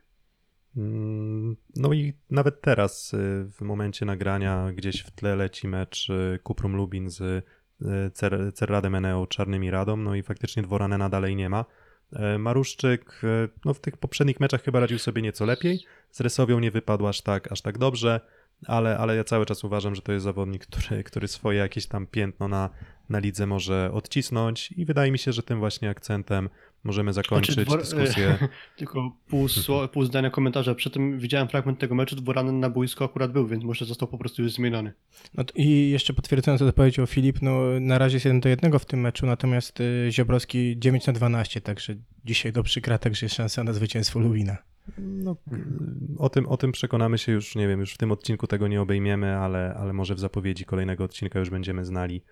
Mm, 0.76 1.56
No 1.76 1.92
i 1.92 2.12
nawet 2.30 2.60
teraz, 2.60 3.14
y, 3.14 3.16
w 3.52 3.60
momencie 3.60 4.06
nagrania, 4.06 4.72
gdzieś 4.72 5.00
w 5.00 5.10
tle 5.10 5.36
leci 5.36 5.68
mecz 5.68 6.10
y, 6.10 6.38
Kuprum 6.42 6.76
Lubin 6.76 7.10
z 7.10 7.20
y, 7.20 7.42
Cer- 8.10 8.52
Cerradem 8.52 8.94
Eneo 8.94 9.26
Czarnymi 9.26 9.70
Radą, 9.70 9.96
no 9.96 10.14
i 10.14 10.22
faktycznie 10.22 10.62
Dworanena 10.62 11.08
dalej 11.08 11.36
nie 11.36 11.48
ma. 11.48 11.64
E, 12.12 12.38
Maruszczyk 12.38 13.20
e, 13.24 13.48
no 13.64 13.74
w 13.74 13.80
tych 13.80 13.96
poprzednich 13.96 14.40
meczach 14.40 14.62
chyba 14.62 14.80
radził 14.80 14.98
sobie 14.98 15.22
nieco 15.22 15.44
lepiej, 15.46 15.84
z 16.10 16.20
Resowią 16.20 16.60
nie 16.60 16.70
wypadł 16.70 17.06
aż 17.06 17.22
tak, 17.22 17.52
aż 17.52 17.62
tak 17.62 17.78
dobrze, 17.78 18.20
ale, 18.66 18.98
ale 18.98 19.16
ja 19.16 19.24
cały 19.24 19.46
czas 19.46 19.64
uważam, 19.64 19.94
że 19.94 20.02
to 20.02 20.12
jest 20.12 20.24
zawodnik, 20.24 20.66
który, 20.66 21.04
który 21.04 21.28
swoje 21.28 21.58
jakieś 21.58 21.86
tam 21.86 22.06
piętno 22.06 22.48
na, 22.48 22.70
na 23.08 23.18
lidze 23.18 23.46
może 23.46 23.90
odcisnąć 23.92 24.72
i 24.72 24.84
wydaje 24.84 25.12
mi 25.12 25.18
się, 25.18 25.32
że 25.32 25.42
tym 25.42 25.58
właśnie 25.58 25.90
akcentem 25.90 26.48
możemy 26.84 27.12
zakończyć 27.12 27.54
Znaczy, 27.54 27.70
dwor- 27.70 27.78
dyskusję. 27.78 28.38
Tylko 28.78 29.16
pół, 29.28 29.46
sło- 29.46 29.88
pół 29.88 30.04
zdania 30.04 30.30
komentarza. 30.30 30.74
Przy 30.74 30.90
tym 30.90 31.18
widziałem 31.18 31.48
fragment 31.48 31.78
tego 31.78 31.94
meczu, 31.94 32.16
Dworanen 32.16 32.60
na 32.60 32.70
boisku 32.70 33.04
akurat 33.04 33.32
był, 33.32 33.46
więc 33.46 33.64
może 33.64 33.84
został 33.84 34.08
po 34.08 34.18
prostu 34.18 34.42
już 34.42 34.52
zmieniony. 34.52 34.92
No 35.34 35.44
to 35.44 35.52
I 35.56 35.90
jeszcze 35.90 36.12
potwierdzając 36.12 36.60
to, 36.60 36.66
co 36.66 36.72
powiedział 36.72 37.06
Filip, 37.06 37.42
no 37.42 37.80
na 37.80 37.98
razie 37.98 38.16
jest 38.16 38.24
1 38.26 38.40
do 38.40 38.48
1 38.48 38.78
w 38.78 38.84
tym 38.84 39.00
meczu, 39.00 39.26
natomiast 39.26 39.80
y, 39.80 40.08
Ziobrowski 40.10 40.74
9 40.78 41.06
na 41.06 41.12
12, 41.12 41.60
także 41.60 41.94
dzisiaj 42.24 42.52
dobrze 42.52 42.80
gra, 42.80 42.98
także 42.98 43.26
jest 43.26 43.36
szansa 43.36 43.64
na 43.64 43.72
zwycięstwo 43.72 44.18
Lubina. 44.20 44.56
No, 44.98 45.36
o, 46.18 46.28
tym, 46.28 46.46
o 46.46 46.56
tym 46.56 46.72
przekonamy 46.72 47.18
się 47.18 47.32
już, 47.32 47.56
nie 47.56 47.68
wiem, 47.68 47.80
już 47.80 47.94
w 47.94 47.98
tym 47.98 48.12
odcinku 48.12 48.46
tego 48.46 48.68
nie 48.68 48.82
obejmiemy, 48.82 49.36
ale, 49.36 49.74
ale 49.74 49.92
może 49.92 50.14
w 50.14 50.20
zapowiedzi 50.20 50.64
kolejnego 50.64 51.04
odcinka 51.04 51.38
już 51.38 51.50
będziemy 51.50 51.84
znali, 51.84 52.22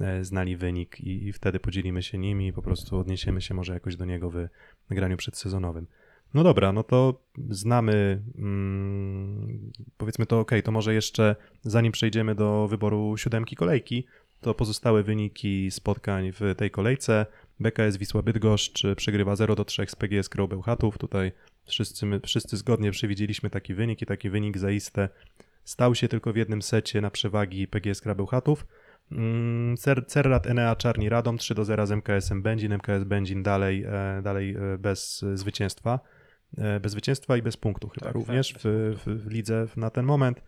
e, 0.00 0.24
znali 0.24 0.56
wynik 0.56 1.00
i, 1.00 1.26
i 1.26 1.32
wtedy 1.32 1.60
podzielimy 1.60 2.02
się 2.02 2.18
nim 2.18 2.42
i 2.42 2.52
po 2.52 2.62
prostu 2.62 2.98
odniesiemy 2.98 3.40
się 3.40 3.54
może 3.54 3.74
jakoś 3.74 3.96
do 3.96 4.04
niego 4.04 4.30
w 4.30 4.48
nagraniu 4.90 5.16
przedsezonowym. 5.16 5.86
No 6.34 6.44
dobra, 6.44 6.72
no 6.72 6.82
to 6.82 7.20
znamy, 7.50 8.22
mm, 8.38 9.72
powiedzmy 9.96 10.26
to 10.26 10.40
ok, 10.40 10.50
to 10.64 10.72
może 10.72 10.94
jeszcze 10.94 11.36
zanim 11.62 11.92
przejdziemy 11.92 12.34
do 12.34 12.68
wyboru 12.68 13.16
siódemki 13.16 13.56
kolejki, 13.56 14.06
to 14.40 14.54
pozostałe 14.54 15.02
wyniki 15.02 15.70
spotkań 15.70 16.32
w 16.32 16.54
tej 16.56 16.70
kolejce. 16.70 17.26
BKS 17.60 17.96
Wisła 17.96 18.22
Bydgoszcz 18.22 18.82
przegrywa 18.96 19.36
0 19.36 19.54
do 19.54 19.64
3 19.64 19.86
z 19.88 19.96
PGS 19.96 20.30
Bełchatów. 20.48 20.98
Tutaj 20.98 21.32
wszyscy, 21.66 22.06
my, 22.06 22.20
wszyscy 22.20 22.56
zgodnie 22.56 22.90
przewidzieliśmy 22.90 23.50
taki 23.50 23.74
wynik 23.74 24.02
i 24.02 24.06
taki 24.06 24.30
wynik 24.30 24.58
zaiste 24.58 25.08
stał 25.64 25.94
się 25.94 26.08
tylko 26.08 26.32
w 26.32 26.36
jednym 26.36 26.62
secie 26.62 27.00
na 27.00 27.10
przewagi 27.10 27.68
PGS 27.68 28.00
Kra 28.00 28.14
Bełchatów. 28.14 28.66
Mm, 29.12 29.76
Cer, 29.76 30.06
Cerrat 30.06 30.46
Enea 30.46 30.76
Czarni 30.76 31.08
Radom 31.08 31.38
3 31.38 31.54
do 31.54 31.64
0 31.64 31.86
z 31.86 31.90
MKS-em 31.92 32.42
Będzin. 32.42 32.72
MKS 32.72 33.04
Będzin 33.04 33.42
dalej, 33.42 33.84
e, 33.84 34.20
dalej 34.22 34.56
e, 34.74 34.78
bez 34.78 35.24
zwycięstwa. 35.34 36.00
E, 36.58 36.80
Bez 36.80 36.92
zwycięstwa 36.92 37.36
i 37.36 37.42
bez 37.42 37.56
punktu 37.56 37.88
chyba 37.88 38.06
Tak, 38.06 38.14
również 38.14 38.52
tak, 38.52 38.62
w, 38.62 38.96
w, 39.06 39.24
w 39.24 39.30
lidze 39.30 39.66
na 39.76 39.90
ten 39.90 40.04
moment. 40.04 40.42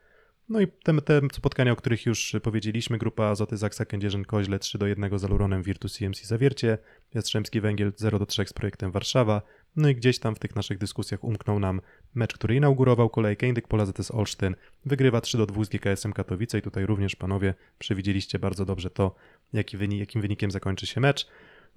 No 0.48 0.60
i 0.60 0.68
te, 0.68 1.00
te 1.00 1.20
spotkania, 1.32 1.72
o 1.72 1.76
których 1.76 2.06
już 2.06 2.36
powiedzieliśmy, 2.42 2.98
grupa 2.98 3.24
Azoty 3.24 3.56
Zaksa 3.56 3.84
Kędzierzyn 3.84 4.24
Koźle 4.24 4.58
3 4.58 4.78
do 4.78 4.86
1 4.86 5.18
z 5.18 5.24
Aluronem 5.24 5.62
Virtus 5.62 5.98
CMC 5.98 6.24
Zawiercie, 6.24 6.78
Jastrzębski 7.14 7.60
Węgiel 7.60 7.92
0 7.96 8.18
do 8.18 8.26
3 8.26 8.46
z 8.46 8.52
projektem 8.52 8.90
Warszawa, 8.90 9.42
no 9.76 9.88
i 9.88 9.94
gdzieś 9.94 10.18
tam 10.18 10.34
w 10.34 10.38
tych 10.38 10.56
naszych 10.56 10.78
dyskusjach 10.78 11.24
umknął 11.24 11.60
nam 11.60 11.80
mecz, 12.14 12.34
który 12.34 12.54
inaugurował 12.54 13.10
kolejkę, 13.10 13.48
Indyk 13.48 13.68
Pola 13.68 13.86
ZS 13.86 14.10
Olsztyn 14.10 14.56
wygrywa 14.86 15.20
3 15.20 15.38
do 15.38 15.46
2 15.46 15.64
z 15.64 15.68
GKS-em 15.68 16.12
Katowice 16.12 16.58
i 16.58 16.62
tutaj 16.62 16.86
również 16.86 17.16
panowie 17.16 17.54
przewidzieliście 17.78 18.38
bardzo 18.38 18.64
dobrze 18.64 18.90
to, 18.90 19.14
jaki 19.52 19.76
wynik, 19.76 20.00
jakim 20.00 20.22
wynikiem 20.22 20.50
zakończy 20.50 20.86
się 20.86 21.00
mecz. 21.00 21.28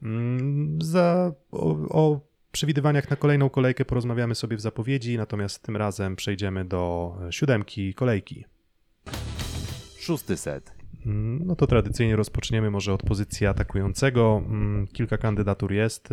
Mm, 0.03 0.81
Za, 0.81 1.31
o, 1.51 1.69
o 1.89 2.19
przewidywaniach 2.51 3.09
na 3.09 3.15
kolejną 3.15 3.49
kolejkę 3.49 3.85
porozmawiamy 3.85 4.35
sobie 4.35 4.57
w 4.57 4.61
zapowiedzi, 4.61 5.17
natomiast 5.17 5.63
tym 5.63 5.77
razem 5.77 6.15
przejdziemy 6.15 6.65
do 6.65 7.15
siódemki 7.29 7.93
kolejki. 7.93 8.45
Szósty 9.99 10.37
set. 10.37 10.80
Mm, 11.05 11.47
No 11.47 11.55
to 11.55 11.67
tradycyjnie 11.67 12.15
rozpoczniemy 12.15 12.71
może 12.71 12.93
od 12.93 13.03
pozycji 13.03 13.47
atakującego. 13.47 14.43
Mm, 14.45 14.87
Kilka 14.87 15.17
kandydatur 15.17 15.73
jest. 15.73 16.09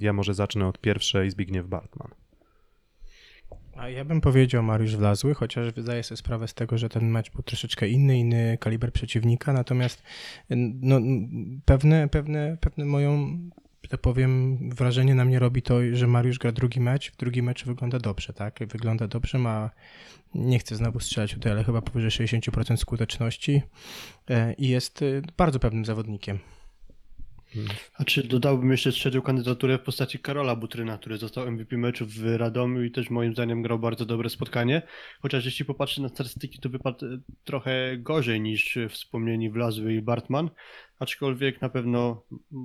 Ja 0.00 0.12
może 0.12 0.34
zacznę 0.34 0.66
od 0.68 0.80
pierwszej, 0.80 1.30
Zbigniew 1.30 1.66
Bartman. 1.66 2.10
A 3.76 3.88
ja 3.88 4.04
bym 4.04 4.20
powiedział 4.20 4.62
Mariusz 4.62 4.96
Wlazły, 4.96 5.34
chociaż 5.34 5.72
wydaję 5.72 6.02
sobie 6.02 6.16
sprawę 6.16 6.48
z 6.48 6.54
tego, 6.54 6.78
że 6.78 6.88
ten 6.88 7.10
mecz 7.10 7.32
był 7.32 7.42
troszeczkę 7.42 7.88
inny, 7.88 8.18
inny 8.18 8.58
kaliber 8.60 8.92
przeciwnika, 8.92 9.52
natomiast 9.52 10.02
no, 10.80 11.00
pewne, 11.64 12.08
pewne, 12.08 12.56
pewne 12.60 12.84
moją, 12.84 13.38
że 13.86 13.90
tak 13.90 14.00
powiem, 14.00 14.58
wrażenie 14.70 15.14
na 15.14 15.24
mnie 15.24 15.38
robi 15.38 15.62
to, 15.62 15.78
że 15.92 16.06
Mariusz 16.06 16.38
gra 16.38 16.52
drugi 16.52 16.80
mecz, 16.80 17.12
w 17.12 17.16
drugim 17.16 17.44
meczu 17.44 17.66
wygląda 17.66 17.98
dobrze, 17.98 18.32
tak? 18.32 18.58
Wygląda 18.68 19.08
dobrze, 19.08 19.38
ma, 19.38 19.70
nie 20.34 20.58
chcę 20.58 20.76
znowu 20.76 21.00
strzelać 21.00 21.34
tutaj, 21.34 21.52
ale 21.52 21.64
chyba 21.64 21.82
powyżej 21.82 22.28
60% 22.28 22.76
skuteczności 22.76 23.62
e, 24.30 24.52
i 24.52 24.68
jest 24.68 25.02
e, 25.02 25.06
bardzo 25.36 25.58
pewnym 25.58 25.84
zawodnikiem. 25.84 26.38
A 27.94 28.04
czy 28.04 28.22
dodałbym 28.22 28.70
jeszcze 28.70 28.92
trzecią 28.92 29.22
kandydaturę 29.22 29.78
w 29.78 29.82
postaci 29.82 30.18
Karola 30.18 30.56
Butryna, 30.56 30.98
który 30.98 31.18
został 31.18 31.50
MVP 31.50 31.76
meczu 31.76 32.06
w 32.06 32.36
Radomiu 32.36 32.84
i 32.84 32.90
też 32.90 33.10
moim 33.10 33.32
zdaniem 33.32 33.62
grał 33.62 33.78
bardzo 33.78 34.06
dobre 34.06 34.30
spotkanie. 34.30 34.82
Chociaż 35.20 35.44
jeśli 35.44 35.64
popatrzy 35.64 36.02
na 36.02 36.08
statystyki, 36.08 36.58
to 36.58 36.68
wypadł 36.68 37.06
e, 37.06 37.18
trochę 37.44 37.96
gorzej 37.98 38.40
niż 38.40 38.78
wspomnieni 38.88 39.50
Wlazły 39.50 39.94
i 39.94 40.02
Bartman, 40.02 40.50
aczkolwiek 40.98 41.60
na 41.62 41.68
pewno 41.68 42.22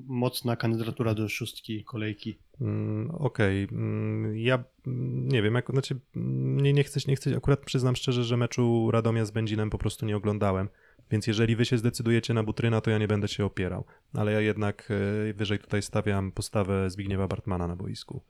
mocna 0.08 0.56
kandydatura 0.56 1.14
do 1.14 1.30
szóstki 1.30 1.84
kolejki. 1.84 2.38
Mm, 2.62 3.12
Okej, 3.12 3.68
mm, 3.72 4.38
ja 4.38 4.64
mm, 4.88 5.28
nie 5.28 5.42
wiem, 5.42 5.56
jak, 5.56 5.72
znaczy, 5.72 6.00
nie, 6.16 6.74
nie 6.74 6.84
chcę, 6.84 7.00
nie 7.08 7.16
chcę, 7.16 7.38
akurat 7.38 7.60
przyznam 7.66 7.96
szczerze, 7.96 8.24
że 8.24 8.38
meczu 8.38 8.92
Radomia 8.92 9.26
z 9.26 9.32
Będzinem 9.32 9.70
po 9.70 9.78
prostu 9.78 10.06
nie 10.06 10.18
oglądałem, 10.18 10.70
więc 11.12 11.28
jeżeli 11.28 11.56
wy 11.56 11.66
się 11.66 11.78
zdecydujecie 11.78 12.34
na 12.34 12.44
Butryna, 12.44 12.82
to 12.82 12.92
ja 12.92 12.98
nie 12.98 13.08
będę 13.08 13.28
się 13.28 13.46
opierał, 13.46 13.86
ale 14.14 14.32
ja 14.32 14.40
jednak 14.42 14.90
e, 15.30 15.34
wyżej 15.34 15.60
tutaj 15.60 15.82
stawiam 15.82 16.32
postawę 16.32 16.90
Zbigniewa 16.90 17.28
Bartmana 17.28 17.68
na 17.68 17.76
boisku. 17.76 18.22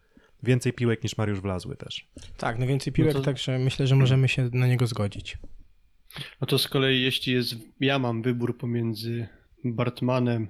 Więcej 0.44 0.74
piłek 0.74 1.04
niż 1.04 1.18
Mariusz 1.18 1.42
Wlazły 1.42 1.76
też. 1.78 2.08
Tak, 2.38 2.60
no 2.60 2.68
więcej 2.68 2.94
piłek, 2.94 3.14
No 3.14 3.20
to- 3.20 3.26
także 3.26 3.60
myślę, 3.60 3.88
że 3.88 3.96
możemy 3.96 4.28
się 4.28 4.50
na 4.54 4.68
niego 4.68 4.88
zgodzić. 4.88 5.38
No 6.42 6.48
to 6.48 6.58
z 6.58 6.68
kolei 6.68 7.02
jeśli 7.02 7.34
jest, 7.34 7.56
ja 7.80 8.00
mam 8.00 8.22
wybór 8.22 8.58
pomiędzy 8.58 9.28
Bartmanem 9.66 10.48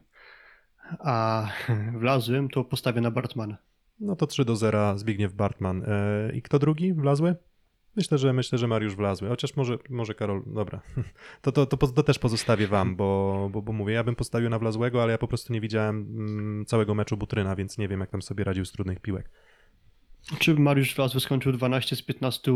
a 1.00 1.48
Wlazłym, 2.00 2.50
to 2.50 2.64
postawię 2.64 3.02
na 3.02 3.12
Bartmana. 3.12 3.58
No 4.00 4.16
to 4.16 4.28
3 4.28 4.46
do 4.46 4.56
0 4.56 4.98
Zbigniew 4.98 5.34
Bartman. 5.34 5.84
E, 5.88 6.32
I 6.34 6.42
kto 6.42 6.60
drugi? 6.60 6.94
Wlazły? 6.94 7.36
Myślę, 7.96 8.18
że 8.18 8.34
myślę, 8.34 8.58
że 8.58 8.68
Mariusz 8.68 8.96
Wlazły, 8.96 9.30
chociaż 9.30 9.56
może, 9.56 9.78
może 9.90 10.16
Karol, 10.16 10.44
dobra. 10.48 10.82
To, 11.42 11.52
to, 11.52 11.66
to, 11.66 11.78
to 11.78 12.04
też 12.04 12.20
pozostawię 12.20 12.68
wam, 12.68 12.96
bo, 12.96 13.50
bo, 13.52 13.62
bo 13.62 13.74
mówię, 13.74 13.94
ja 13.94 14.04
bym 14.04 14.16
postawił 14.16 14.50
na 14.50 14.60
Wlazłego, 14.60 15.04
ale 15.04 15.12
ja 15.12 15.18
po 15.18 15.28
prostu 15.28 15.54
nie 15.54 15.62
widziałem 15.62 15.98
mm, 15.98 16.66
całego 16.66 16.96
meczu 16.96 17.18
Butryna, 17.18 17.56
więc 17.56 17.78
nie 17.78 17.88
wiem, 17.88 18.00
jak 18.00 18.10
tam 18.10 18.22
sobie 18.22 18.44
radził 18.44 18.66
z 18.66 18.72
trudnych 18.72 19.00
piłek. 19.00 19.30
Czy 20.40 20.54
Mariusz 20.54 20.96
Wlazły 20.96 21.20
skończył 21.22 21.52
12 21.52 21.96
z 21.96 22.02
15 22.02 22.52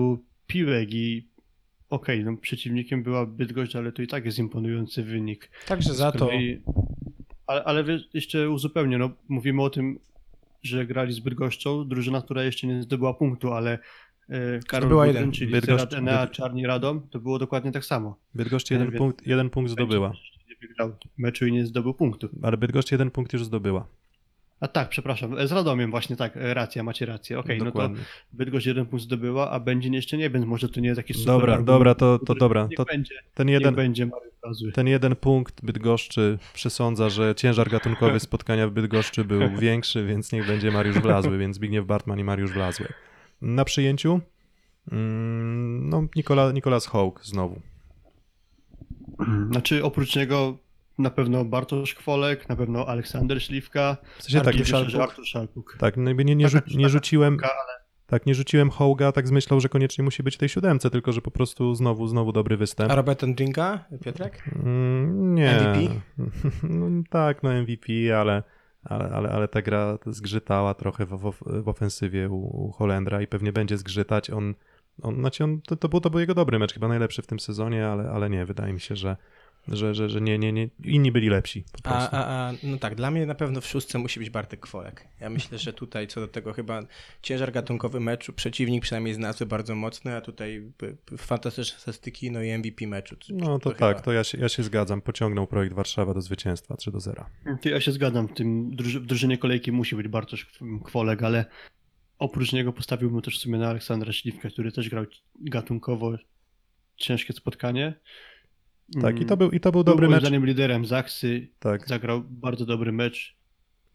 piłek 0.48 0.94
i 0.94 1.28
okej, 1.90 2.24
no 2.24 2.38
przeciwnikiem 2.38 3.04
była 3.04 3.26
Bydgoszcz, 3.26 3.76
ale 3.76 3.92
to 3.92 4.02
i 4.02 4.08
tak 4.08 4.26
jest 4.26 4.40
imponujący 4.40 5.04
wynik. 5.04 5.52
Także 5.68 5.94
za 5.94 6.12
to 6.12 6.30
Ale, 7.48 7.64
ale 7.64 7.84
wiesz, 7.84 8.10
jeszcze 8.14 8.50
uzupełnię, 8.50 8.98
no 8.98 9.10
mówimy 9.28 9.64
o 9.64 9.70
tym, 9.70 10.00
że 10.64 10.86
grali 10.86 11.14
z 11.14 11.20
Bydgoszczą, 11.20 11.88
drużyna, 11.88 12.22
która 12.22 12.44
jeszcze 12.44 12.68
nie 12.68 12.84
zdobyła 12.84 13.14
punktu, 13.14 13.54
ale 13.54 13.80
Karol 14.67 14.82
Zdobyła 14.82 15.05
Budryn, 15.05 15.15
jeden. 15.21 15.32
czyli 15.32 15.51
Bydgoszcz- 15.51 15.67
Bydgoszcz, 15.67 15.93
Enea, 15.93 16.28
Czarni 16.28 16.67
Radom, 16.67 17.01
to 17.09 17.19
było 17.19 17.39
dokładnie 17.39 17.71
tak 17.71 17.86
samo. 17.86 18.17
Bydgoszcz 18.36 18.71
jeden, 18.71 18.89
wiem. 18.89 18.97
punkt, 18.97 19.28
jeden 19.28 19.49
punkt 19.49 19.71
zdobyła, 19.71 20.11
Nie 20.49 20.55
wygrał 20.67 20.95
meczu 21.17 21.45
i 21.47 21.51
nie 21.51 21.65
zdobył 21.65 21.93
punktu. 21.93 22.30
ale 22.41 22.57
Bydgoszcz 22.57 22.91
jeden 22.91 23.11
punkt 23.11 23.34
już 23.34 23.45
zdobyła. 23.45 23.88
A 24.59 24.67
tak, 24.67 24.89
przepraszam, 24.89 25.47
z 25.47 25.51
Radomiem 25.51 25.91
właśnie 25.91 26.15
tak, 26.15 26.34
racja, 26.36 26.84
macie 26.84 27.05
rację. 27.05 27.39
Okej, 27.39 27.57
no 27.57 27.65
to 27.65 27.71
Dokładnie. 27.71 27.97
Bydgoszcz 28.34 28.65
jeden 28.65 28.86
punkt 28.86 29.05
zdobyła, 29.05 29.51
a 29.51 29.59
Będzin 29.59 29.93
jeszcze 29.93 30.17
nie, 30.17 30.30
więc 30.30 30.45
może 30.45 30.69
to 30.69 30.80
nie 30.80 30.88
jest 30.88 30.97
jakiś 30.97 31.17
super 31.17 31.34
Dobra, 31.34 31.53
argument, 31.53 31.67
dobra, 31.67 31.95
to, 31.95 32.19
to 32.19 32.36
dobra. 32.36 32.67
Nie 32.71 32.78
To 32.78 32.86
będzie, 32.86 33.15
ten 33.34 33.47
nie 33.47 33.53
jeden, 33.53 33.76
będzie 33.76 34.05
Mariusz 34.05 34.34
Wlazły. 34.43 34.71
ten 34.71 34.88
jeden 34.88 35.15
punkt 35.15 35.65
Bydgoszczy 35.65 36.38
przesądza, 36.53 37.09
że 37.09 37.36
ciężar 37.36 37.69
gatunkowy 37.69 38.19
spotkania 38.19 38.67
w 38.67 38.71
Bydgoszczy 38.71 39.23
był 39.26 39.41
większy, 39.59 40.05
więc 40.05 40.32
niech 40.32 40.47
będzie 40.47 40.71
Mariusz 40.71 40.99
Wlazły, 40.99 41.38
więc 41.38 41.55
Zbigniew 41.55 41.86
Bartman 41.86 42.19
i 42.19 42.23
Mariusz 42.23 42.51
Wlazły. 42.51 42.88
Na 43.46 43.66
przyjęciu 43.66 44.20
mm, 44.91 45.89
no 45.89 46.08
Nikola, 46.16 46.52
Nikolas 46.52 46.86
Hołk 46.86 47.26
znowu. 47.26 47.62
Znaczy 49.52 49.84
oprócz 49.84 50.16
niego 50.16 50.58
na 50.98 51.10
pewno 51.10 51.46
Bartosz 51.46 51.96
Kwolek, 51.96 52.50
na 52.50 52.56
pewno 52.56 52.88
Aleksander 52.88 53.43
Śliwka, 53.43 53.98
W 54.18 54.24
sensie 54.24 54.41
tak, 54.41 54.66
Szalpuk. 54.66 54.96
Artur 55.02 55.26
Szalpuk. 55.26 55.78
tak 55.80 55.98
no 55.98 56.12
nie, 56.12 56.36
nie, 56.36 56.50
rzu, 56.50 56.58
Taka- 56.58 56.72
nie 56.72 56.78
taka 56.78 56.89
rzuciłem 56.89 57.38
ale 57.43 57.86
tak, 58.08 58.26
nie 58.26 58.36
rzuciłem 58.36 58.70
Hołga 58.70 59.12
tak 59.12 59.28
z 59.28 59.32
myślą, 59.32 59.60
że 59.60 59.70
koniecznie 59.70 60.04
musi 60.04 60.24
być 60.24 60.36
w 60.36 60.38
tej 60.38 60.50
siódemce, 60.50 60.89
tylko 60.89 61.12
że 61.12 61.22
po 61.22 61.32
prostu 61.32 61.76
znowu, 61.76 62.08
znowu 62.08 62.32
dobry 62.32 62.58
występ. 62.58 62.91
A 62.91 62.96
Robert 62.96 63.20
Piotrek? 64.04 64.43
Mm, 64.56 65.36
nie. 65.36 65.52
MVP? 65.60 65.96
No, 66.70 67.04
tak, 67.10 67.43
no 67.43 67.50
MVP, 67.62 68.20
ale, 68.20 68.43
ale, 68.86 69.10
ale, 69.10 69.30
ale 69.30 69.48
ta 69.48 69.62
gra 69.62 69.98
zgrzytała 70.06 70.74
trochę 70.74 71.06
w, 71.06 71.18
w, 71.18 71.64
w 71.64 71.70
ofensywie 71.70 72.30
u, 72.30 72.66
u 72.68 72.72
Holendra 72.72 73.22
i 73.22 73.28
pewnie 73.28 73.54
będzie 73.54 73.78
zgrzytać. 73.78 74.30
On, 74.30 74.54
on, 75.02 75.16
znaczy 75.16 75.44
on, 75.44 75.62
to, 75.62 75.76
to, 75.76 75.90
był, 75.90 76.02
to 76.02 76.10
był 76.10 76.20
jego 76.20 76.34
dobry 76.34 76.60
mecz, 76.60 76.74
chyba 76.74 76.88
najlepszy 76.88 77.22
w 77.22 77.28
tym 77.28 77.40
sezonie, 77.40 77.88
ale, 77.88 78.10
ale 78.10 78.30
nie, 78.30 78.46
wydaje 78.46 78.74
mi 78.74 78.80
się, 78.80 78.96
że, 78.96 79.18
że, 79.68 79.95
że, 79.95 80.09
że 80.09 80.22
nie, 80.22 80.38
nie, 80.38 80.53
nie, 80.53 80.70
inni 80.84 81.11
byli 81.11 81.30
lepsi 81.30 81.63
po 81.84 81.89
A, 81.89 82.09
a, 82.11 82.47
a, 82.49 82.53
no 82.63 82.78
tak, 82.78 82.95
dla 82.95 83.11
mnie 83.11 83.26
na 83.26 83.36
pewno 83.36 83.61
w 83.61 83.66
szóstce 83.68 83.97
musi 83.99 84.20
być 84.20 84.30
Bartek 84.30 84.59
Kwolek. 84.59 85.07
Ja 85.20 85.30
myślę, 85.30 85.57
że 85.57 85.74
tutaj 85.74 86.07
co 86.07 86.20
do 86.22 86.28
tego 86.28 86.53
chyba 86.53 86.82
ciężar 87.22 87.51
gatunkowy 87.51 87.99
meczu, 87.99 88.34
przeciwnik 88.34 88.84
przynajmniej 88.84 89.13
z 89.13 89.18
nazwy 89.18 89.45
bardzo 89.45 89.76
mocny, 89.76 90.16
a 90.16 90.22
tutaj 90.22 90.72
fantastyczne 91.18 91.80
statystyki, 91.80 92.32
no 92.32 92.41
i 92.43 92.57
MVP 92.57 92.88
meczu. 92.88 93.16
No 93.30 93.59
to, 93.59 93.70
chyba- 93.70 93.80
tak, 93.93 94.01
to 94.01 94.11
ja 94.11 94.24
się, 94.24 94.38
ja 94.38 94.49
się 94.49 94.63
zgadzam. 94.63 95.01
Pociągnął 95.01 95.47
projekt 95.47 95.76
Warszawa 95.76 96.13
do 96.13 96.22
zwycięstwa 96.22 96.78
3 96.78 96.91
do 96.91 96.99
0. 96.99 97.26
Ty, 97.61 97.70
ja 97.70 97.82
się 97.82 97.91
zgadzam, 97.91 98.28
w 98.28 98.34
tym 98.34 98.76
druży- 98.76 98.99
w 98.99 99.05
drużynie 99.05 99.38
kolejki 99.38 99.72
musi 99.72 99.95
być 99.95 100.07
Bartosz 100.07 100.47
Kwolek, 100.84 101.24
ale 101.24 101.45
oprócz 102.20 102.53
niego 102.53 102.74
postawiłbym 102.74 103.22
też 103.22 103.38
w 103.38 103.41
sumie 103.41 103.57
na 103.57 103.70
Aleksandra 103.70 104.13
Śliwkę, 104.13 104.49
który 104.49 104.72
też 104.72 104.89
grał 104.89 105.05
gatunkowo 105.41 106.16
ciężkie 106.97 107.34
spotkanie. 107.34 107.93
Tak, 109.02 109.16
i 109.16 109.18
Mm, 109.18 109.28
to 109.28 109.38
był, 109.38 109.52
i 109.52 109.60
to 109.60 109.72
był 109.72 109.84
był 109.84 109.94
dobry 109.94 110.10
mecz. 110.10 110.20
zdaniem 110.22 110.46
liderem 110.46 110.86
Zaksy, 110.86 111.48
Tak, 111.60 111.88
zagrał 111.88 112.22
bardzo 112.30 112.66
dobry 112.66 112.92
mecz 112.92 113.36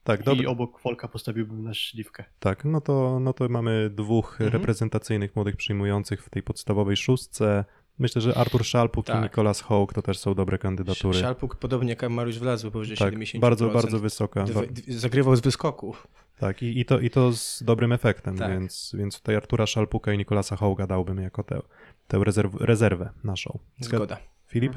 tak, 0.04 0.22
dobry, 0.22 0.42
i 0.44 0.46
obok 0.46 0.76
Kwolka 0.78 1.08
postawiłbym 1.08 1.62
na 1.64 1.74
Śliwkę. 1.74 2.24
Tak, 2.40 2.64
no 2.64 2.80
to, 2.80 3.18
no 3.20 3.32
to 3.32 3.48
mamy 3.48 3.90
dwóch 3.94 4.32
Mhm. 4.32 4.50
reprezentacyjnych 4.52 5.36
młodych 5.36 5.56
przyjmujących 5.56 6.24
w 6.24 6.30
tej 6.30 6.42
podstawowej 6.42 6.96
szóstce. 6.96 7.64
Myślę, 7.98 8.22
że 8.22 8.34
Artur 8.36 8.64
Szalpuk 8.64 9.04
i 9.08 9.12
Tak. 9.12 9.22
Nikolas 9.22 9.60
Hołk 9.60 9.92
to 9.92 10.02
też 10.02 10.18
są 10.18 10.34
dobre 10.34 10.58
kandydatury. 10.58 11.18
Szalpuk 11.18 11.56
podobnie 11.56 11.90
jak 12.00 12.10
Mariusz 12.10 12.38
Wlazły, 12.38 12.70
powyżej 12.70 12.96
tak, 12.96 13.14
70%. 13.14 13.40
bardzo, 13.40 13.68
bardzo 13.68 13.98
wysoka. 13.98 14.44
Zagrywał 14.88 15.36
z 15.36 15.40
wyskoku. 15.40 15.94
Tak, 16.38 16.62
i, 16.62 16.80
i, 16.80 16.84
to, 16.84 17.00
i 17.00 17.10
to 17.10 17.32
z 17.32 17.62
dobrym 17.62 17.92
efektem, 17.92 18.36
Tak. 18.38 18.50
więc, 18.50 18.92
więc 18.98 19.18
tutaj 19.18 19.36
Artura 19.36 19.66
Szalpuka 19.66 20.12
i 20.12 20.18
Nikolasa 20.18 20.56
Hołga 20.56 20.86
dałbym 20.86 21.18
jako 21.18 21.42
tę, 21.42 21.60
tę 22.08 22.18
rezerw, 22.24 22.54
rezerwę 22.54 23.10
naszą. 23.24 23.58
Zgad- 23.80 23.84
Zgoda. 23.96 24.16
Filip? 24.50 24.72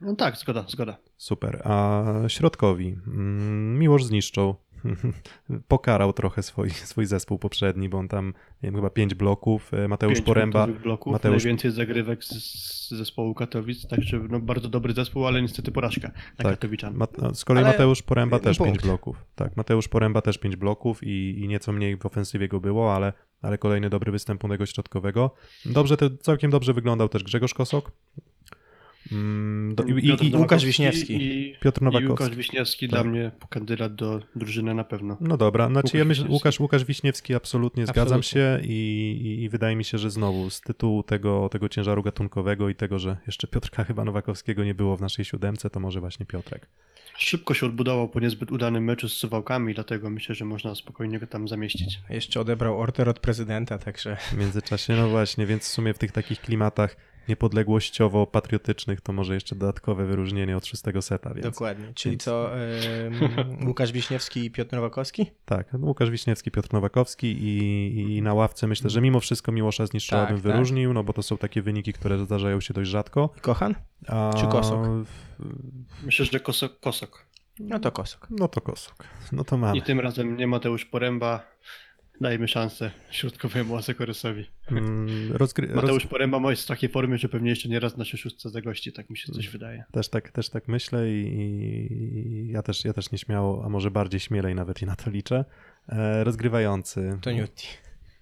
No 0.00 0.16
tak, 0.16 0.36
zgoda, 0.36 0.64
zgoda. 0.68 0.96
Super. 1.16 1.62
A 1.64 2.04
środkowi? 2.28 2.96
Mm, 3.06 3.78
Miłosz 3.78 4.04
zniszczą. 4.04 4.54
Pokarał 5.68 6.12
trochę 6.12 6.42
swój, 6.42 6.70
swój 6.70 7.06
zespół 7.06 7.38
poprzedni, 7.38 7.88
bo 7.88 7.98
on 7.98 8.08
tam, 8.08 8.26
nie 8.26 8.32
wiem, 8.62 8.74
chyba 8.74 8.90
pięć 8.90 9.14
bloków. 9.14 9.74
E, 9.74 9.88
Mateusz 9.88 10.14
Pięć 10.14 10.26
Poręba. 10.26 10.66
bloków, 10.66 11.12
Mateusz- 11.14 11.30
najwięcej 11.30 11.70
zagrywek 11.70 12.24
z, 12.24 12.28
z 12.30 12.90
zespołu 12.90 13.34
Katowic, 13.34 13.86
także 13.88 14.20
no, 14.28 14.40
bardzo 14.40 14.68
dobry 14.68 14.92
zespół, 14.92 15.26
ale 15.26 15.42
niestety 15.42 15.72
porażka 15.72 16.08
na 16.08 16.44
Tak. 16.44 16.46
Katowiczan. 16.52 16.94
Ma, 16.94 17.06
a 17.22 17.34
z 17.34 17.44
kolei 17.44 17.64
Ale 17.64 17.72
Mateusz 17.72 18.02
Poręba 18.02 18.38
też 18.38 18.58
pięć 18.58 18.68
punkt. 18.68 18.82
bloków. 18.84 19.24
Tak, 19.34 19.56
Mateusz 19.56 19.88
Poręba 19.88 20.22
też 20.22 20.38
pięć 20.38 20.56
bloków 20.56 21.02
i, 21.02 21.40
i 21.40 21.48
nieco 21.48 21.72
mniej 21.72 21.96
w 21.96 22.06
ofensywie 22.06 22.48
go 22.48 22.60
było, 22.60 22.94
ale, 22.94 23.12
ale 23.42 23.58
kolejny 23.58 23.90
dobry 23.90 24.12
występ 24.12 24.42
młodego 24.42 24.66
środkowego. 24.66 25.34
Dobrze, 25.66 25.96
to 25.96 26.10
całkiem 26.10 26.50
dobrze 26.50 26.72
wyglądał 26.74 27.08
też 27.08 27.24
Grzegorz 27.24 27.54
Kosok. 27.54 27.92
Mm, 29.12 29.74
do, 29.74 29.84
i, 29.84 29.90
i, 29.90 30.08
Piotr 30.08 30.24
i, 30.24 30.26
Łukasz 30.26 30.32
Nowakowski 30.32 30.66
Wiśniewski. 30.66 31.22
I, 31.22 31.56
Piotr 31.60 31.82
i 31.82 31.84
Łukasz 31.84 32.02
Nowakowski. 32.02 32.36
Wiśniewski 32.36 32.88
Tak. 32.88 33.00
dla 33.02 33.10
mnie 33.10 33.30
kandydat 33.50 33.94
do 33.94 34.20
drużyny 34.36 34.74
na 34.74 34.84
pewno. 34.84 35.16
No 35.20 35.36
dobra, 35.36 35.66
znaczy 35.66 35.86
Łukasz 35.86 35.94
ja 35.94 36.04
myślę, 36.04 36.24
Wiśniewski. 36.24 36.32
Łukasz, 36.32 36.60
Łukasz 36.60 36.84
Wiśniewski 36.84 37.34
absolutnie 37.34 37.86
zgadzam 37.86 38.18
Absolutnie. 38.18 38.62
się 38.62 38.72
i, 38.72 39.20
i, 39.22 39.42
i 39.42 39.48
wydaje 39.48 39.76
mi 39.76 39.84
się, 39.84 39.98
że 39.98 40.10
znowu 40.10 40.50
z 40.50 40.60
tytułu 40.60 41.02
tego, 41.02 41.48
tego 41.48 41.68
ciężaru 41.68 42.02
gatunkowego 42.02 42.68
i 42.68 42.74
tego, 42.74 42.98
że 42.98 43.16
jeszcze 43.26 43.46
Piotrka 43.46 43.84
chyba 43.84 44.04
Nowakowskiego 44.04 44.64
nie 44.64 44.74
było 44.74 44.96
w 44.96 45.00
naszej 45.00 45.24
siódemce, 45.24 45.70
to 45.70 45.80
może 45.80 46.00
właśnie 46.00 46.26
Piotrek. 46.26 46.66
Szybko 47.18 47.54
się 47.54 47.66
odbudował 47.66 48.08
po 48.08 48.20
niezbyt 48.20 48.52
udanym 48.52 48.84
meczu 48.84 49.08
z 49.08 49.12
Suwałkami, 49.12 49.74
dlatego 49.74 50.10
myślę, 50.10 50.34
że 50.34 50.44
można 50.44 50.74
spokojnie 50.74 51.18
go 51.18 51.26
tam 51.26 51.48
zamieścić. 51.48 52.00
Jeszcze 52.10 52.40
odebrał 52.40 52.80
order 52.80 53.08
od 53.08 53.18
prezydenta, 53.20 53.78
także 53.78 54.16
W 54.16 54.36
międzyczasie, 54.36 54.92
no 54.92 55.08
właśnie, 55.08 55.46
więc 55.46 55.62
w 55.62 55.68
sumie 55.68 55.94
w 55.94 55.98
tych 55.98 56.12
takich 56.12 56.40
klimatach 56.40 56.96
niepodległościowo-patriotycznych 57.30 59.00
to 59.00 59.12
może 59.12 59.34
jeszcze 59.34 59.56
dodatkowe 59.56 60.06
wyróżnienie 60.06 60.56
od 60.56 60.66
szóstego 60.66 61.02
seta, 61.02 61.34
więc 61.34 61.46
dokładnie. 61.46 61.92
Czyli 61.94 62.12
więc- 62.12 62.22
co, 62.24 62.50
Łukasz 63.66 63.92
Wiśniewski 63.92 64.44
i 64.44 64.50
Piotr 64.50 64.74
Nowakowski? 64.76 65.30
tak, 65.44 65.66
Łukasz 65.80 66.10
Wiśniewski, 66.10 66.50
Piotr 66.50 66.72
Nowakowski 66.72 67.26
i, 67.26 68.16
i 68.16 68.22
na 68.22 68.34
ławce 68.34 68.66
myślę, 68.66 68.90
że 68.90 69.00
mimo 69.00 69.20
wszystko 69.20 69.52
Miłosza 69.52 69.86
Zniszczała 69.86 70.22
Tak, 70.26 70.34
bym 70.34 70.42
tak. 70.42 70.52
wyróżnił, 70.52 70.92
no 70.92 71.04
bo 71.04 71.12
to 71.12 71.22
są 71.22 71.38
takie 71.38 71.62
wyniki, 71.62 71.92
które 71.92 72.18
zdarzają 72.18 72.60
się 72.60 72.74
dość 72.74 72.90
rzadko. 72.90 73.30
Kochan? 73.40 73.74
A... 74.08 74.30
Czy 74.36 74.46
Kosok? 74.46 74.80
Myślę, 76.02 76.26
że 76.26 76.40
Kosok. 76.40 76.80
Kosok. 76.80 77.26
No 77.60 77.78
to 77.78 77.92
Kosok. 77.92 78.26
No 78.30 78.48
to 78.48 78.60
Kosok. 78.60 79.04
No 79.32 79.44
to 79.44 79.56
mamy. 79.56 79.78
I 79.78 79.82
tym 79.82 80.00
razem 80.00 80.36
nie 80.36 80.46
Mateusz 80.46 80.84
Poręba, 80.84 81.42
dajmy 82.20 82.48
szansę 82.48 82.90
środkowemu 83.10 83.76
Asekoresowi. 83.76 84.46
Mm, 84.70 85.32
rozgry... 85.32 85.66
roz... 85.66 85.76
Mateusz 85.76 86.06
Poręba 86.06 86.50
jest 86.50 86.62
w 86.62 86.66
takiej 86.66 86.90
formie, 86.90 87.18
że 87.18 87.28
pewnie 87.28 87.50
jeszcze 87.50 87.68
nie 87.68 87.80
raz 87.80 87.94
w 87.94 87.98
naszej 87.98 88.20
szóstce 88.20 88.50
zagości, 88.50 88.92
tak 88.92 89.10
mi 89.10 89.16
się 89.16 89.32
coś 89.32 89.48
wydaje. 89.48 89.84
Też 89.92 90.08
tak, 90.08 90.32
też 90.32 90.48
tak 90.48 90.68
myślę 90.68 91.10
i, 91.10 91.38
i 91.38 92.52
ja, 92.52 92.62
też, 92.62 92.84
ja 92.84 92.92
też 92.92 93.12
nieśmiało, 93.12 93.64
a 93.64 93.68
może 93.68 93.90
bardziej 93.90 94.20
śmielej 94.20 94.54
nawet 94.54 94.82
i 94.82 94.86
na 94.86 94.96
to 94.96 95.10
liczę. 95.10 95.44
E, 95.88 96.24
rozgrywający. 96.24 97.18
To 97.22 97.32
Newty. 97.32 97.64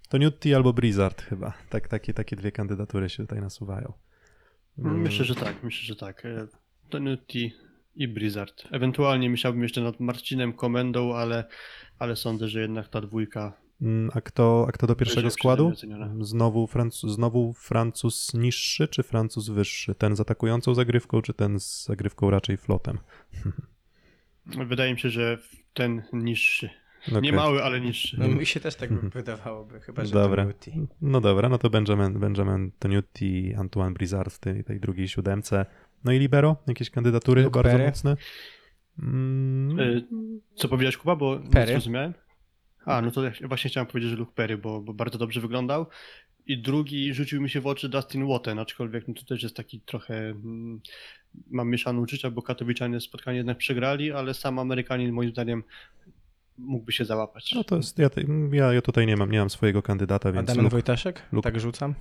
To 0.08 0.18
Newty 0.18 0.56
albo 0.56 0.72
Blizzard 0.72 1.22
chyba. 1.22 1.52
Tak, 1.70 1.88
takie, 1.88 2.14
takie 2.14 2.36
dwie 2.36 2.52
kandydatury 2.52 3.08
się 3.08 3.22
tutaj 3.22 3.40
nasuwają. 3.40 3.92
Mm, 4.78 5.00
Myślę, 5.00 5.24
że 5.24 5.34
tak, 5.34 5.62
myślę, 5.62 5.86
że 5.86 5.96
tak. 5.96 6.24
E, 6.24 6.46
Tonuti 6.88 7.52
i 7.94 8.08
Blizzard. 8.08 8.64
Ewentualnie 8.70 9.30
myślałbym 9.30 9.62
jeszcze 9.62 9.80
nad 9.80 10.00
Marcinem 10.00 10.52
Komendą, 10.52 11.14
ale, 11.14 11.44
ale 11.98 12.16
sądzę, 12.16 12.48
że 12.48 12.60
jednak 12.60 12.88
ta 12.88 13.00
dwójka 13.00 13.52
Mm, 13.52 13.67
A 14.14 14.20
kto, 14.20 14.64
a 14.68 14.72
kto 14.72 14.86
do 14.86 14.94
pierwszego 14.96 15.30
składu? 15.30 15.72
Znowu, 16.20 16.66
Francu, 16.66 17.08
znowu 17.08 17.52
Francuz 17.52 18.34
niższy 18.34 18.88
czy 18.88 19.02
Francuz 19.02 19.48
wyższy? 19.48 19.94
Ten 19.94 20.16
z 20.16 20.20
atakującą 20.20 20.74
zagrywką, 20.74 21.22
czy 21.22 21.34
ten 21.34 21.60
z 21.60 21.84
zagrywką 21.86 22.30
raczej 22.30 22.56
flotem? 22.56 22.98
wydaje 24.68 24.92
mi 24.92 24.98
się, 25.00 25.10
że 25.10 25.38
ten 25.74 26.02
niższy. 26.12 26.70
Okej. 27.08 27.22
Nie 27.22 27.32
mały, 27.32 27.64
ale 27.64 27.80
niższy. 27.80 28.16
No 28.20 28.28
mi 28.28 28.46
się 28.46 28.60
też 28.60 28.74
tak 28.74 28.92
wydawałoby, 29.10 29.80
chyba 29.80 30.04
że 30.04 30.12
Dobra. 30.12 30.42
to 30.44 30.48
Newty. 30.48 30.72
No 31.00 31.20
dobra, 31.20 31.48
no 31.48 31.58
to 31.58 31.70
Benjamin, 31.70 32.18
Benjamin 32.18 32.70
Tonuti, 32.78 33.54
Antoine 33.54 33.94
Blizzard 33.94 34.32
w 34.34 34.38
tej, 34.38 34.64
tej 34.64 34.80
drugiej 34.80 35.08
siódemce. 35.08 35.66
No 36.04 36.12
i 36.12 36.18
Libero? 36.18 36.56
Jakieś 36.66 36.90
kandydatury 36.90 37.42
Luke 37.42 37.54
bardzo 37.62 37.70
Perry. 37.70 37.84
mocne? 37.86 38.16
Mm, 38.98 39.80
E, 39.80 40.00
Co 40.54 40.68
powiedziałeś, 40.68 40.96
Kuba, 40.96 41.16
bo 41.16 41.38
nie 41.38 41.50
Perry. 41.50 41.72
zrozumiałem? 41.72 42.14
A, 42.88 43.02
no 43.02 43.10
to 43.10 43.24
ja 43.24 43.32
właśnie 43.48 43.70
chciałem 43.70 43.86
powiedzieć, 43.86 44.10
że 44.10 44.16
Luke 44.16 44.32
Perry, 44.34 44.58
bo, 44.58 44.80
bo 44.80 44.94
bardzo 44.94 45.18
dobrze 45.18 45.40
wyglądał. 45.40 45.86
I 46.46 46.62
drugi 46.62 47.14
rzucił 47.14 47.40
mi 47.42 47.50
się 47.50 47.60
w 47.60 47.66
oczy 47.66 47.88
Dustin 47.88 48.28
Watten, 48.28 48.58
aczkolwiek 48.58 49.08
no 49.08 49.14
to 49.14 49.24
też 49.24 49.42
jest 49.42 49.56
taki 49.56 49.80
trochę... 49.80 50.14
Mm, 50.30 50.80
mam 51.50 51.68
mieszane 51.70 52.00
uczucia, 52.00 52.30
bo 52.30 52.42
Katowiczanie 52.42 53.00
spotkanie 53.00 53.36
jednak 53.38 53.58
przegrali, 53.58 54.12
ale 54.12 54.34
sam 54.34 54.58
Amerykanin 54.58 55.12
moim 55.12 55.30
zdaniem 55.30 55.62
mógłby 56.58 56.92
się 56.92 57.04
załapać. 57.04 57.52
No 57.54 57.64
to 57.64 57.76
jest, 57.76 57.98
ja, 57.98 58.08
ja, 58.52 58.72
ja 58.72 58.82
tutaj 58.82 59.06
nie 59.06 59.16
mam, 59.16 59.30
nie 59.30 59.38
mam 59.38 59.50
swojego 59.50 59.82
kandydata, 59.82 60.28
A 60.28 60.32
więc 60.32 60.46
Damian 60.46 60.64
Luke, 60.64 60.72
Wojtaszek? 60.72 61.22
Luke- 61.32 61.42
Tak 61.42 61.60
rzucam. 61.60 61.94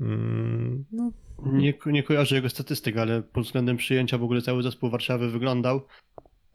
mm, 0.00 0.84
no, 0.92 1.12
Nie, 1.46 1.74
nie 1.86 2.02
kojarzę 2.02 2.34
jego 2.36 2.48
statystyk, 2.50 2.96
ale 2.96 3.22
pod 3.22 3.44
względem 3.44 3.76
przyjęcia 3.76 4.18
w 4.18 4.22
ogóle 4.22 4.42
cały 4.42 4.62
zespół 4.62 4.90
Warszawy 4.90 5.30
wyglądał. 5.30 5.80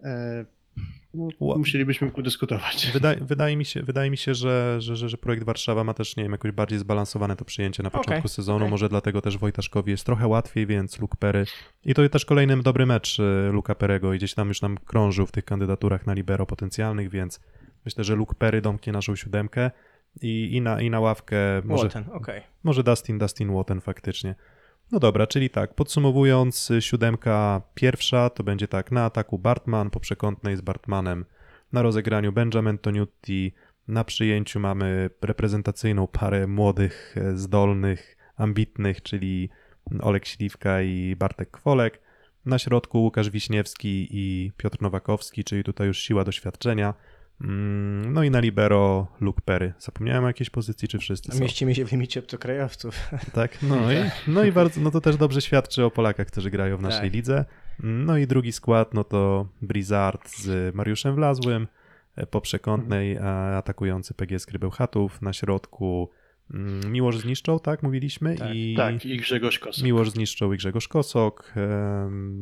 E, 0.03 0.45
no, 1.17 1.57
musielibyśmy 1.57 2.11
podyskutować. 2.11 2.89
Wydaje, 2.93 3.19
wydaje 3.21 3.57
mi 3.57 3.65
się, 3.65 3.83
wydaje 3.83 4.09
mi 4.09 4.17
się 4.17 4.33
że, 4.33 4.75
że, 4.79 4.95
że, 4.95 5.09
że 5.09 5.17
projekt 5.17 5.43
Warszawa 5.43 5.83
ma 5.83 5.93
też, 5.93 6.15
nie 6.15 6.23
wiem, 6.23 6.31
jakoś 6.31 6.51
bardziej 6.51 6.79
zbalansowane 6.79 7.35
to 7.35 7.45
przyjęcie 7.45 7.83
na 7.83 7.89
początku 7.89 8.13
Okej, 8.13 8.29
sezonu. 8.29 8.57
okej. 8.57 8.71
Może 8.71 8.89
dlatego 8.89 9.21
też 9.21 9.37
Wojtaszkowi 9.37 9.91
jest 9.91 10.05
trochę 10.05 10.27
łatwiej, 10.27 10.67
więc 10.67 10.99
Luke 10.99 11.17
Perry. 11.19 11.45
I 11.85 11.93
to 11.93 12.01
jest 12.01 12.13
też 12.13 12.25
kolejny 12.25 12.61
dobry 12.63 12.85
mecz 12.85 13.19
e, 13.19 13.51
Luka 13.51 13.75
Perego 13.75 14.13
i 14.13 14.17
gdzieś 14.17 14.33
tam 14.33 14.47
już 14.47 14.61
nam 14.61 14.77
krążył 14.77 15.25
w 15.25 15.31
tych 15.31 15.45
kandydaturach 15.45 16.05
na 16.05 16.13
libero 16.13 16.45
potencjalnych, 16.45 17.09
więc 17.09 17.39
myślę, 17.85 18.03
że 18.03 18.15
Luke 18.15 18.35
Perry 18.35 18.61
domknie 18.61 18.93
naszą 18.93 19.15
siódemkę 19.15 19.71
i, 20.21 20.55
i, 20.55 20.61
na, 20.61 20.81
i 20.81 20.89
na 20.89 20.99
ławkę 20.99 21.37
może, 21.65 21.83
Może... 21.83 22.03
okej. 22.13 22.41
może 22.63 22.83
Dustin, 22.83 23.17
Dustin 23.17 23.53
Watten 23.53 23.81
faktycznie. 23.81 24.35
No 24.91 24.99
dobra, 24.99 25.27
czyli 25.27 25.49
tak, 25.49 25.73
podsumowując, 25.73 26.71
siódemka 26.79 27.61
pierwsza 27.73 28.29
to 28.29 28.43
będzie 28.43 28.67
tak, 28.67 28.91
na 28.91 29.05
ataku 29.05 29.39
Bartman, 29.39 29.89
po 29.89 29.99
przekątnej 29.99 30.57
z 30.57 30.61
Bartmanem, 30.61 31.25
na 31.73 31.81
rozegraniu 31.81 32.31
Benjamin 32.31 32.77
Toniutti, 32.77 33.53
na 33.87 34.03
przyjęciu 34.03 34.59
mamy 34.59 35.09
reprezentacyjną 35.21 36.07
parę 36.07 36.47
młodych, 36.47 37.15
e, 37.17 37.37
zdolnych, 37.37 38.17
ambitnych, 38.35 39.01
czyli 39.01 39.49
Olek 40.01 40.25
Śliwka 40.25 40.81
i 40.81 41.15
Bartek 41.15 41.51
Kwolek, 41.51 42.01
na 42.45 42.59
środku 42.59 43.03
Łukasz 43.03 43.29
Wiśniewski 43.29 44.07
i 44.11 44.51
Piotr 44.57 44.81
Nowakowski, 44.81 45.43
czyli 45.43 45.63
tutaj 45.63 45.87
już 45.87 45.99
siła 45.99 46.23
doświadczenia, 46.23 46.93
no 47.39 48.23
i 48.23 48.31
na 48.31 48.39
libero 48.39 49.07
Luke 49.21 49.41
Perry. 49.45 49.73
Zapomniałem 49.79 50.23
o 50.23 50.27
jakiejś 50.27 50.49
pozycji, 50.49 50.87
czy 50.87 50.99
wszyscy 50.99 51.31
są? 51.31 51.39
Mieścimy 51.39 51.75
się 51.75 51.85
w 51.85 51.91
limicie 51.91 52.19
obcokrajowców. 52.19 53.09
Tak, 53.33 53.57
no 53.61 53.75
i, 53.93 53.95
no 54.27 54.43
i 54.43 54.51
bardzo, 54.51 54.81
no 54.81 54.91
to 54.91 55.01
też 55.01 55.17
dobrze 55.17 55.41
świadczy 55.41 55.85
o 55.85 55.91
Polakach, 55.91 56.27
którzy 56.27 56.51
grają 56.51 56.77
w 56.77 56.81
naszej 56.81 57.01
Tak. 57.01 57.13
lidze. 57.13 57.45
No 57.79 58.17
i 58.17 58.27
drugi 58.27 58.51
skład, 58.51 58.93
no 58.93 59.03
to 59.03 59.47
Blizzard 59.61 60.29
z 60.29 60.75
Mariuszem 60.75 61.15
Wlazłym, 61.15 61.67
e, 62.15 62.25
po 62.25 62.41
przekątnej 62.41 63.17
atakujący 63.57 64.13
PGS 64.13 64.45
Krybełchatów, 64.45 65.21
na 65.21 65.33
środku 65.33 66.09
mm, 66.11 66.16
Miłosz 66.89 67.17
zniszczą, 67.17 67.59
tak 67.59 67.83
mówiliśmy? 67.83 68.35
Tak, 68.35 68.55
I 68.55 68.75
Tak, 68.77 69.05
i 69.05 69.17
Grzegorz 69.17 69.59
Kosek. 69.59 69.83
Miłosz 69.83 70.09
zniszczą 70.09 70.53
i 70.53 70.57
Grzegorz 70.57 70.87
Kosok. 70.87 71.53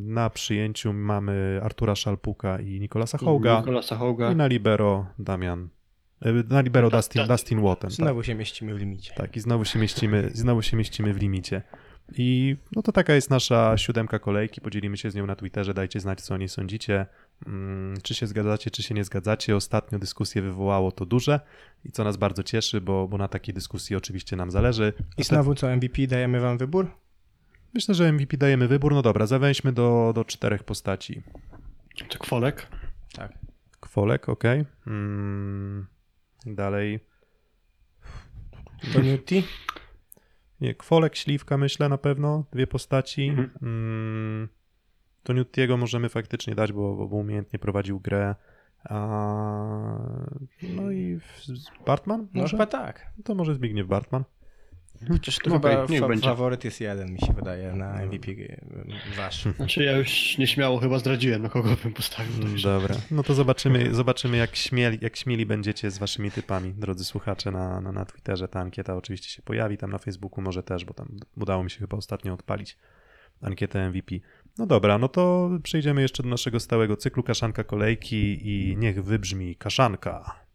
Na 0.04 0.30
przyjęciu 0.30 0.92
mamy 0.92 1.60
Artura 1.62 1.94
Szalpuka 1.94 2.60
i 2.60 2.80
Nikolasa 2.80 3.18
Hołga. 3.18 3.58
Nikolasa 3.58 3.96
Hołga. 3.96 4.32
I 4.32 4.36
na 4.36 4.46
libero 4.46 5.06
Damian. 5.18 5.68
e, 6.22 6.32
Na 6.32 6.60
libero 6.60 6.90
Da- 6.90 6.96
Dustin, 6.96 7.20
Dustin. 7.22 7.36
Dustin 7.36 7.60
Watten. 7.62 7.90
Tak. 7.90 7.96
Znowu 7.96 8.22
się 8.22 8.34
mieścimy 8.34 8.74
w 8.74 8.78
limicie. 8.78 9.12
Tak, 9.14 9.36
i 9.36 9.40
znowu 9.40 9.64
się 9.64 9.78
mieścimy, 9.78 10.30
znowu 10.34 10.62
się 10.62 10.76
mieścimy 10.76 11.14
w 11.14 11.16
limicie. 11.20 11.62
I 12.16 12.56
no 12.76 12.82
to 12.82 12.92
taka 12.92 13.14
jest 13.14 13.30
nasza 13.30 13.76
siódemka 13.78 14.18
kolejki. 14.18 14.60
Podzielimy 14.60 14.96
się 14.96 15.10
z 15.10 15.14
nią 15.14 15.26
na 15.26 15.36
Twitterze. 15.36 15.74
Dajcie 15.74 16.00
znać, 16.00 16.20
co 16.20 16.34
o 16.34 16.36
niej 16.36 16.48
sądzicie. 16.48 17.06
Mm, 17.46 17.96
Czy 18.02 18.14
się 18.14 18.26
zgadzacie, 18.26 18.70
czy 18.70 18.82
się 18.82 18.94
nie 18.94 19.04
zgadzacie. 19.04 19.56
Ostatnio 19.56 19.98
dyskusję 19.98 20.42
wywołało 20.42 20.92
to 20.92 21.06
duże 21.06 21.40
i 21.84 21.92
co 21.92 22.04
nas 22.04 22.16
bardzo 22.16 22.42
cieszy, 22.42 22.80
bo, 22.80 23.08
bo 23.08 23.18
na 23.18 23.28
takiej 23.28 23.54
dyskusji 23.54 23.96
oczywiście 23.96 24.36
nam 24.36 24.50
zależy. 24.50 24.92
I 25.18 25.24
znowu 25.24 25.54
co, 25.54 25.76
MVP 25.76 26.06
dajemy 26.06 26.40
wam 26.40 26.58
wybór? 26.58 26.90
Myślę, 27.74 27.94
że 27.94 28.12
MVP 28.12 28.36
dajemy 28.36 28.68
wybór. 28.68 28.94
No 28.94 29.02
dobra, 29.02 29.26
zawęźmy 29.26 29.72
do, 29.72 30.12
do 30.14 30.24
czterech 30.24 30.64
postaci. 30.64 31.22
To 32.08 32.18
Kwolek. 32.18 32.66
Tak. 33.12 33.32
Kwolek, 33.80 34.28
ok. 34.28 34.44
Mm, 34.86 35.86
dalej. 36.46 37.00
To 38.92 39.00
Newty? 39.00 39.42
Nie, 40.60 40.74
Kwolek, 40.74 41.16
Śliwka 41.16 41.58
myślę 41.58 41.88
na 41.88 41.98
pewno, 41.98 42.44
dwie 42.52 42.66
postaci. 42.66 43.28
Mhm. 43.28 43.50
Mm, 43.62 44.48
to 45.26 45.32
Newtiego 45.32 45.76
możemy 45.76 46.08
faktycznie 46.08 46.54
dać, 46.54 46.72
bo, 46.72 46.96
bo 47.08 47.16
umiejętnie 47.16 47.58
prowadził 47.58 48.00
grę. 48.00 48.34
A, 48.84 48.98
no 50.62 50.90
i 50.90 51.16
w- 51.16 51.84
Bartman? 51.86 52.20
No 52.34 52.40
Może? 52.42 52.50
chyba 52.50 52.66
tak. 52.66 53.06
To 53.24 53.34
może 53.34 53.54
Zbigniew 53.54 53.86
Bartman. 53.86 54.24
Chociaż 55.08 55.38
to 55.38 55.50
No 55.50 55.56
chyba 55.56 55.86
fa- 55.86 56.08
będzie. 56.08 56.28
faworyt 56.28 56.64
jest 56.64 56.80
jeden, 56.80 57.12
mi 57.12 57.18
się 57.20 57.32
wydaje, 57.32 57.72
na 57.72 58.02
MVP 58.02 58.30
y, 58.30 58.60
wasz. 59.16 59.44
Znaczy 59.56 59.84
ja 59.84 59.92
już 59.96 60.38
nieśmiało 60.38 60.78
chyba 60.78 60.98
zdradziłem, 60.98 61.42
na 61.42 61.48
kogo 61.48 61.68
bym 61.82 61.92
postawił. 61.92 62.32
Dobra, 62.62 62.94
no 63.10 63.22
to 63.22 63.34
zobaczymy, 63.34 63.94
zobaczymy 63.94 64.36
jak, 64.36 64.56
śmieli, 64.56 64.98
jak 65.00 65.16
śmieli 65.16 65.46
będziecie 65.46 65.90
z 65.90 65.98
waszymi 65.98 66.30
typami, 66.30 66.74
drodzy 66.74 67.04
słuchacze, 67.04 67.50
na, 67.50 67.80
na, 67.80 67.92
na 67.92 68.04
Twitterze. 68.04 68.48
Ta 68.48 68.60
ankieta 68.60 68.96
oczywiście 68.96 69.28
się 69.28 69.42
pojawi, 69.42 69.76
tam 69.78 69.90
na 69.90 69.98
Facebooku 69.98 70.42
może 70.44 70.62
też, 70.62 70.84
bo 70.84 70.94
tam 70.94 71.08
udało 71.36 71.64
mi 71.64 71.70
się 71.70 71.78
chyba 71.78 71.96
ostatnio 71.96 72.34
odpalić 72.34 72.78
ankietę 73.42 73.88
MVP. 73.90 74.14
No 74.58 74.66
dobra, 74.66 74.98
no 74.98 75.08
to 75.08 75.50
przejdziemy 75.62 76.02
jeszcze 76.02 76.22
do 76.22 76.28
naszego 76.28 76.60
stałego 76.60 76.96
cyklu 76.96 77.22
Kaszanka 77.22 77.64
Kolejki 77.64 78.48
i 78.48 78.76
niech 78.76 79.04
wybrzmi 79.04 79.56
Kaszanka. 79.56 80.46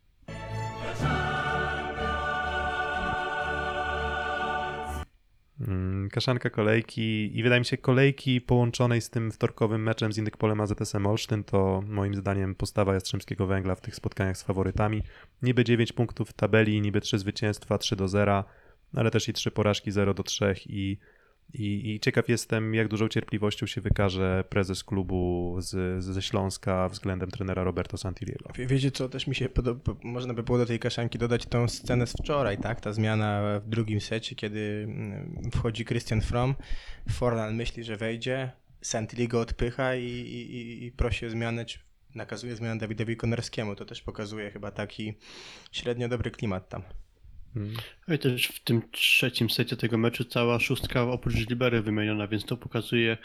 Mm, 5.67 6.09
Kaszanka 6.09 6.49
kolejki 6.49 7.37
i 7.37 7.43
wydaje 7.43 7.61
mi 7.61 7.65
się 7.65 7.77
kolejki 7.77 8.41
połączonej 8.41 9.01
z 9.01 9.09
tym 9.09 9.31
wtorkowym 9.31 9.83
meczem 9.83 10.13
z 10.13 10.17
Indykpolem 10.17 10.61
AZS-em 10.61 11.07
Olsztyn 11.07 11.43
to 11.43 11.83
moim 11.87 12.15
zdaniem 12.15 12.55
postawa 12.55 12.93
Jastrzębskiego 12.93 13.47
Węgla 13.47 13.75
w 13.75 13.81
tych 13.81 13.95
spotkaniach 13.95 14.37
z 14.37 14.43
faworytami. 14.43 15.03
Niby 15.41 15.63
9 15.63 15.93
punktów 15.93 16.29
w 16.29 16.33
tabeli, 16.33 16.81
niby 16.81 17.01
3 17.01 17.19
zwycięstwa, 17.19 17.77
3 17.77 17.95
do 17.95 18.07
0, 18.07 18.43
ale 18.95 19.11
też 19.11 19.29
i 19.29 19.33
3 19.33 19.51
porażki 19.51 19.91
0 19.91 20.13
do 20.13 20.23
3 20.23 20.55
i, 20.65 20.97
i, 21.53 21.91
i 21.95 21.99
ciekaw 21.99 22.29
jestem 22.29 22.75
jak 22.75 22.87
dużą 22.87 23.07
cierpliwością 23.07 23.65
się 23.65 23.81
wykaże 23.81 24.43
prezes 24.49 24.83
klubu 24.83 25.55
z, 25.59 26.03
ze 26.03 26.21
Śląska 26.21 26.89
względem 26.89 27.31
trenera 27.31 27.63
Roberto 27.63 27.97
Santiliego. 27.97 28.49
Wie- 28.57 28.67
Wiecie 28.67 28.91
co, 28.91 29.09
też 29.09 29.27
mi 29.27 29.35
się 29.35 29.49
podoba, 29.49 29.93
można 30.03 30.33
by 30.33 30.43
było 30.43 30.57
do 30.57 30.65
tej 30.65 30.79
kaszanki 30.79 31.17
dodać 31.17 31.45
tą 31.45 31.67
scenę 31.67 32.07
z 32.07 32.11
wczoraj, 32.13 32.57
tak? 32.57 32.81
Ta 32.81 32.93
zmiana 32.93 33.41
w 33.59 33.69
drugim 33.69 34.01
secie, 34.01 34.35
kiedy 34.35 34.83
mm, 34.89 35.51
wchodzi 35.55 35.85
Christian 35.85 36.21
From, 36.21 36.55
Forlan 37.09 37.55
myśli, 37.55 37.83
że 37.83 37.97
wejdzie, 37.97 38.51
Santilli 38.81 39.27
go 39.27 39.41
odpycha 39.41 39.95
i, 39.95 40.05
i, 40.05 40.85
i- 40.85 40.91
prosi 40.91 41.25
o 41.25 41.29
zmianę, 41.29 41.65
czy 41.65 41.79
nakazuje 42.15 42.55
zmianę 42.55 42.77
Dawidowi 42.79 43.17
Konarskiemu. 43.17 43.75
To 43.75 43.85
też 43.85 44.01
pokazuje 44.01 44.51
chyba 44.51 44.71
taki 44.71 45.13
średnio 45.71 46.09
dobry 46.09 46.31
klimat 46.31 46.69
tam. 46.69 46.81
Mm. 47.55 47.73
No 48.07 48.15
i 48.15 48.19
też 48.19 48.47
w 48.47 48.63
tym 48.63 48.81
trzecim 48.91 49.49
secie 49.49 49.77
tego 49.77 49.97
meczu 49.97 50.25
cała 50.25 50.59
szóstka 50.59 51.03
oprócz 51.03 51.49
Libery 51.49 51.81
wymieniona, 51.81 52.27
więc 52.27 52.45
to 52.45 52.57
pokazuje 52.57 53.17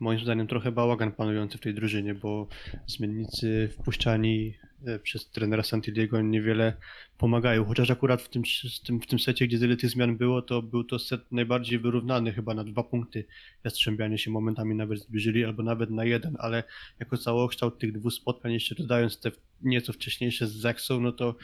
moim 0.00 0.20
zdaniem 0.20 0.46
trochę 0.46 0.72
bałagan 0.72 1.12
panujący 1.12 1.58
w 1.58 1.60
tej 1.60 1.74
drużynie, 1.74 2.14
bo 2.14 2.48
zmiennicy 2.86 3.68
wpuszczani 3.72 4.54
przez 5.02 5.30
trenera 5.30 5.62
Santilliego 5.62 6.22
niewiele 6.22 6.76
pomagają. 7.18 7.64
Chociaż 7.64 7.90
akurat 7.90 8.22
w 8.22 8.28
tym, 8.28 8.42
w 9.02 9.06
tym, 9.06 9.18
secie, 9.18 9.46
gdzie 9.46 9.58
tyle 9.58 9.76
tych 9.76 9.90
zmian 9.90 10.16
było, 10.16 10.42
to 10.42 10.62
był 10.62 10.84
to 10.84 10.98
set 10.98 11.32
najbardziej 11.32 11.78
wyrównany, 11.78 12.32
chyba 12.32 12.54
na 12.54 12.64
dwa 12.64 12.82
punkty. 12.82 13.24
Jastrzębianie 13.64 14.18
się 14.18 14.30
momentami 14.30 14.74
nawet 14.74 15.00
zbliżyli, 15.00 15.44
albo 15.44 15.62
nawet 15.62 15.90
na 15.90 16.04
jeden, 16.04 16.36
ale 16.38 16.64
jako 17.00 17.16
całokształt 17.16 17.78
tych 17.78 17.92
dwóch 17.92 18.12
spotkań, 18.12 18.52
jeszcze 18.52 18.74
dodając 18.74 19.20
te 19.20 19.30
nieco 19.62 19.92
wcześniejsze 19.92 20.46
z 20.46 20.52
Zaksą, 20.52 21.00
no 21.00 21.12
to 21.12 21.36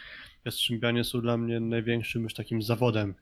Jastrzębianie 0.45 1.05
są 1.05 1.21
dla 1.21 1.37
mnie 1.37 1.61
największym 1.61 2.23
już 2.23 2.35
takim 2.35 2.63
zawodem. 2.63 3.15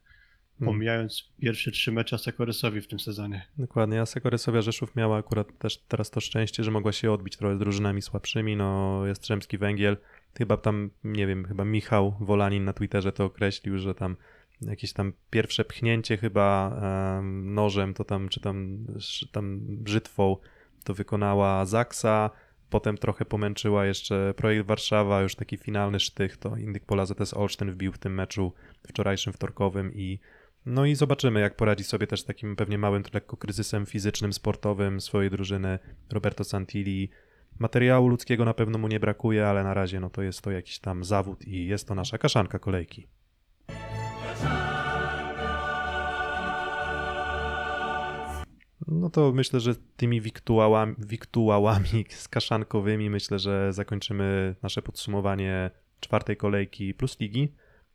Pomijając 0.65 1.33
pierwsze 1.41 1.71
trzy 1.71 1.93
mecze 1.93 2.19
Sakoresowi 2.19 2.81
w 2.81 2.89
tym 2.89 3.01
sezonie. 3.01 3.47
Dokładnie, 3.59 4.01
a 4.01 4.07
Sekorysowia 4.07 4.63
Rzeszów 4.63 4.97
miała 4.97 5.17
akurat 5.19 5.59
też 5.59 5.79
teraz 5.79 6.11
to 6.11 6.21
szczęście, 6.21 6.65
że 6.65 6.71
mogła 6.71 6.93
się 6.93 7.13
odbić 7.13 7.37
trochę 7.37 7.57
z 7.57 7.59
drużynami 7.59 8.03
słabszymi, 8.03 8.57
no 8.57 9.03
Jastrzębski 9.07 9.59
Węgiel, 9.59 9.97
chyba 10.39 10.57
tam, 10.57 10.91
nie 11.05 11.27
wiem, 11.27 11.45
chyba 11.45 11.65
Michał 11.65 12.15
Wolanin 12.21 12.65
na 12.65 12.73
Twitterze 12.73 13.13
to 13.13 13.25
określił, 13.25 13.79
że 13.79 13.95
tam 13.95 14.17
jakieś 14.61 14.93
tam 14.93 15.13
pierwsze 15.31 15.65
pchnięcie 15.65 16.17
chyba 16.17 16.77
em, 17.19 17.55
nożem, 17.55 17.95
to 17.95 18.05
tam, 18.05 18.29
czy 18.29 18.41
tam, 18.41 18.87
sz- 18.97 19.31
tam 19.33 19.61
brzytwą 19.61 20.37
to 20.85 20.95
wykonała 20.95 21.65
Zaksa, 21.65 22.31
potem 22.71 22.99
trochę 22.99 23.25
pomęczyła 23.25 23.87
jeszcze 23.87 24.35
Projekt 24.37 24.67
Warszawa, 24.67 25.23
już 25.23 25.35
taki 25.35 25.57
finalny 25.57 26.01
sztych, 26.01 26.37
to 26.37 26.57
Indyk 26.57 26.85
Pola 26.85 27.07
ZS 27.07 27.35
Olsztyn 27.35 27.71
wbił 27.71 27.93
w 27.93 27.99
tym 27.99 28.15
meczu 28.15 28.53
wczorajszym 28.89 29.33
wtorkowym 29.33 29.95
i 29.95 30.19
no 30.69 30.85
i 30.85 30.95
zobaczymy, 30.95 31.41
jak 31.41 31.57
poradzi 31.57 31.85
sobie 31.85 32.07
też 32.07 32.23
takim 32.23 32.57
pewnie 32.57 32.79
małym 32.79 33.03
lekko 33.14 33.37
kryzysem 33.37 33.87
fizycznym, 33.87 34.33
sportowym 34.33 35.01
swojej 35.01 35.31
drużyny 35.31 35.79
Roberto 36.12 36.45
Santilli. 36.45 37.11
Materiału 37.59 38.09
ludzkiego 38.09 38.45
na 38.45 38.55
pewno 38.55 38.79
mu 38.79 38.89
nie 38.89 39.01
brakuje, 39.01 39.47
ale 39.47 39.64
na 39.64 39.75
razie 39.75 40.01
no 40.01 40.11
to 40.11 40.23
jest 40.23 40.43
to 40.43 40.51
jakiś 40.51 40.79
tam 40.79 41.05
zawód 41.05 41.47
i 41.47 41.66
jest 41.66 41.89
to 41.89 41.95
nasza 41.95 42.19
kaszanka 42.19 42.59
kolejki. 42.59 43.07
No 48.89 49.11
to 49.11 49.33
myślę, 49.33 49.61
że 49.61 49.75
tymi 49.97 50.21
wiktuałami, 50.21 50.95
wiktuałami 50.99 52.05
skaszankowymi 52.09 53.11
myślę, 53.11 53.39
że 53.39 53.73
zakończymy 53.73 54.55
nasze 54.62 54.83
podsumowanie 54.83 55.71
czwartej 56.01 56.37
kolejki 56.37 56.95
Plus 56.95 57.21
Ligi. 57.21 57.53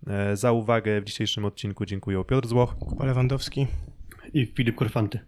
E, 0.07 0.37
Za 0.37 0.51
uwagę 0.51 1.01
w 1.01 1.03
dzisiejszym 1.03 1.45
odcinku 1.45 1.85
dziękuję 1.85 2.23
Piotr 2.27 2.47
Złoch. 2.47 2.75
Kuba 2.79 3.05
Lewandowski. 3.05 3.67
I 4.33 4.45
Filip 4.45 4.75
Korfanty. 4.75 5.19